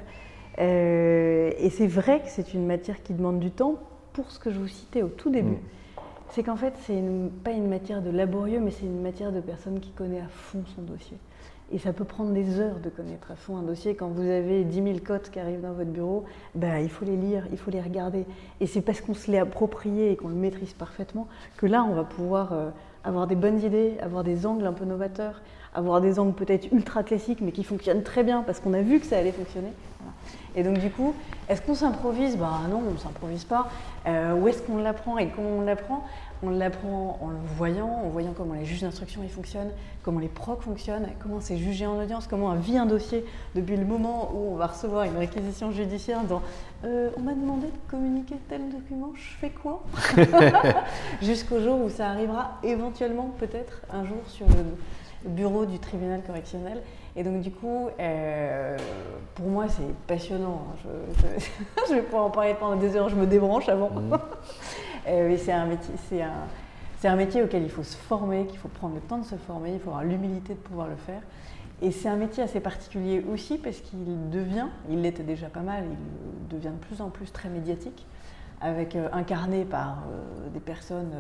Euh, 0.60 1.52
et 1.58 1.70
c'est 1.70 1.88
vrai 1.88 2.22
que 2.22 2.30
c'est 2.30 2.54
une 2.54 2.66
matière 2.66 3.04
qui 3.04 3.14
demande 3.14 3.40
du 3.40 3.52
temps 3.52 3.76
pour 4.14 4.32
ce 4.32 4.40
que 4.40 4.52
je 4.52 4.60
vous 4.60 4.70
citais 4.70 5.02
au 5.02 5.10
tout 5.10 5.30
début. 5.30 5.52
Mm. 5.52 6.02
C'est 6.30 6.44
qu'en 6.44 6.56
fait, 6.56 6.74
c'est 6.82 7.02
pas 7.44 7.52
une 7.52 7.68
matière 7.68 8.02
de 8.02 8.10
laborieux, 8.10 8.60
mais 8.60 8.72
c'est 8.72 8.86
une 8.86 9.02
matière 9.02 9.32
de 9.32 9.42
personne 9.42 9.80
qui 9.80 9.92
connaît 9.92 10.22
à 10.22 10.28
fond 10.28 10.64
son 10.76 10.82
dossier. 10.82 11.18
Et 11.72 11.80
ça 11.80 11.94
peut 11.94 12.04
prendre 12.04 12.32
des 12.32 12.60
heures 12.60 12.80
de 12.80 12.90
connaître 12.90 13.32
à 13.32 13.36
fond 13.36 13.58
un 13.58 13.64
dossier. 13.64 13.96
Quand 13.96 14.10
vous 14.10 14.22
avez 14.22 14.64
10 14.64 14.84
000 14.84 15.00
cotes 15.04 15.32
qui 15.32 15.40
arrivent 15.40 15.62
dans 15.62 15.74
votre 15.74 15.90
bureau, 15.90 16.24
ben, 16.54 16.78
il 16.78 16.90
faut 16.90 17.06
les 17.06 17.18
lire, 17.18 17.48
il 17.52 17.58
faut 17.58 17.72
les 17.72 17.82
regarder. 17.82 18.26
Et 18.60 18.68
c'est 18.68 18.82
parce 18.82 19.02
qu'on 19.02 19.16
se 19.16 19.32
l'est 19.32 19.40
approprié 19.40 20.12
et 20.12 20.16
qu'on 20.16 20.28
le 20.28 20.36
maîtrise 20.36 20.74
parfaitement 20.74 21.28
que 21.58 21.66
là, 21.66 21.84
on 21.84 21.96
va 21.96 22.04
pouvoir 22.04 22.54
euh, 22.54 22.70
avoir 23.04 23.26
des 23.26 23.36
bonnes 23.36 23.60
idées, 23.62 23.98
avoir 24.00 24.24
des 24.24 24.46
angles 24.46 24.66
un 24.68 24.74
peu 24.74 24.86
novateurs, 24.86 25.42
avoir 25.74 26.02
des 26.02 26.20
angles 26.20 26.34
peut-être 26.34 26.72
ultra 26.72 27.04
classiques, 27.04 27.42
mais 27.42 27.52
qui 27.52 27.64
fonctionnent 27.64 28.04
très 28.04 28.24
bien 28.24 28.44
parce 28.44 28.60
qu'on 28.60 28.74
a 28.74 28.82
vu 28.82 29.00
que 29.00 29.06
ça 29.06 29.18
allait 29.18 29.32
fonctionner. 29.32 29.74
Et 30.56 30.64
donc 30.64 30.78
du 30.78 30.90
coup, 30.90 31.14
est-ce 31.50 31.62
qu'on 31.62 31.76
s'improvise? 31.76 32.38
Ben 32.38 32.68
non, 32.70 32.82
on 32.88 32.92
ne 32.92 32.98
s'improvise 32.98 33.44
pas. 33.44 33.70
Euh, 34.08 34.34
où 34.36 34.48
est-ce 34.48 34.62
qu'on 34.62 34.78
l'apprend? 34.78 35.18
Et 35.18 35.28
comment 35.30 35.58
on 35.58 35.62
l'apprend? 35.62 36.04
On 36.44 36.50
l'apprend 36.50 37.18
en 37.22 37.30
le 37.30 37.38
voyant, 37.58 37.88
en 37.88 38.10
voyant 38.10 38.34
comment 38.36 38.54
les 38.54 38.66
juges 38.66 38.82
d'instruction 38.82 39.22
ils 39.24 39.30
fonctionnent, 39.30 39.72
comment 40.04 40.20
les 40.20 40.28
procs 40.28 40.62
fonctionnent, 40.62 41.08
comment 41.20 41.40
c'est 41.40 41.58
jugé 41.58 41.86
en 41.86 42.02
audience, 42.02 42.28
comment 42.28 42.48
on 42.48 42.56
vit 42.56 42.78
un 42.78 42.86
dossier 42.86 43.26
depuis 43.56 43.78
le 43.78 43.86
moment 43.86 44.32
où 44.34 44.54
on 44.54 44.56
va 44.56 44.68
recevoir 44.68 45.06
une 45.06 45.18
réquisition 45.18 45.72
judiciaire 45.72 46.24
dans 46.24 46.42
euh, 46.84 47.10
on 47.18 47.22
m'a 47.22 47.34
demandé 47.34 47.68
de 47.68 47.90
communiquer 47.90 48.36
tel 48.50 48.70
document, 48.70 49.14
je 49.16 49.38
fais 49.40 49.50
quoi 49.50 49.84
Jusqu'au 51.22 51.60
jour 51.60 51.82
où 51.82 51.90
ça 51.90 52.10
arrivera 52.10 52.60
éventuellement 52.64 53.32
peut-être 53.40 53.82
un 53.92 54.06
jour 54.06 54.22
sur 54.28 54.46
le 54.48 55.30
bureau 55.30 55.66
du 55.66 55.80
tribunal 55.80 56.22
correctionnel 56.22 56.82
et 57.16 57.24
donc 57.24 57.42
du 57.42 57.52
coup, 57.52 57.90
euh, 58.00 58.78
pour 59.36 59.48
moi, 59.48 59.68
c'est 59.70 59.94
passionnant. 60.06 60.68
Je, 61.88 61.94
vais 61.94 62.02
pouvoir 62.02 62.26
en 62.26 62.30
parler 62.30 62.56
pendant 62.60 62.76
des 62.76 62.96
heures, 62.96 63.10
je 63.10 63.16
me 63.16 63.26
débranche 63.26 63.70
avant. 63.70 63.90
Mmh. 63.90 64.18
euh, 65.08 65.38
c'est 65.38 65.54
un 65.54 65.66
métier, 65.66 65.94
c'est 66.10 66.22
un, 66.22 66.48
c'est 67.00 67.08
un 67.08 67.16
métier 67.16 67.42
auquel 67.42 67.64
il 67.64 67.70
faut 67.70 67.84
se 67.84 67.96
former, 67.96 68.46
qu'il 68.48 68.60
faut 68.60 68.68
prendre 68.68 68.96
le 68.96 69.02
temps 69.02 69.20
de 69.20 69.26
se 69.26 69.36
former, 69.36 69.74
il 69.74 69.80
faut 69.80 69.92
avoir 69.92 70.04
l'humilité 70.04 70.54
de 70.54 70.60
pouvoir 70.60 70.88
le 70.88 70.96
faire. 70.96 71.22
Et 71.82 71.92
c'est 71.92 72.10
un 72.10 72.16
métier 72.16 72.44
assez 72.44 72.60
particulier 72.60 73.24
aussi 73.32 73.58
parce 73.58 73.78
qu'il 73.78 74.30
devient, 74.30 74.68
il 74.90 75.02
l'était 75.02 75.24
déjà 75.24 75.48
pas 75.48 75.62
mal, 75.62 75.84
il 76.42 76.48
devient 76.48 76.72
de 76.72 76.86
plus 76.86 77.02
en 77.02 77.10
plus 77.10 77.32
très 77.32 77.50
médiatique, 77.50 78.06
avec 78.60 78.96
euh, 78.96 79.08
incarné 79.14 79.64
par 79.64 80.04
des 80.54 80.60
personnes 80.60 81.14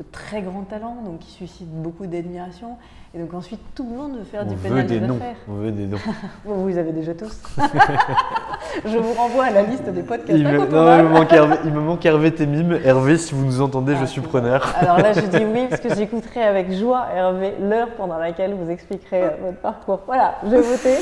de 0.00 0.04
très 0.10 0.40
grand 0.40 0.62
talent, 0.62 0.96
donc 1.04 1.18
qui 1.18 1.30
suscite 1.30 1.68
beaucoup 1.68 2.06
d'admiration. 2.06 2.78
Et 3.12 3.18
donc 3.18 3.34
ensuite, 3.34 3.60
tout 3.74 3.86
le 3.90 3.96
monde 3.96 4.16
veut 4.16 4.24
faire 4.24 4.46
du 4.46 4.54
pénal 4.54 4.86
des, 4.86 5.02
affaires. 5.02 5.36
On 5.46 5.54
veut 5.54 5.72
des 5.72 5.86
noms. 5.86 5.98
vous 6.44 6.78
avez 6.78 6.92
déjà 6.92 7.12
tous. 7.12 7.42
Je 8.86 8.96
vous 8.96 9.12
renvoie 9.12 9.46
à 9.46 9.50
la 9.50 9.62
liste 9.62 9.88
des 9.90 10.02
podcasts. 10.02 10.38
Il, 10.38 10.46
me, 10.46 10.58
non, 10.58 10.96
il, 10.96 11.02
me, 11.02 11.08
manque 11.08 11.32
Hervé, 11.32 11.56
il 11.64 11.72
me 11.72 11.80
manque 11.80 12.06
Hervé 12.06 13.18
si 13.18 13.34
vous 13.34 13.44
nous 13.44 13.60
entendez, 13.60 13.96
je 13.96 14.02
ah, 14.04 14.06
suis 14.06 14.20
preneur. 14.20 14.72
Alors 14.76 14.98
là, 14.98 15.12
je 15.12 15.26
dis 15.26 15.44
oui, 15.44 15.66
parce 15.68 15.82
que 15.82 15.92
j'écouterai 15.96 16.44
avec 16.44 16.72
joie, 16.72 17.06
Hervé, 17.14 17.54
l'heure 17.60 17.88
pendant 17.96 18.16
laquelle 18.16 18.54
vous 18.54 18.70
expliquerez 18.70 19.24
euh, 19.24 19.30
votre 19.42 19.58
parcours. 19.58 20.00
Voilà, 20.06 20.36
je 20.44 20.50
vais 20.50 20.62
voter. 20.62 20.96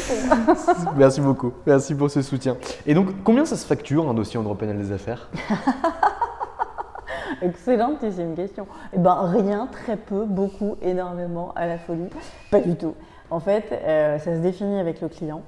Merci 0.96 1.20
beaucoup. 1.20 1.53
Merci 1.66 1.94
pour 1.94 2.11
ce 2.11 2.22
soutien. 2.22 2.57
Et 2.86 2.94
donc, 2.94 3.09
combien 3.22 3.44
ça 3.44 3.57
se 3.57 3.66
facture 3.66 4.09
un 4.09 4.14
dossier 4.14 4.40
en 4.40 4.42
droit 4.42 4.57
pénal 4.57 4.78
des 4.78 4.92
affaires? 4.92 5.28
Excellente 7.41 8.03
une 8.03 8.34
question. 8.34 8.66
Eh 8.93 8.99
ben 8.99 9.14
rien, 9.22 9.68
très 9.70 9.97
peu, 9.97 10.24
beaucoup, 10.24 10.76
énormément, 10.82 11.53
à 11.55 11.66
la 11.66 11.78
folie. 11.78 12.09
Pas 12.51 12.61
du 12.61 12.74
tout. 12.76 12.95
En 13.30 13.41
fait, 13.41 13.64
euh, 13.72 14.18
ça 14.18 14.34
se 14.34 14.41
définit 14.41 14.78
avec 14.78 15.01
le 15.01 15.09
client. 15.09 15.43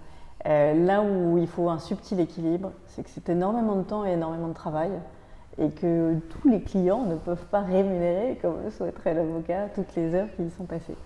Euh, 0.46 0.86
là 0.86 1.02
où 1.02 1.36
il 1.38 1.46
faut 1.46 1.68
un 1.68 1.78
subtil 1.78 2.20
équilibre, 2.20 2.72
c'est 2.86 3.02
que 3.02 3.10
c'est 3.10 3.28
énormément 3.28 3.76
de 3.76 3.82
temps 3.82 4.04
et 4.04 4.12
énormément 4.12 4.48
de 4.48 4.54
travail 4.54 4.90
et 5.58 5.70
que 5.70 6.14
tous 6.30 6.48
les 6.48 6.62
clients 6.62 7.04
ne 7.04 7.16
peuvent 7.16 7.44
pas 7.46 7.60
rémunérer, 7.60 8.38
comme 8.40 8.62
le 8.64 8.70
souhaiterait 8.70 9.14
l'avocat, 9.14 9.68
toutes 9.74 9.94
les 9.96 10.14
heures 10.14 10.28
qui 10.36 10.44
y 10.44 10.50
sont 10.50 10.64
passées. 10.64 10.96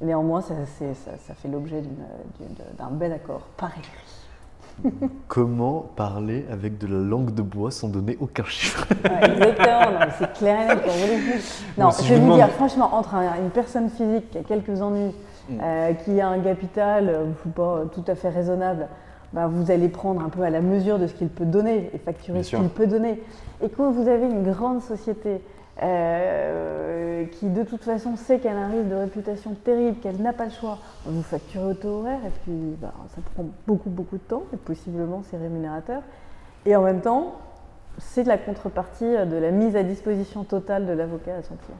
Néanmoins, 0.00 0.40
ça, 0.40 0.54
ça 0.74 1.34
fait 1.34 1.48
l'objet 1.48 1.82
d'un 2.76 2.90
bel 2.90 3.12
accord 3.12 3.42
par 3.56 3.70
écrit. 3.78 4.21
Comment 5.28 5.86
parler 5.96 6.44
avec 6.50 6.78
de 6.78 6.86
la 6.86 6.98
langue 6.98 7.32
de 7.34 7.42
bois 7.42 7.70
sans 7.70 7.88
donner 7.88 8.16
aucun 8.20 8.44
chiffre? 8.44 8.86
Exactement, 9.22 10.06
c'est 10.18 10.32
clair 10.34 10.78
et 10.78 11.80
Non, 11.80 11.90
je 11.90 12.14
vais 12.14 12.20
vous 12.20 12.34
dire, 12.34 12.48
franchement, 12.50 12.94
entre 12.94 13.14
une 13.14 13.50
personne 13.50 13.88
physique 13.88 14.30
qui 14.30 14.38
a 14.38 14.42
quelques 14.42 14.80
ennuis, 14.82 15.14
mm. 15.48 15.58
euh, 15.62 15.92
qui 15.94 16.20
a 16.20 16.28
un 16.28 16.40
capital 16.40 17.08
euh, 17.08 17.24
pas 17.54 17.84
tout 17.92 18.04
à 18.06 18.14
fait 18.14 18.30
raisonnable, 18.30 18.88
bah, 19.32 19.46
vous 19.46 19.70
allez 19.70 19.88
prendre 19.88 20.22
un 20.22 20.28
peu 20.28 20.42
à 20.42 20.50
la 20.50 20.60
mesure 20.60 20.98
de 20.98 21.06
ce 21.06 21.14
qu'il 21.14 21.28
peut 21.28 21.46
donner 21.46 21.90
et 21.94 21.98
facturer 21.98 22.42
ce 22.42 22.56
qu'il 22.56 22.68
peut 22.68 22.86
donner. 22.86 23.22
Et 23.62 23.68
quand 23.68 23.90
vous 23.90 24.08
avez 24.08 24.26
une 24.26 24.50
grande 24.50 24.82
société 24.82 25.40
euh, 25.80 27.24
qui 27.26 27.48
de 27.48 27.62
toute 27.62 27.84
façon 27.84 28.16
sait 28.16 28.38
qu'elle 28.38 28.56
a 28.56 28.60
un 28.60 28.68
risque 28.68 28.88
de 28.88 28.94
réputation 28.94 29.54
terrible, 29.54 29.98
qu'elle 30.00 30.20
n'a 30.20 30.32
pas 30.32 30.44
le 30.44 30.50
choix, 30.50 30.78
vous 31.06 31.22
facturez 31.22 31.64
au 31.64 31.74
taux 31.74 32.00
horaire 32.00 32.20
et 32.26 32.30
puis 32.42 32.76
bah, 32.80 32.92
ça 33.14 33.22
prend 33.34 33.46
beaucoup 33.66 33.88
beaucoup 33.88 34.16
de 34.16 34.22
temps 34.22 34.42
et 34.52 34.56
possiblement 34.56 35.22
c'est 35.30 35.38
rémunérateur. 35.38 36.02
Et 36.66 36.76
en 36.76 36.82
même 36.82 37.00
temps, 37.00 37.36
c'est 37.98 38.22
de 38.22 38.28
la 38.28 38.38
contrepartie 38.38 39.04
de 39.04 39.36
la 39.36 39.50
mise 39.50 39.76
à 39.76 39.82
disposition 39.82 40.44
totale 40.44 40.86
de 40.86 40.92
l'avocat 40.92 41.36
à 41.36 41.42
son 41.42 41.56
client. 41.56 41.78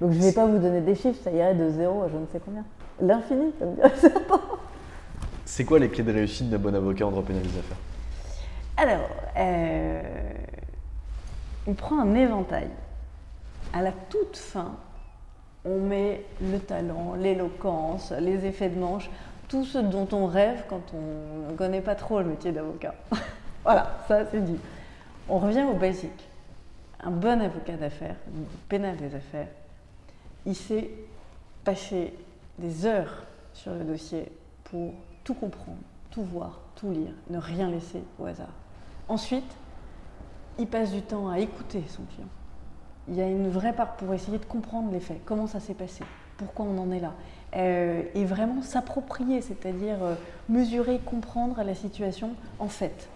Donc 0.00 0.12
je 0.12 0.18
ne 0.18 0.24
vais 0.24 0.32
pas 0.32 0.46
vous 0.46 0.58
donner 0.58 0.80
des 0.80 0.94
chiffres, 0.94 1.20
ça 1.22 1.30
irait 1.30 1.54
de 1.54 1.70
zéro 1.70 2.02
à 2.02 2.08
je 2.08 2.16
ne 2.16 2.26
sais 2.26 2.40
combien. 2.44 2.64
L'infini, 3.00 3.52
comme 3.58 3.74
dirait 3.74 3.92
C'est 5.44 5.64
quoi 5.64 5.78
les 5.78 5.88
clés 5.88 6.04
de 6.04 6.12
réussite 6.12 6.50
d'un 6.50 6.58
bon 6.58 6.74
avocat 6.74 7.06
en 7.06 7.10
droit 7.10 7.22
pénal 7.22 7.42
des 7.42 7.58
affaires? 7.58 7.76
Alors, 8.76 9.08
euh, 9.36 10.02
on 11.66 11.74
prend 11.74 12.00
un 12.00 12.14
éventail. 12.14 12.68
À 13.72 13.82
la 13.82 13.92
toute 13.92 14.36
fin, 14.36 14.76
on 15.64 15.78
met 15.78 16.24
le 16.40 16.58
talent, 16.58 17.14
l'éloquence, 17.14 18.12
les 18.12 18.44
effets 18.44 18.68
de 18.68 18.78
manche, 18.78 19.10
tout 19.48 19.64
ce 19.64 19.78
dont 19.78 20.08
on 20.12 20.26
rêve 20.26 20.64
quand 20.68 20.82
on 20.94 21.50
ne 21.50 21.56
connaît 21.56 21.80
pas 21.80 21.94
trop 21.94 22.18
le 22.20 22.26
métier 22.26 22.52
d'avocat. 22.52 22.94
voilà, 23.64 23.98
ça 24.08 24.26
c'est 24.30 24.44
dit. 24.44 24.58
On 25.28 25.38
revient 25.38 25.64
au 25.64 25.74
basique. 25.74 26.28
Un 27.00 27.10
bon 27.10 27.40
avocat 27.40 27.76
d'affaires, 27.76 28.16
pénal 28.68 28.96
des 28.96 29.14
affaires, 29.14 29.48
il 30.46 30.54
sait 30.54 30.90
passer 31.64 32.14
des 32.58 32.86
heures 32.86 33.24
sur 33.52 33.72
le 33.72 33.84
dossier 33.84 34.30
pour 34.64 34.94
tout 35.24 35.34
comprendre, 35.34 35.78
tout 36.10 36.22
voir, 36.22 36.60
tout 36.76 36.90
lire, 36.90 37.12
ne 37.30 37.38
rien 37.38 37.70
laisser 37.70 38.02
au 38.18 38.26
hasard. 38.26 38.52
Ensuite, 39.08 39.56
il 40.58 40.66
passe 40.66 40.92
du 40.92 41.02
temps 41.02 41.28
à 41.28 41.38
écouter 41.38 41.82
son 41.88 42.02
client. 42.04 42.28
Il 43.08 43.16
y 43.16 43.20
a 43.20 43.26
une 43.26 43.48
vraie 43.48 43.72
part 43.72 43.96
pour 43.96 44.14
essayer 44.14 44.38
de 44.38 44.44
comprendre 44.44 44.92
les 44.92 45.00
faits, 45.00 45.20
comment 45.24 45.46
ça 45.46 45.60
s'est 45.60 45.74
passé, 45.74 46.04
pourquoi 46.36 46.66
on 46.66 46.78
en 46.78 46.90
est 46.92 47.00
là? 47.00 47.12
Euh, 47.54 48.02
et 48.14 48.24
vraiment 48.24 48.62
s'approprier, 48.62 49.42
c'est-à-dire 49.42 50.02
euh, 50.02 50.14
mesurer, 50.48 51.00
comprendre 51.04 51.62
la 51.62 51.74
situation 51.74 52.30
en 52.58 52.68
fait. 52.68 53.08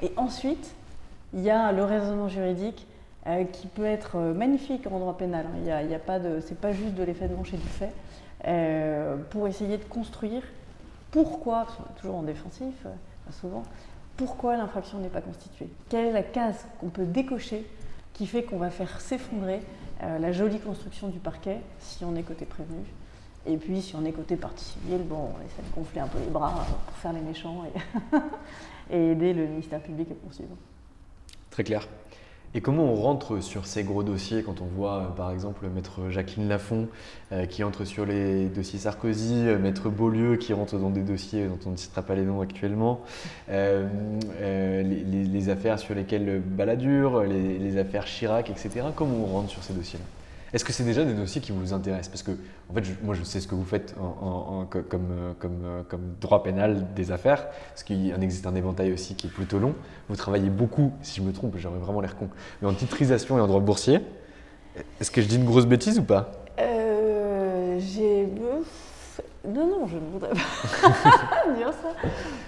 Et 0.00 0.12
ensuite, 0.16 0.74
il 1.34 1.40
y 1.40 1.50
a 1.50 1.72
le 1.72 1.84
raisonnement 1.84 2.28
juridique 2.28 2.86
euh, 3.26 3.44
qui 3.44 3.66
peut 3.66 3.84
être 3.84 4.18
magnifique 4.18 4.86
en 4.86 4.98
droit 4.98 5.16
pénal. 5.18 5.46
Hein. 5.46 5.58
Il 5.84 5.90
y 5.90 5.94
a, 5.94 5.98
pas 5.98 6.18
de, 6.18 6.40
c'est 6.40 6.58
pas 6.58 6.72
juste 6.72 6.94
de 6.94 7.02
l'effet 7.02 7.28
de 7.28 7.34
manche 7.34 7.52
et 7.52 7.58
du 7.58 7.68
fait, 7.68 7.92
pour 9.30 9.46
essayer 9.46 9.76
de 9.76 9.84
construire 9.84 10.42
pourquoi, 11.10 11.66
toujours 11.96 12.16
en 12.16 12.22
défensif, 12.22 12.74
souvent, 13.30 13.62
pourquoi 14.16 14.56
l'infraction 14.56 14.98
n'est 14.98 15.08
pas 15.08 15.20
constituée 15.20 15.68
Quelle 15.88 16.06
est 16.06 16.12
la 16.12 16.22
case 16.22 16.64
qu'on 16.80 16.88
peut 16.88 17.04
décocher 17.04 17.66
qui 18.12 18.26
fait 18.26 18.42
qu'on 18.42 18.58
va 18.58 18.70
faire 18.70 19.00
s'effondrer 19.00 19.60
euh, 20.02 20.18
la 20.18 20.32
jolie 20.32 20.58
construction 20.58 21.08
du 21.08 21.18
parquet 21.18 21.58
si 21.78 22.04
on 22.04 22.14
est 22.16 22.22
côté 22.22 22.44
prévenu 22.44 22.84
Et 23.46 23.56
puis 23.56 23.80
si 23.82 23.94
on 23.96 24.04
est 24.04 24.12
côté 24.12 24.36
partie 24.36 24.64
civile, 24.64 25.02
on 25.10 25.44
essaie 25.44 25.62
de 25.68 25.74
gonfler 25.74 26.00
un 26.00 26.08
peu 26.08 26.18
les 26.18 26.30
bras 26.30 26.66
pour 26.86 26.96
faire 26.96 27.12
les 27.12 27.20
méchants 27.20 27.64
et, 27.64 28.94
et 28.96 29.12
aider 29.12 29.32
le 29.32 29.46
ministère 29.46 29.80
public 29.80 30.08
à 30.10 30.14
poursuivre. 30.14 30.56
Très 31.50 31.64
clair. 31.64 31.86
Et 32.54 32.60
comment 32.60 32.84
on 32.84 32.96
rentre 32.96 33.40
sur 33.40 33.66
ces 33.66 33.82
gros 33.82 34.02
dossiers 34.02 34.42
quand 34.42 34.60
on 34.60 34.66
voit 34.66 34.98
euh, 34.98 35.08
par 35.08 35.30
exemple 35.30 35.66
maître 35.74 36.10
Jacqueline 36.10 36.48
Lafont 36.48 36.88
euh, 37.32 37.46
qui 37.46 37.64
entre 37.64 37.86
sur 37.86 38.04
les 38.04 38.48
dossiers 38.48 38.78
Sarkozy, 38.78 39.48
euh, 39.48 39.58
maître 39.58 39.88
Beaulieu 39.88 40.36
qui 40.36 40.52
rentre 40.52 40.76
dans 40.76 40.90
des 40.90 41.00
dossiers 41.00 41.46
dont 41.46 41.58
on 41.64 41.70
ne 41.70 41.76
citera 41.76 42.02
pas 42.02 42.14
les 42.14 42.24
noms 42.24 42.42
actuellement, 42.42 43.00
les, 43.48 45.48
affaires 45.48 45.78
sur 45.78 45.94
lesquelles 45.94 46.40
Balladur, 46.40 47.22
les, 47.22 47.58
les 47.58 47.78
affaires 47.78 48.04
Chirac, 48.04 48.50
etc. 48.50 48.86
Comment 48.94 49.16
on 49.16 49.26
rentre 49.26 49.50
sur 49.50 49.62
ces 49.62 49.72
dossiers-là? 49.72 50.21
Est-ce 50.52 50.64
que 50.64 50.72
c'est 50.72 50.84
déjà 50.84 51.04
des 51.04 51.14
dossiers 51.14 51.40
qui 51.40 51.52
vous 51.52 51.72
intéressent? 51.72 52.08
Parce 52.08 52.22
que, 52.22 52.32
en 52.70 52.74
fait, 52.74 52.82
moi, 53.02 53.14
je 53.14 53.22
sais 53.22 53.40
ce 53.40 53.48
que 53.48 53.54
vous 53.54 53.64
faites 53.64 53.94
comme, 54.88 55.34
comme, 55.38 56.14
droit 56.20 56.42
pénal 56.42 56.92
des 56.94 57.10
affaires, 57.10 57.48
parce 57.70 57.82
qu'il 57.82 58.12
existe 58.22 58.46
un 58.46 58.54
éventail 58.54 58.92
aussi 58.92 59.14
qui 59.14 59.28
est 59.28 59.30
plutôt 59.30 59.58
long. 59.58 59.74
Vous 60.08 60.16
travaillez 60.16 60.50
beaucoup, 60.50 60.92
si 61.02 61.20
je 61.20 61.22
me 61.26 61.32
trompe, 61.32 61.54
j'aurais 61.56 61.78
vraiment 61.78 62.00
l'air 62.00 62.16
con, 62.16 62.28
mais 62.60 62.68
en 62.68 62.74
titrisation 62.74 63.38
et 63.38 63.40
en 63.40 63.46
droit 63.46 63.60
boursier. 63.60 64.00
Est-ce 65.00 65.10
que 65.10 65.22
je 65.22 65.26
dis 65.26 65.36
une 65.36 65.44
grosse 65.44 65.66
bêtise 65.66 65.98
ou 65.98 66.02
pas? 66.02 66.32
Euh, 66.58 67.78
J'ai 67.78 68.26
non, 69.46 69.66
non, 69.66 69.86
je 69.86 69.96
ne 69.96 70.10
voudrais 70.12 70.30
pas 70.30 71.54
dire 71.56 71.72
ça. 71.72 71.88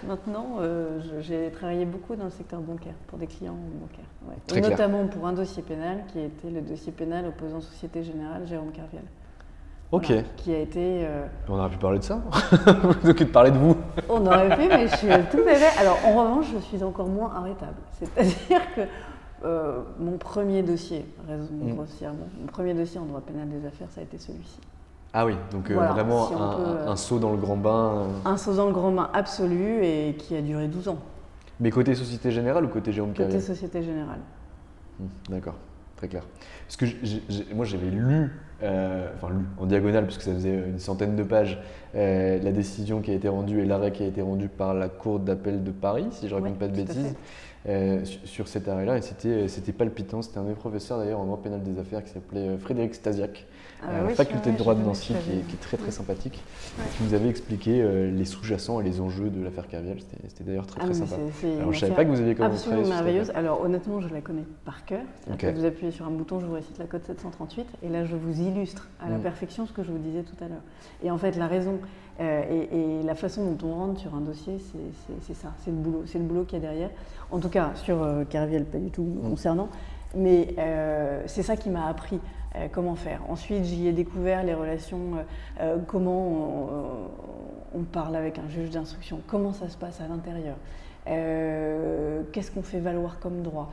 Maintenant, 0.06 0.56
euh, 0.60 1.00
j'ai 1.20 1.50
travaillé 1.50 1.84
beaucoup 1.84 2.14
dans 2.14 2.24
le 2.24 2.30
secteur 2.30 2.60
bancaire, 2.60 2.94
pour 3.08 3.18
des 3.18 3.26
clients 3.26 3.56
bancaires. 3.80 4.70
notamment 4.70 5.06
pour 5.06 5.26
un 5.26 5.32
dossier 5.32 5.62
pénal 5.62 6.04
qui 6.12 6.20
était 6.20 6.50
le 6.50 6.60
dossier 6.60 6.92
pénal 6.92 7.26
opposant 7.26 7.60
Société 7.60 8.02
Générale 8.02 8.46
Jérôme 8.46 8.70
Carviel. 8.70 9.02
Ok. 9.92 10.12
qui 10.36 10.54
a 10.54 10.58
été. 10.58 11.04
Euh, 11.06 11.26
On 11.48 11.58
aurait 11.58 11.70
pu 11.70 11.78
parler 11.78 11.98
de 11.98 12.04
ça 12.04 12.20
plutôt 13.00 13.14
que 13.14 13.24
de 13.24 13.28
parler 13.30 13.50
de 13.50 13.58
vous. 13.58 13.76
On 14.08 14.26
aurait 14.26 14.56
pu, 14.56 14.68
mais 14.68 14.88
je 14.88 14.96
suis 14.96 15.08
tout 15.30 15.48
à 15.48 15.54
fait. 15.54 15.80
Alors, 15.80 15.98
en 16.04 16.14
revanche, 16.16 16.46
je 16.52 16.58
suis 16.58 16.82
encore 16.82 17.06
moins 17.06 17.32
arrêtable. 17.34 17.76
C'est-à-dire 17.92 18.74
que 18.74 18.80
euh, 19.44 19.82
mon 19.98 20.16
premier 20.16 20.62
dossier, 20.62 21.04
raison 21.28 21.52
mm. 21.52 21.74
grossièrement, 21.74 22.26
mon 22.40 22.46
premier 22.46 22.74
dossier 22.74 22.98
en 22.98 23.04
droit 23.04 23.20
pénal 23.20 23.48
des 23.48 23.66
affaires, 23.66 23.88
ça 23.90 24.00
a 24.00 24.04
été 24.04 24.18
celui-ci. 24.18 24.58
Ah 25.16 25.24
oui, 25.24 25.36
donc 25.52 25.70
euh, 25.70 25.74
vraiment 25.76 26.28
euh, 26.32 26.88
un, 26.88 26.96
saut 26.96 27.20
dans 27.20 27.30
le 27.30 27.36
grand 27.36 27.56
bain. 27.56 28.02
Euh. 28.26 28.28
Un 28.28 28.36
saut 28.36 28.52
dans 28.52 28.66
le 28.66 28.72
grand 28.72 28.90
bain 28.90 29.10
absolu 29.12 29.84
et 29.84 30.16
qui 30.18 30.36
a 30.36 30.42
duré 30.42 30.66
12 30.66 30.88
ans. 30.88 30.98
Mais 31.60 31.70
côté 31.70 31.94
Société 31.94 32.32
Générale 32.32 32.64
ou 32.64 32.68
côté 32.68 32.90
Jérôme 32.90 33.14
Côté 33.14 33.38
Société 33.38 33.80
Générale. 33.80 34.18
Hmm, 34.98 35.04
d'accord, 35.28 35.54
très 35.96 36.08
clair. 36.08 36.24
Parce 36.66 36.76
que 36.76 37.54
moi 37.54 37.64
j'avais 37.64 37.90
lu, 37.90 38.32
enfin 38.60 39.30
lu 39.30 39.44
en 39.56 39.66
diagonale, 39.66 40.02
parce 40.02 40.18
que 40.18 40.24
ça 40.24 40.34
faisait 40.34 40.64
une 40.66 40.80
centaine 40.80 41.14
de 41.14 41.22
pages, 41.22 41.62
la 41.94 42.50
décision 42.50 43.00
qui 43.00 43.12
a 43.12 43.14
été 43.14 43.28
rendue 43.28 43.60
et 43.60 43.66
l'arrêt 43.66 43.92
qui 43.92 44.02
a 44.02 44.06
été 44.06 44.20
rendu 44.20 44.48
par 44.48 44.74
la 44.74 44.88
Cour 44.88 45.20
d'appel 45.20 45.62
de 45.62 45.70
Paris, 45.70 46.06
si 46.10 46.28
je 46.28 46.34
ne 46.34 46.40
raconte 46.40 46.58
pas 46.58 46.66
de 46.66 46.74
bêtises. 46.74 47.14
sur 48.24 48.48
cet 48.48 48.66
arrêt-là, 48.66 48.98
et 48.98 49.48
c'était 49.48 49.72
palpitant. 49.72 50.22
C'était 50.22 50.38
un 50.38 50.42
de 50.42 50.48
mes 50.48 50.54
professeurs 50.54 50.98
d'ailleurs 50.98 51.20
en 51.20 51.24
droit 51.24 51.40
pénal 51.40 51.62
des 51.62 51.78
affaires 51.78 52.02
qui 52.02 52.10
s'appelait 52.10 52.58
Frédéric 52.58 52.96
Stasiak, 52.96 53.46
ah 53.86 53.90
euh, 53.90 54.08
faculté 54.10 54.50
de 54.50 54.56
droit 54.56 54.74
de 54.74 54.82
Nancy, 54.82 55.14
qui 55.24 55.54
est, 55.54 55.60
très 55.60 55.76
très 55.76 55.90
sympathique, 55.90 56.42
qui 56.96 57.04
nous 57.04 57.14
avait 57.14 57.28
expliqué 57.28 57.80
euh, 57.82 58.10
les 58.10 58.24
sous-jacents 58.24 58.80
et 58.80 58.84
les 58.84 59.00
enjeux 59.00 59.28
de 59.28 59.42
l'affaire 59.42 59.68
Carviel. 59.68 59.98
C'était 60.28 60.44
d'ailleurs 60.44 60.66
très 60.66 60.80
ah, 60.82 60.84
très 60.84 60.94
sympa. 60.94 61.16
Alors 61.16 61.72
je 61.72 61.76
ne 61.76 61.80
savais 61.80 61.94
pas 61.94 62.04
que 62.04 62.10
vous 62.10 62.20
aviez 62.20 62.34
commencé. 62.34 62.68
Absolument 62.68 62.88
merveilleuse. 62.88 63.30
Alors 63.34 63.60
honnêtement, 63.60 64.00
je 64.00 64.08
la 64.08 64.20
connais 64.20 64.44
par 64.64 64.84
cœur. 64.84 65.02
Vous 65.28 65.64
appuyez 65.64 65.90
sur 65.90 66.06
un 66.06 66.10
bouton, 66.10 66.40
je 66.40 66.46
vous 66.46 66.54
récite 66.54 66.78
la 66.78 66.86
code 66.86 67.04
738, 67.04 67.66
et 67.82 67.88
là 67.88 68.04
je 68.04 68.16
vous 68.16 68.40
illustre 68.40 68.88
à 69.00 69.10
la 69.10 69.18
mm. 69.18 69.22
perfection 69.22 69.66
ce 69.66 69.72
que 69.72 69.82
je 69.82 69.90
vous 69.90 69.98
disais 69.98 70.22
tout 70.22 70.42
à 70.42 70.48
l'heure. 70.48 70.62
Et 71.02 71.10
en 71.10 71.18
fait, 71.18 71.36
la 71.36 71.46
raison 71.46 71.78
euh, 72.20 72.42
et, 72.72 73.02
la 73.04 73.14
façon 73.14 73.52
dont 73.52 73.68
on 73.68 73.74
rentre 73.74 74.00
sur 74.00 74.14
un 74.14 74.20
dossier, 74.20 74.58
c'est 75.22 75.34
ça, 75.34 75.52
c'est 75.64 75.70
le 75.70 75.76
boulot, 75.76 76.02
c'est 76.06 76.18
le 76.18 76.24
boulot 76.24 76.44
qu'il 76.44 76.58
y 76.58 76.62
a 76.64 76.68
derrière. 76.68 76.90
En 77.30 77.38
tout 77.38 77.48
cas, 77.48 77.72
sur 77.74 78.06
Carviel, 78.30 78.64
pas 78.64 78.78
du 78.78 78.90
tout 78.90 79.02
mm. 79.02 79.28
concernant, 79.28 79.68
mais 80.16 80.54
c'est 81.26 81.42
ça 81.42 81.56
qui 81.56 81.70
m'a 81.70 81.86
appris 81.86 82.20
euh, 82.56 82.68
comment 82.70 82.94
faire? 82.94 83.20
Ensuite, 83.28 83.64
j'y 83.64 83.88
ai 83.88 83.92
découvert 83.92 84.44
les 84.44 84.54
relations, 84.54 85.16
euh, 85.16 85.22
euh, 85.60 85.76
comment 85.86 86.68
on, 87.74 87.82
parle 87.82 88.14
avec 88.14 88.38
un 88.38 88.48
juge 88.48 88.70
d'instruction, 88.70 89.20
comment 89.26 89.52
ça 89.52 89.68
se 89.68 89.76
passe 89.76 90.00
à 90.00 90.06
l'intérieur, 90.06 90.56
qu'est-ce 92.32 92.50
qu'on 92.52 92.62
fait 92.62 92.78
valoir 92.78 93.18
comme 93.18 93.42
droit. 93.42 93.70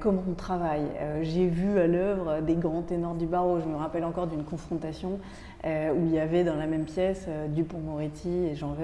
comment 0.00 0.22
on 0.28 0.34
travaille. 0.34 0.84
J'ai 1.22 1.46
vu 1.46 1.78
à 1.78 1.86
l'œuvre 1.86 2.40
des 2.40 2.56
grands 2.56 2.82
ténors 2.82 3.14
du 3.14 3.26
barreau. 3.26 3.60
Je 3.60 3.66
me 3.66 3.76
rappelle 3.76 4.04
encore 4.04 4.26
d'une 4.26 4.44
confrontation 4.44 5.18
où 5.64 6.04
il 6.04 6.10
y 6.10 6.18
avait 6.18 6.44
dans 6.44 6.56
la 6.56 6.66
même 6.66 6.84
pièce 6.84 7.26
Dupont-Moretti 7.48 8.46
et 8.50 8.54
Jean 8.54 8.74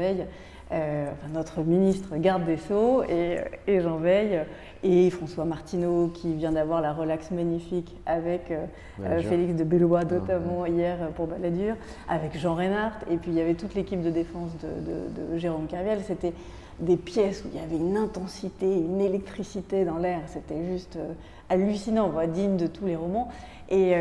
Veil, 0.73 1.11
notre 1.33 1.61
ministre 1.61 2.17
garde 2.17 2.47
des 2.47 2.57
Sceaux 2.57 3.05
et, 3.05 3.37
et 3.67 3.81
Jean 3.81 3.99
Veil 3.99 4.45
et 4.83 5.11
François 5.11 5.45
Martineau 5.45 6.09
qui 6.09 6.35
vient 6.35 6.53
d'avoir 6.53 6.81
la 6.81 6.93
relaxe 6.93 7.31
magnifique 7.31 7.95
avec 8.07 8.51
euh, 8.51 8.65
euh, 9.03 9.21
Félix 9.23 9.55
de 9.55 9.65
Bellois 9.65 10.01
ah, 10.03 10.15
notamment 10.15 10.67
hier 10.67 10.97
pour 11.17 11.27
Balladur, 11.27 11.75
avec 12.09 12.39
Jean 12.39 12.55
Reinhardt 12.55 12.97
et 13.11 13.17
puis 13.17 13.31
il 13.31 13.37
y 13.37 13.41
avait 13.41 13.55
toute 13.55 13.75
l'équipe 13.75 14.03
de 14.03 14.11
défense 14.11 14.51
de, 14.63 15.39
Jérôme 15.39 15.67
Carviel. 15.67 16.01
C'était 16.07 16.33
des 16.81 16.97
pièces 16.97 17.45
où 17.45 17.49
il 17.53 17.61
y 17.61 17.63
avait 17.63 17.77
une 17.77 17.97
intensité, 17.97 18.67
une 18.67 19.01
électricité 19.01 19.85
dans 19.85 19.99
l'air. 19.99 20.21
C'était 20.27 20.65
juste 20.67 20.97
euh, 20.97 21.13
hallucinant, 21.49 22.11
digne 22.27 22.57
de 22.57 22.67
tous 22.67 22.87
les 22.87 22.97
romans. 22.97 23.29
Et, 23.71 23.95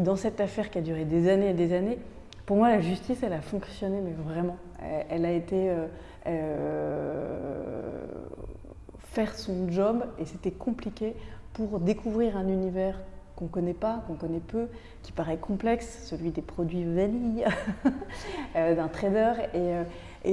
dans 0.00 0.16
cette 0.16 0.40
affaire 0.40 0.70
qui 0.70 0.78
a 0.78 0.80
duré 0.80 1.04
des 1.04 1.28
années 1.28 1.50
et 1.50 1.54
des 1.54 1.74
années, 1.74 1.98
pour 2.46 2.56
moi 2.56 2.70
la 2.70 2.80
justice 2.80 3.18
elle 3.22 3.34
a 3.34 3.42
fonctionné 3.42 4.00
mais 4.02 4.14
vraiment. 4.32 4.56
Elle, 5.08 5.24
a 5.24 5.32
été 5.32 5.70
faire 9.12 9.34
son 9.38 9.70
job 9.70 10.04
et 10.18 10.24
c'était 10.24 10.50
compliqué 10.50 11.14
pour 11.52 11.80
découvrir 11.80 12.36
un 12.36 12.48
univers 12.48 12.98
qu'on 13.36 13.46
ne 13.46 13.50
connaît 13.50 13.74
pas, 13.74 14.02
qu'on 14.06 14.14
connaît 14.14 14.40
peu, 14.40 14.68
qui 15.02 15.12
paraît 15.12 15.36
complexe, 15.36 16.06
celui 16.06 16.30
des 16.30 16.42
produits 16.42 16.84
vanille 16.84 17.44
euh, 18.56 18.74
d'un 18.74 18.88
trader. 18.88 19.32
Et, 19.54 19.58
euh, 19.58 19.84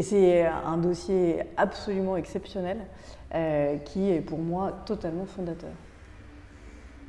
c'est 0.02 0.45
un 0.45 0.78
dossier 0.78 1.41
absolument 1.58 2.16
exceptionnel 2.16 2.78
euh, 3.34 3.78
qui 3.78 4.12
est 4.12 4.22
pour 4.22 4.39
moi 4.39 4.84
totalement 4.86 5.26
fondateur. 5.26 5.72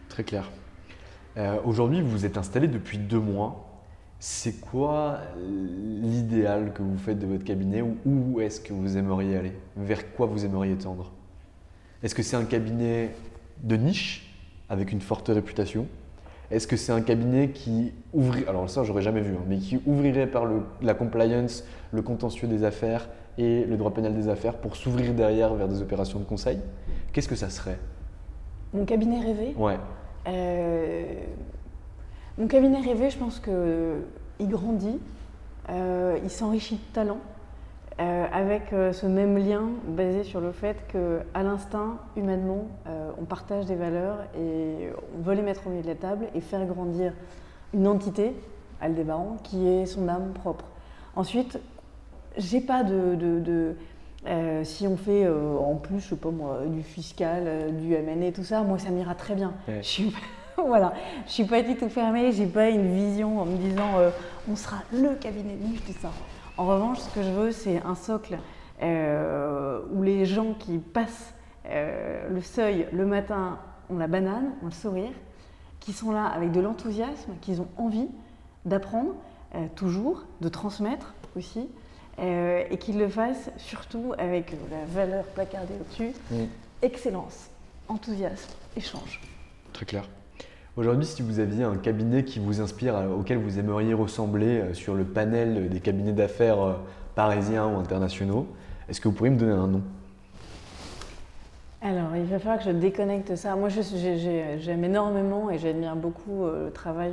Très 0.08 0.24
clair. 0.24 0.50
Aujourd'hui, 1.64 2.02
vous 2.02 2.26
êtes 2.26 2.36
installé 2.36 2.68
depuis 2.68 2.98
deux 2.98 3.20
mois. 3.20 3.69
C'est 4.22 4.60
quoi 4.60 5.16
l'idéal 5.38 6.74
que 6.74 6.82
vous 6.82 6.98
faites 6.98 7.18
de 7.18 7.24
votre 7.24 7.42
cabinet 7.42 7.80
ou 7.80 7.96
où 8.04 8.40
est-ce 8.40 8.60
que 8.60 8.74
vous 8.74 8.98
aimeriez 8.98 9.34
aller? 9.34 9.52
Vers 9.78 10.12
quoi 10.12 10.26
vous 10.26 10.44
aimeriez 10.44 10.76
tendre? 10.76 11.10
Est-ce 12.02 12.14
que 12.14 12.22
c'est 12.22 12.36
un 12.36 12.44
cabinet 12.44 13.14
de 13.62 13.76
niche 13.76 14.36
avec 14.68 14.92
une 14.92 15.00
forte 15.00 15.28
réputation? 15.28 15.86
Est-ce 16.50 16.66
que 16.66 16.76
c'est 16.76 16.92
un 16.92 17.00
cabinet 17.00 17.48
qui 17.48 17.94
ouvrirait, 18.12 18.46
alors 18.46 18.68
ça 18.68 18.84
j'aurais 18.84 19.00
jamais 19.00 19.22
vu, 19.22 19.36
hein, 19.36 19.44
mais 19.48 19.56
qui 19.56 19.80
ouvrirait 19.86 20.26
par 20.26 20.44
la 20.82 20.92
compliance, 20.92 21.64
le 21.90 22.02
contentieux 22.02 22.46
des 22.46 22.62
affaires 22.62 23.08
et 23.38 23.64
le 23.64 23.78
droit 23.78 23.94
pénal 23.94 24.14
des 24.14 24.28
affaires 24.28 24.58
pour 24.58 24.76
s'ouvrir 24.76 25.14
derrière 25.14 25.54
vers 25.54 25.66
des 25.68 25.80
opérations 25.80 26.18
de 26.18 26.24
conseil? 26.24 26.58
Qu'est-ce 27.14 27.28
que 27.28 27.36
ça 27.36 27.48
serait? 27.48 27.78
Mon 28.74 28.84
cabinet 28.84 29.20
rêvé? 29.20 29.54
Ouais. 29.56 29.78
Mon 32.38 32.46
cabinet 32.46 32.80
rêvé, 32.80 33.10
je 33.10 33.18
pense 33.18 33.40
qu'il 33.40 34.48
grandit, 34.48 34.98
il 35.68 36.30
s'enrichit 36.30 36.76
de 36.76 36.92
talent. 36.92 37.18
Euh, 38.00 38.26
avec 38.32 38.72
euh, 38.72 38.94
ce 38.94 39.04
même 39.04 39.36
lien 39.36 39.68
basé 39.86 40.24
sur 40.24 40.40
le 40.40 40.52
fait 40.52 40.86
qu'à 40.90 41.42
l'instinct, 41.42 41.98
humainement, 42.16 42.68
euh, 42.86 43.10
on 43.20 43.24
partage 43.24 43.66
des 43.66 43.74
valeurs 43.74 44.20
et 44.34 44.88
on 45.18 45.22
veut 45.22 45.34
les 45.34 45.42
mettre 45.42 45.66
au 45.66 45.70
milieu 45.70 45.82
de 45.82 45.88
la 45.88 45.96
table 45.96 46.28
et 46.34 46.40
faire 46.40 46.64
grandir 46.64 47.12
une 47.74 47.86
entité, 47.86 48.32
Aldébaran, 48.80 49.36
qui 49.42 49.68
est 49.68 49.84
son 49.84 50.08
âme 50.08 50.32
propre. 50.32 50.64
Ensuite, 51.14 51.60
j'ai 52.38 52.62
pas 52.62 52.84
de. 52.84 53.76
si 54.62 54.86
on 54.86 54.96
fait 54.96 55.28
en 55.28 55.74
plus, 55.74 56.00
je 56.00 56.08
sais 56.08 56.16
pas 56.16 56.30
moi, 56.30 56.60
du 56.66 56.82
fiscal, 56.82 57.76
du 57.76 57.88
MNE, 57.88 58.32
tout 58.32 58.44
ça, 58.44 58.62
moi 58.62 58.78
ça 58.78 58.88
m'ira 58.88 59.14
très 59.14 59.34
bien. 59.34 59.52
Je 59.68 59.82
suis 59.82 60.14
voilà, 60.66 60.92
je 61.26 61.32
suis 61.32 61.44
pas 61.44 61.62
du 61.62 61.76
tout 61.76 61.88
fermée, 61.88 62.32
j'ai 62.32 62.46
pas 62.46 62.68
une 62.70 62.94
vision 62.94 63.40
en 63.40 63.46
me 63.46 63.56
disant 63.56 63.90
on 64.50 64.56
sera 64.56 64.78
le 64.92 65.14
cabinet 65.14 65.54
de 65.54 65.64
niche, 65.64 65.84
tout 65.84 65.94
ça. 66.00 66.10
En 66.56 66.66
revanche, 66.66 66.98
ce 66.98 67.14
que 67.14 67.22
je 67.22 67.30
veux, 67.30 67.52
c'est 67.52 67.82
un 67.84 67.94
socle 67.94 68.38
euh, 68.82 69.80
où 69.92 70.02
les 70.02 70.26
gens 70.26 70.54
qui 70.54 70.78
passent 70.78 71.34
euh, 71.66 72.28
le 72.28 72.40
seuil 72.40 72.86
le 72.92 73.06
matin 73.06 73.58
ont 73.90 73.98
la 73.98 74.06
banane, 74.06 74.52
ont 74.62 74.66
le 74.66 74.72
sourire, 74.72 75.12
qui 75.80 75.92
sont 75.92 76.12
là 76.12 76.26
avec 76.26 76.52
de 76.52 76.60
l'enthousiasme, 76.60 77.32
qu'ils 77.40 77.60
ont 77.60 77.68
envie 77.76 78.08
d'apprendre 78.64 79.14
euh, 79.54 79.66
toujours, 79.74 80.24
de 80.40 80.48
transmettre 80.48 81.14
aussi, 81.36 81.68
et 82.18 82.76
qu'ils 82.76 82.98
le 82.98 83.08
fassent 83.08 83.50
surtout 83.56 84.12
avec 84.18 84.54
la 84.70 84.84
valeur 84.84 85.24
placardée 85.24 85.72
au-dessus, 85.80 86.12
excellence, 86.82 87.48
enthousiasme, 87.88 88.50
échange. 88.76 89.22
Très 89.72 89.86
clair. 89.86 90.06
Aujourd'hui, 90.76 91.04
si 91.04 91.20
vous 91.22 91.40
aviez 91.40 91.64
un 91.64 91.76
cabinet 91.76 92.22
qui 92.22 92.38
vous 92.38 92.60
inspire, 92.60 92.94
euh, 92.96 93.08
auquel 93.08 93.38
vous 93.38 93.58
aimeriez 93.58 93.92
ressembler 93.92 94.60
euh, 94.60 94.72
sur 94.72 94.94
le 94.94 95.02
panel 95.02 95.68
des 95.68 95.80
cabinets 95.80 96.12
d'affaires 96.12 96.62
euh, 96.62 96.74
parisiens 97.16 97.66
ou 97.66 97.76
internationaux, 97.76 98.46
est-ce 98.88 99.00
que 99.00 99.08
vous 99.08 99.14
pourriez 99.14 99.32
me 99.32 99.38
donner 99.38 99.52
un 99.52 99.66
nom? 99.66 99.82
Alors, 101.82 102.14
il 102.14 102.22
va 102.24 102.38
falloir 102.38 102.58
que 102.58 102.64
je 102.64 102.70
déconnecte 102.70 103.34
ça. 103.34 103.56
Moi, 103.56 103.68
j'aime 103.68 104.84
énormément 104.84 105.50
et 105.50 105.58
j'admire 105.58 105.96
beaucoup 105.96 106.44
le 106.44 106.70
travail 106.70 107.12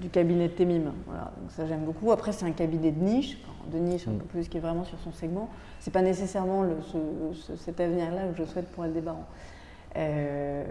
du 0.00 0.08
cabinet 0.08 0.46
de. 0.46 0.54
Voilà, 1.06 1.32
donc 1.40 1.50
ça, 1.50 1.66
j'aime 1.66 1.84
beaucoup. 1.84 2.12
Après, 2.12 2.30
c'est 2.30 2.46
un 2.46 2.52
cabinet 2.52 2.92
de 2.92 3.00
niche, 3.02 3.36
de 3.72 3.78
niche 3.78 4.06
un 4.06 4.12
mm. 4.12 4.18
peu 4.18 4.24
plus, 4.26 4.48
qui 4.48 4.58
est 4.58 4.60
vraiment 4.60 4.84
sur 4.84 4.98
son 5.00 5.10
segment. 5.10 5.48
Ce 5.80 5.90
n'est 5.90 5.92
pas 5.92 6.02
nécessairement 6.02 6.64
cet 7.56 7.80
avenir-là 7.80 8.28
que 8.28 8.38
je 8.38 8.44
souhaite 8.48 8.68
pour 8.68 8.84
le 8.84 8.90
débarrant. 8.90 9.26
Euh, 9.96 10.64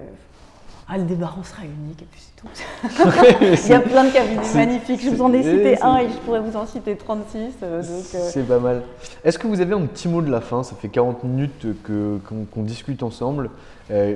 ah, 0.91 0.97
le 0.97 1.03
débarras 1.03 1.43
sera 1.43 1.63
unique 1.63 2.01
et 2.01 2.07
puis 2.09 2.20
c'est 2.20 2.36
tout. 2.36 2.47
Il 3.65 3.70
y 3.70 3.74
a 3.74 3.80
plein 3.80 4.05
de 4.05 4.11
cabinets 4.11 4.53
magnifiques. 4.55 5.01
Je 5.03 5.09
vous 5.09 5.22
en 5.22 5.32
ai 5.34 5.43
cité 5.43 5.80
un 5.82 5.97
et 5.97 6.09
je 6.09 6.17
pourrais 6.17 6.39
vous 6.39 6.57
en 6.57 6.65
citer 6.65 6.95
36. 6.95 7.38
Euh, 7.61 7.84
euh. 7.84 8.30
C'est 8.32 8.47
pas 8.47 8.57
mal. 8.59 8.82
Est-ce 9.24 9.38
que 9.38 9.45
vous 9.45 9.61
avez 9.61 9.74
un 9.74 9.86
petit 9.86 10.07
mot 10.07 10.22
de 10.22 10.32
la 10.32 10.41
fin? 10.41 10.63
Ça 10.63 10.76
fait 10.76 10.88
40 10.88 11.24
minutes 11.26 11.67
qu'on 11.84 12.63
discute 12.63 13.03
ensemble. 13.03 13.51
Euh, 13.91 14.15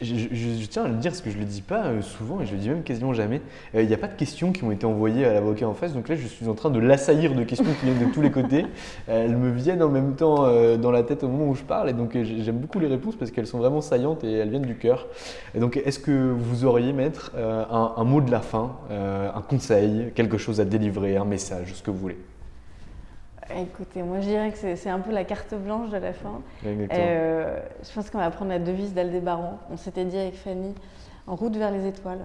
je, 0.00 0.66
tiens 0.66 0.84
à 0.84 0.88
le 0.88 0.94
dire 0.94 1.12
parce 1.12 1.20
que 1.20 1.30
je 1.30 1.36
ne 1.36 1.42
le 1.42 1.46
dis 1.46 1.62
pas 1.62 1.84
euh, 1.86 2.02
souvent 2.02 2.40
et 2.40 2.46
je 2.46 2.52
le 2.52 2.58
dis 2.58 2.68
même 2.68 2.82
quasiment 2.82 3.12
jamais. 3.12 3.40
Euh, 3.74 3.82
il 3.82 3.88
n'y 3.88 3.94
a 3.94 3.98
pas 3.98 4.08
de 4.08 4.16
questions 4.16 4.52
qui 4.52 4.64
ont 4.64 4.72
été 4.72 4.86
envoyées 4.86 5.24
à 5.24 5.32
l'avocat 5.32 5.68
en 5.68 5.74
face, 5.74 5.92
donc 5.94 6.08
là 6.08 6.16
je 6.16 6.26
suis 6.26 6.48
en 6.48 6.54
train 6.54 6.70
de 6.70 6.80
l'assaillir 6.80 7.34
de 7.34 7.44
questions 7.44 7.72
qui 7.80 7.86
viennent 7.86 8.08
de 8.08 8.12
tous 8.12 8.22
les 8.22 8.30
côtés. 8.30 8.66
elles 9.06 9.36
me 9.36 9.50
viennent 9.50 9.82
en 9.82 9.88
même 9.88 10.14
temps 10.14 10.44
dans 10.76 10.90
la 10.90 11.02
tête 11.02 11.22
au 11.22 11.28
moment 11.28 11.50
où 11.50 11.54
je 11.54 11.62
parle 11.62 11.90
et 11.90 11.92
donc 11.92 12.16
j'aime 12.22 12.58
beaucoup 12.58 12.78
les 12.78 12.86
réponses 12.86 13.16
parce 13.16 13.30
qu'elles 13.30 13.46
sont 13.46 13.58
vraiment 13.58 13.80
saillantes 13.80 14.24
et 14.24 14.32
elles 14.32 14.50
viennent 14.50 14.62
du 14.62 14.76
cœur. 14.76 15.06
Et 15.54 15.60
donc 15.60 15.80
est-ce 15.84 15.98
que 15.98 16.32
vous 16.32 16.64
auriez, 16.64 16.92
maître, 16.92 17.32
un, 17.36 17.92
un, 17.96 18.04
mot 18.04 18.20
de 18.20 18.30
la 18.30 18.40
fin, 18.40 18.76
un 18.90 19.42
conseil, 19.42 20.12
quelque 20.14 20.38
chose 20.38 20.60
à 20.60 20.64
délivrer, 20.64 21.16
un 21.16 21.24
message, 21.24 21.74
ce 21.74 21.82
que 21.82 21.90
vous 21.90 21.98
voulez? 21.98 22.18
Écoutez, 23.50 24.02
moi 24.02 24.20
je 24.20 24.28
dirais 24.28 24.52
que 24.52 24.74
c'est 24.76 24.88
un 24.88 25.00
peu 25.00 25.10
la 25.10 25.24
carte 25.24 25.54
blanche 25.54 25.90
de 25.90 25.98
la 25.98 26.12
fin. 26.12 26.40
Euh, 26.64 27.60
je 27.82 27.92
pense 27.92 28.08
qu'on 28.10 28.18
va 28.18 28.30
prendre 28.30 28.50
la 28.50 28.58
devise 28.58 28.94
d'Aldébaran. 28.94 29.58
On 29.70 29.76
s'était 29.76 30.04
dit 30.04 30.16
avec 30.16 30.34
Fanny, 30.34 30.74
en 31.26 31.36
route 31.36 31.56
vers 31.56 31.70
les 31.70 31.86
étoiles. 31.86 32.24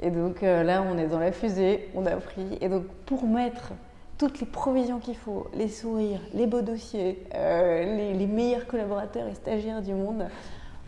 Et 0.00 0.10
donc 0.10 0.42
euh, 0.42 0.62
là, 0.62 0.82
on 0.82 0.96
est 0.96 1.08
dans 1.08 1.18
la 1.18 1.32
fusée, 1.32 1.90
on 1.94 2.06
a 2.06 2.16
pris. 2.16 2.58
Et 2.60 2.68
donc 2.68 2.84
pour 3.04 3.26
mettre 3.26 3.72
toutes 4.20 4.40
les 4.40 4.46
provisions 4.46 4.98
qu'il 4.98 5.16
faut, 5.16 5.48
les 5.54 5.68
sourires, 5.68 6.20
les 6.34 6.46
beaux 6.46 6.62
dossiers, 6.62 7.22
euh, 7.34 8.14
les, 8.14 8.26
meilleurs 8.26 8.66
collaborateurs 8.66 9.26
et 9.28 9.34
stagiaires 9.34 9.82
du 9.82 9.94
monde, 9.94 10.26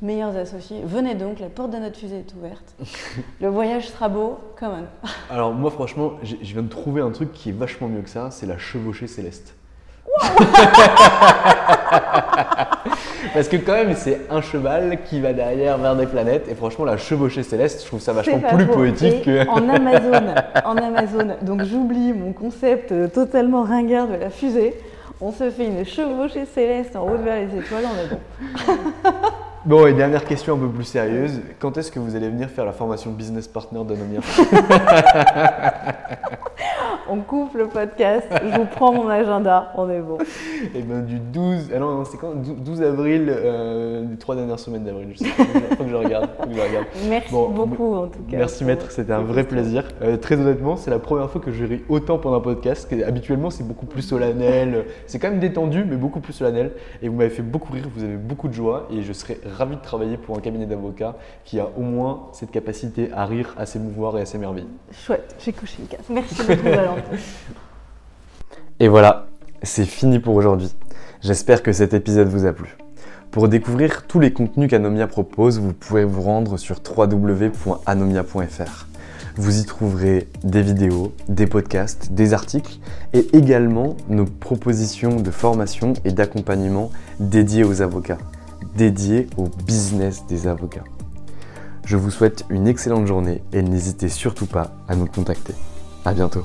meilleurs 0.02 0.36
associés, 0.36 0.82
venez 0.84 1.14
donc, 1.14 1.40
la 1.40 1.48
porte 1.48 1.70
de 1.70 1.78
notre 1.78 1.96
fusée 1.96 2.18
est 2.18 2.34
ouverte. 2.34 2.74
Le 3.40 3.48
voyage 3.48 3.88
sera 3.88 4.08
beau, 4.08 4.38
come 4.58 4.72
on. 4.72 5.08
Alors 5.32 5.52
moi 5.52 5.70
franchement, 5.70 6.12
je 6.22 6.36
viens 6.52 6.62
de 6.62 6.68
trouver 6.68 7.00
un 7.00 7.10
truc 7.10 7.32
qui 7.32 7.50
est 7.50 7.52
vachement 7.52 7.88
mieux 7.88 8.02
que 8.02 8.10
ça, 8.10 8.30
c'est 8.30 8.46
la 8.46 8.58
chevauchée 8.58 9.06
céleste. 9.06 9.54
Parce 13.34 13.48
que 13.48 13.56
quand 13.56 13.72
même, 13.72 13.94
c'est 13.94 14.20
un 14.30 14.42
cheval 14.42 14.98
qui 15.04 15.20
va 15.20 15.32
derrière 15.32 15.78
vers 15.78 15.96
des 15.96 16.06
planètes. 16.06 16.48
Et 16.50 16.54
franchement, 16.54 16.84
la 16.84 16.96
chevauchée 16.98 17.42
céleste, 17.42 17.80
je 17.82 17.86
trouve 17.86 18.00
ça 18.00 18.12
vachement 18.12 18.40
plus 18.40 18.66
poétique 18.66 19.22
que... 19.24 19.48
En 19.52 19.68
Amazon, 19.68 20.34
en 20.64 20.76
Amazon. 20.76 21.36
Donc 21.42 21.64
j'oublie 21.64 22.12
mon 22.12 22.32
concept 22.32 22.92
totalement 23.12 23.62
ringard 23.62 24.08
de 24.08 24.16
la 24.16 24.30
fusée. 24.30 24.74
On 25.20 25.30
se 25.32 25.50
fait 25.50 25.66
une 25.66 25.84
chevauchée 25.84 26.46
céleste 26.46 26.96
en 26.96 27.04
route 27.04 27.20
vers 27.20 27.36
les 27.36 27.56
étoiles, 27.56 27.84
on 27.86 27.96
est 28.04 28.08
bon. 28.10 28.18
Bon, 29.64 29.86
et 29.86 29.92
dernière 29.92 30.24
question 30.24 30.54
un 30.54 30.58
peu 30.58 30.68
plus 30.68 30.82
sérieuse. 30.82 31.40
Quand 31.60 31.78
est-ce 31.78 31.92
que 31.92 32.00
vous 32.00 32.16
allez 32.16 32.28
venir 32.28 32.50
faire 32.50 32.64
la 32.64 32.72
formation 32.72 33.12
business 33.12 33.46
partner 33.46 33.84
d'Anomia 33.84 34.18
On 37.08 37.18
coupe 37.18 37.54
le 37.54 37.66
podcast, 37.66 38.26
je 38.30 38.58
vous 38.58 38.64
prends 38.64 38.92
mon 38.92 39.08
agenda, 39.08 39.72
on 39.76 39.90
est 39.90 40.00
bon. 40.00 40.18
Et 40.18 40.70
eh 40.76 40.82
bien 40.82 41.00
du 41.00 41.18
12, 41.18 41.70
ah 41.74 41.78
non, 41.78 42.04
c'est 42.04 42.16
quand? 42.16 42.32
12 42.34 42.80
avril, 42.80 43.26
euh, 43.28 44.04
les 44.08 44.16
trois 44.16 44.34
dernières 44.34 44.58
semaines 44.58 44.84
d'avril, 44.84 45.08
je 45.12 45.18
sais 45.18 45.30
pas, 45.30 45.44
faut 45.76 45.84
que 45.84 45.90
je 45.90 45.94
regarde. 45.96 46.30
Merci 47.08 47.32
beaucoup 47.32 47.94
en 47.94 48.06
tout 48.06 48.22
cas. 48.30 48.38
Merci 48.38 48.64
maître, 48.64 48.90
c'était 48.90 49.12
un 49.12 49.22
vrai 49.22 49.44
plaisir. 49.44 49.84
Euh, 50.00 50.16
très 50.16 50.36
honnêtement, 50.36 50.76
c'est 50.76 50.90
la 50.90 51.00
première 51.00 51.28
fois 51.28 51.40
que 51.40 51.52
je 51.52 51.64
ris 51.64 51.82
autant 51.88 52.18
pendant 52.18 52.38
un 52.38 52.40
podcast. 52.40 52.88
Que 52.88 53.04
habituellement, 53.04 53.50
c'est 53.50 53.66
beaucoup 53.66 53.86
plus 53.86 54.02
solennel, 54.02 54.86
c'est 55.06 55.18
quand 55.18 55.28
même 55.28 55.40
détendu, 55.40 55.84
mais 55.84 55.96
beaucoup 55.96 56.20
plus 56.20 56.32
solennel. 56.32 56.72
Et 57.02 57.08
vous 57.08 57.16
m'avez 57.16 57.30
fait 57.30 57.42
beaucoup 57.42 57.72
rire, 57.74 57.88
vous 57.94 58.04
avez 58.04 58.16
beaucoup 58.16 58.48
de 58.48 58.54
joie 58.54 58.88
et 58.90 59.02
je 59.02 59.12
serai 59.12 59.38
ravi 59.44 59.51
de 59.52 59.82
travailler 59.82 60.16
pour 60.16 60.36
un 60.36 60.40
cabinet 60.40 60.66
d'avocats 60.66 61.14
qui 61.44 61.60
a 61.60 61.68
au 61.76 61.82
moins 61.82 62.28
cette 62.32 62.50
capacité 62.50 63.10
à 63.12 63.26
rire, 63.26 63.54
à 63.56 63.66
s'émouvoir 63.66 64.18
et 64.18 64.22
à 64.22 64.26
s'émerveiller. 64.26 64.66
Chouette, 64.90 65.36
j'ai 65.38 65.52
couché 65.52 65.76
une 65.80 65.86
case. 65.86 66.00
Merci 66.08 66.42
beaucoup 66.42 66.62
Valentin. 66.62 67.02
Et 68.80 68.88
voilà, 68.88 69.26
c'est 69.62 69.84
fini 69.84 70.18
pour 70.18 70.34
aujourd'hui. 70.34 70.72
J'espère 71.20 71.62
que 71.62 71.72
cet 71.72 71.94
épisode 71.94 72.28
vous 72.28 72.46
a 72.46 72.52
plu. 72.52 72.76
Pour 73.30 73.48
découvrir 73.48 74.06
tous 74.06 74.20
les 74.20 74.32
contenus 74.32 74.68
qu'Anomia 74.68 75.06
propose, 75.06 75.58
vous 75.58 75.72
pouvez 75.72 76.04
vous 76.04 76.20
rendre 76.20 76.58
sur 76.58 76.80
www.anomia.fr. 76.84 78.86
Vous 79.36 79.60
y 79.60 79.64
trouverez 79.64 80.28
des 80.44 80.60
vidéos, 80.60 81.14
des 81.28 81.46
podcasts, 81.46 82.12
des 82.12 82.34
articles 82.34 82.78
et 83.14 83.34
également 83.34 83.96
nos 84.10 84.26
propositions 84.26 85.16
de 85.16 85.30
formation 85.30 85.94
et 86.04 86.12
d'accompagnement 86.12 86.90
dédiées 87.18 87.64
aux 87.64 87.80
avocats 87.80 88.18
dédié 88.76 89.26
au 89.36 89.48
business 89.66 90.26
des 90.26 90.46
avocats. 90.46 90.84
Je 91.84 91.96
vous 91.96 92.10
souhaite 92.10 92.44
une 92.48 92.68
excellente 92.68 93.06
journée 93.06 93.42
et 93.52 93.62
n'hésitez 93.62 94.08
surtout 94.08 94.46
pas 94.46 94.72
à 94.88 94.94
nous 94.94 95.06
contacter. 95.06 95.54
À 96.04 96.12
bientôt. 96.12 96.44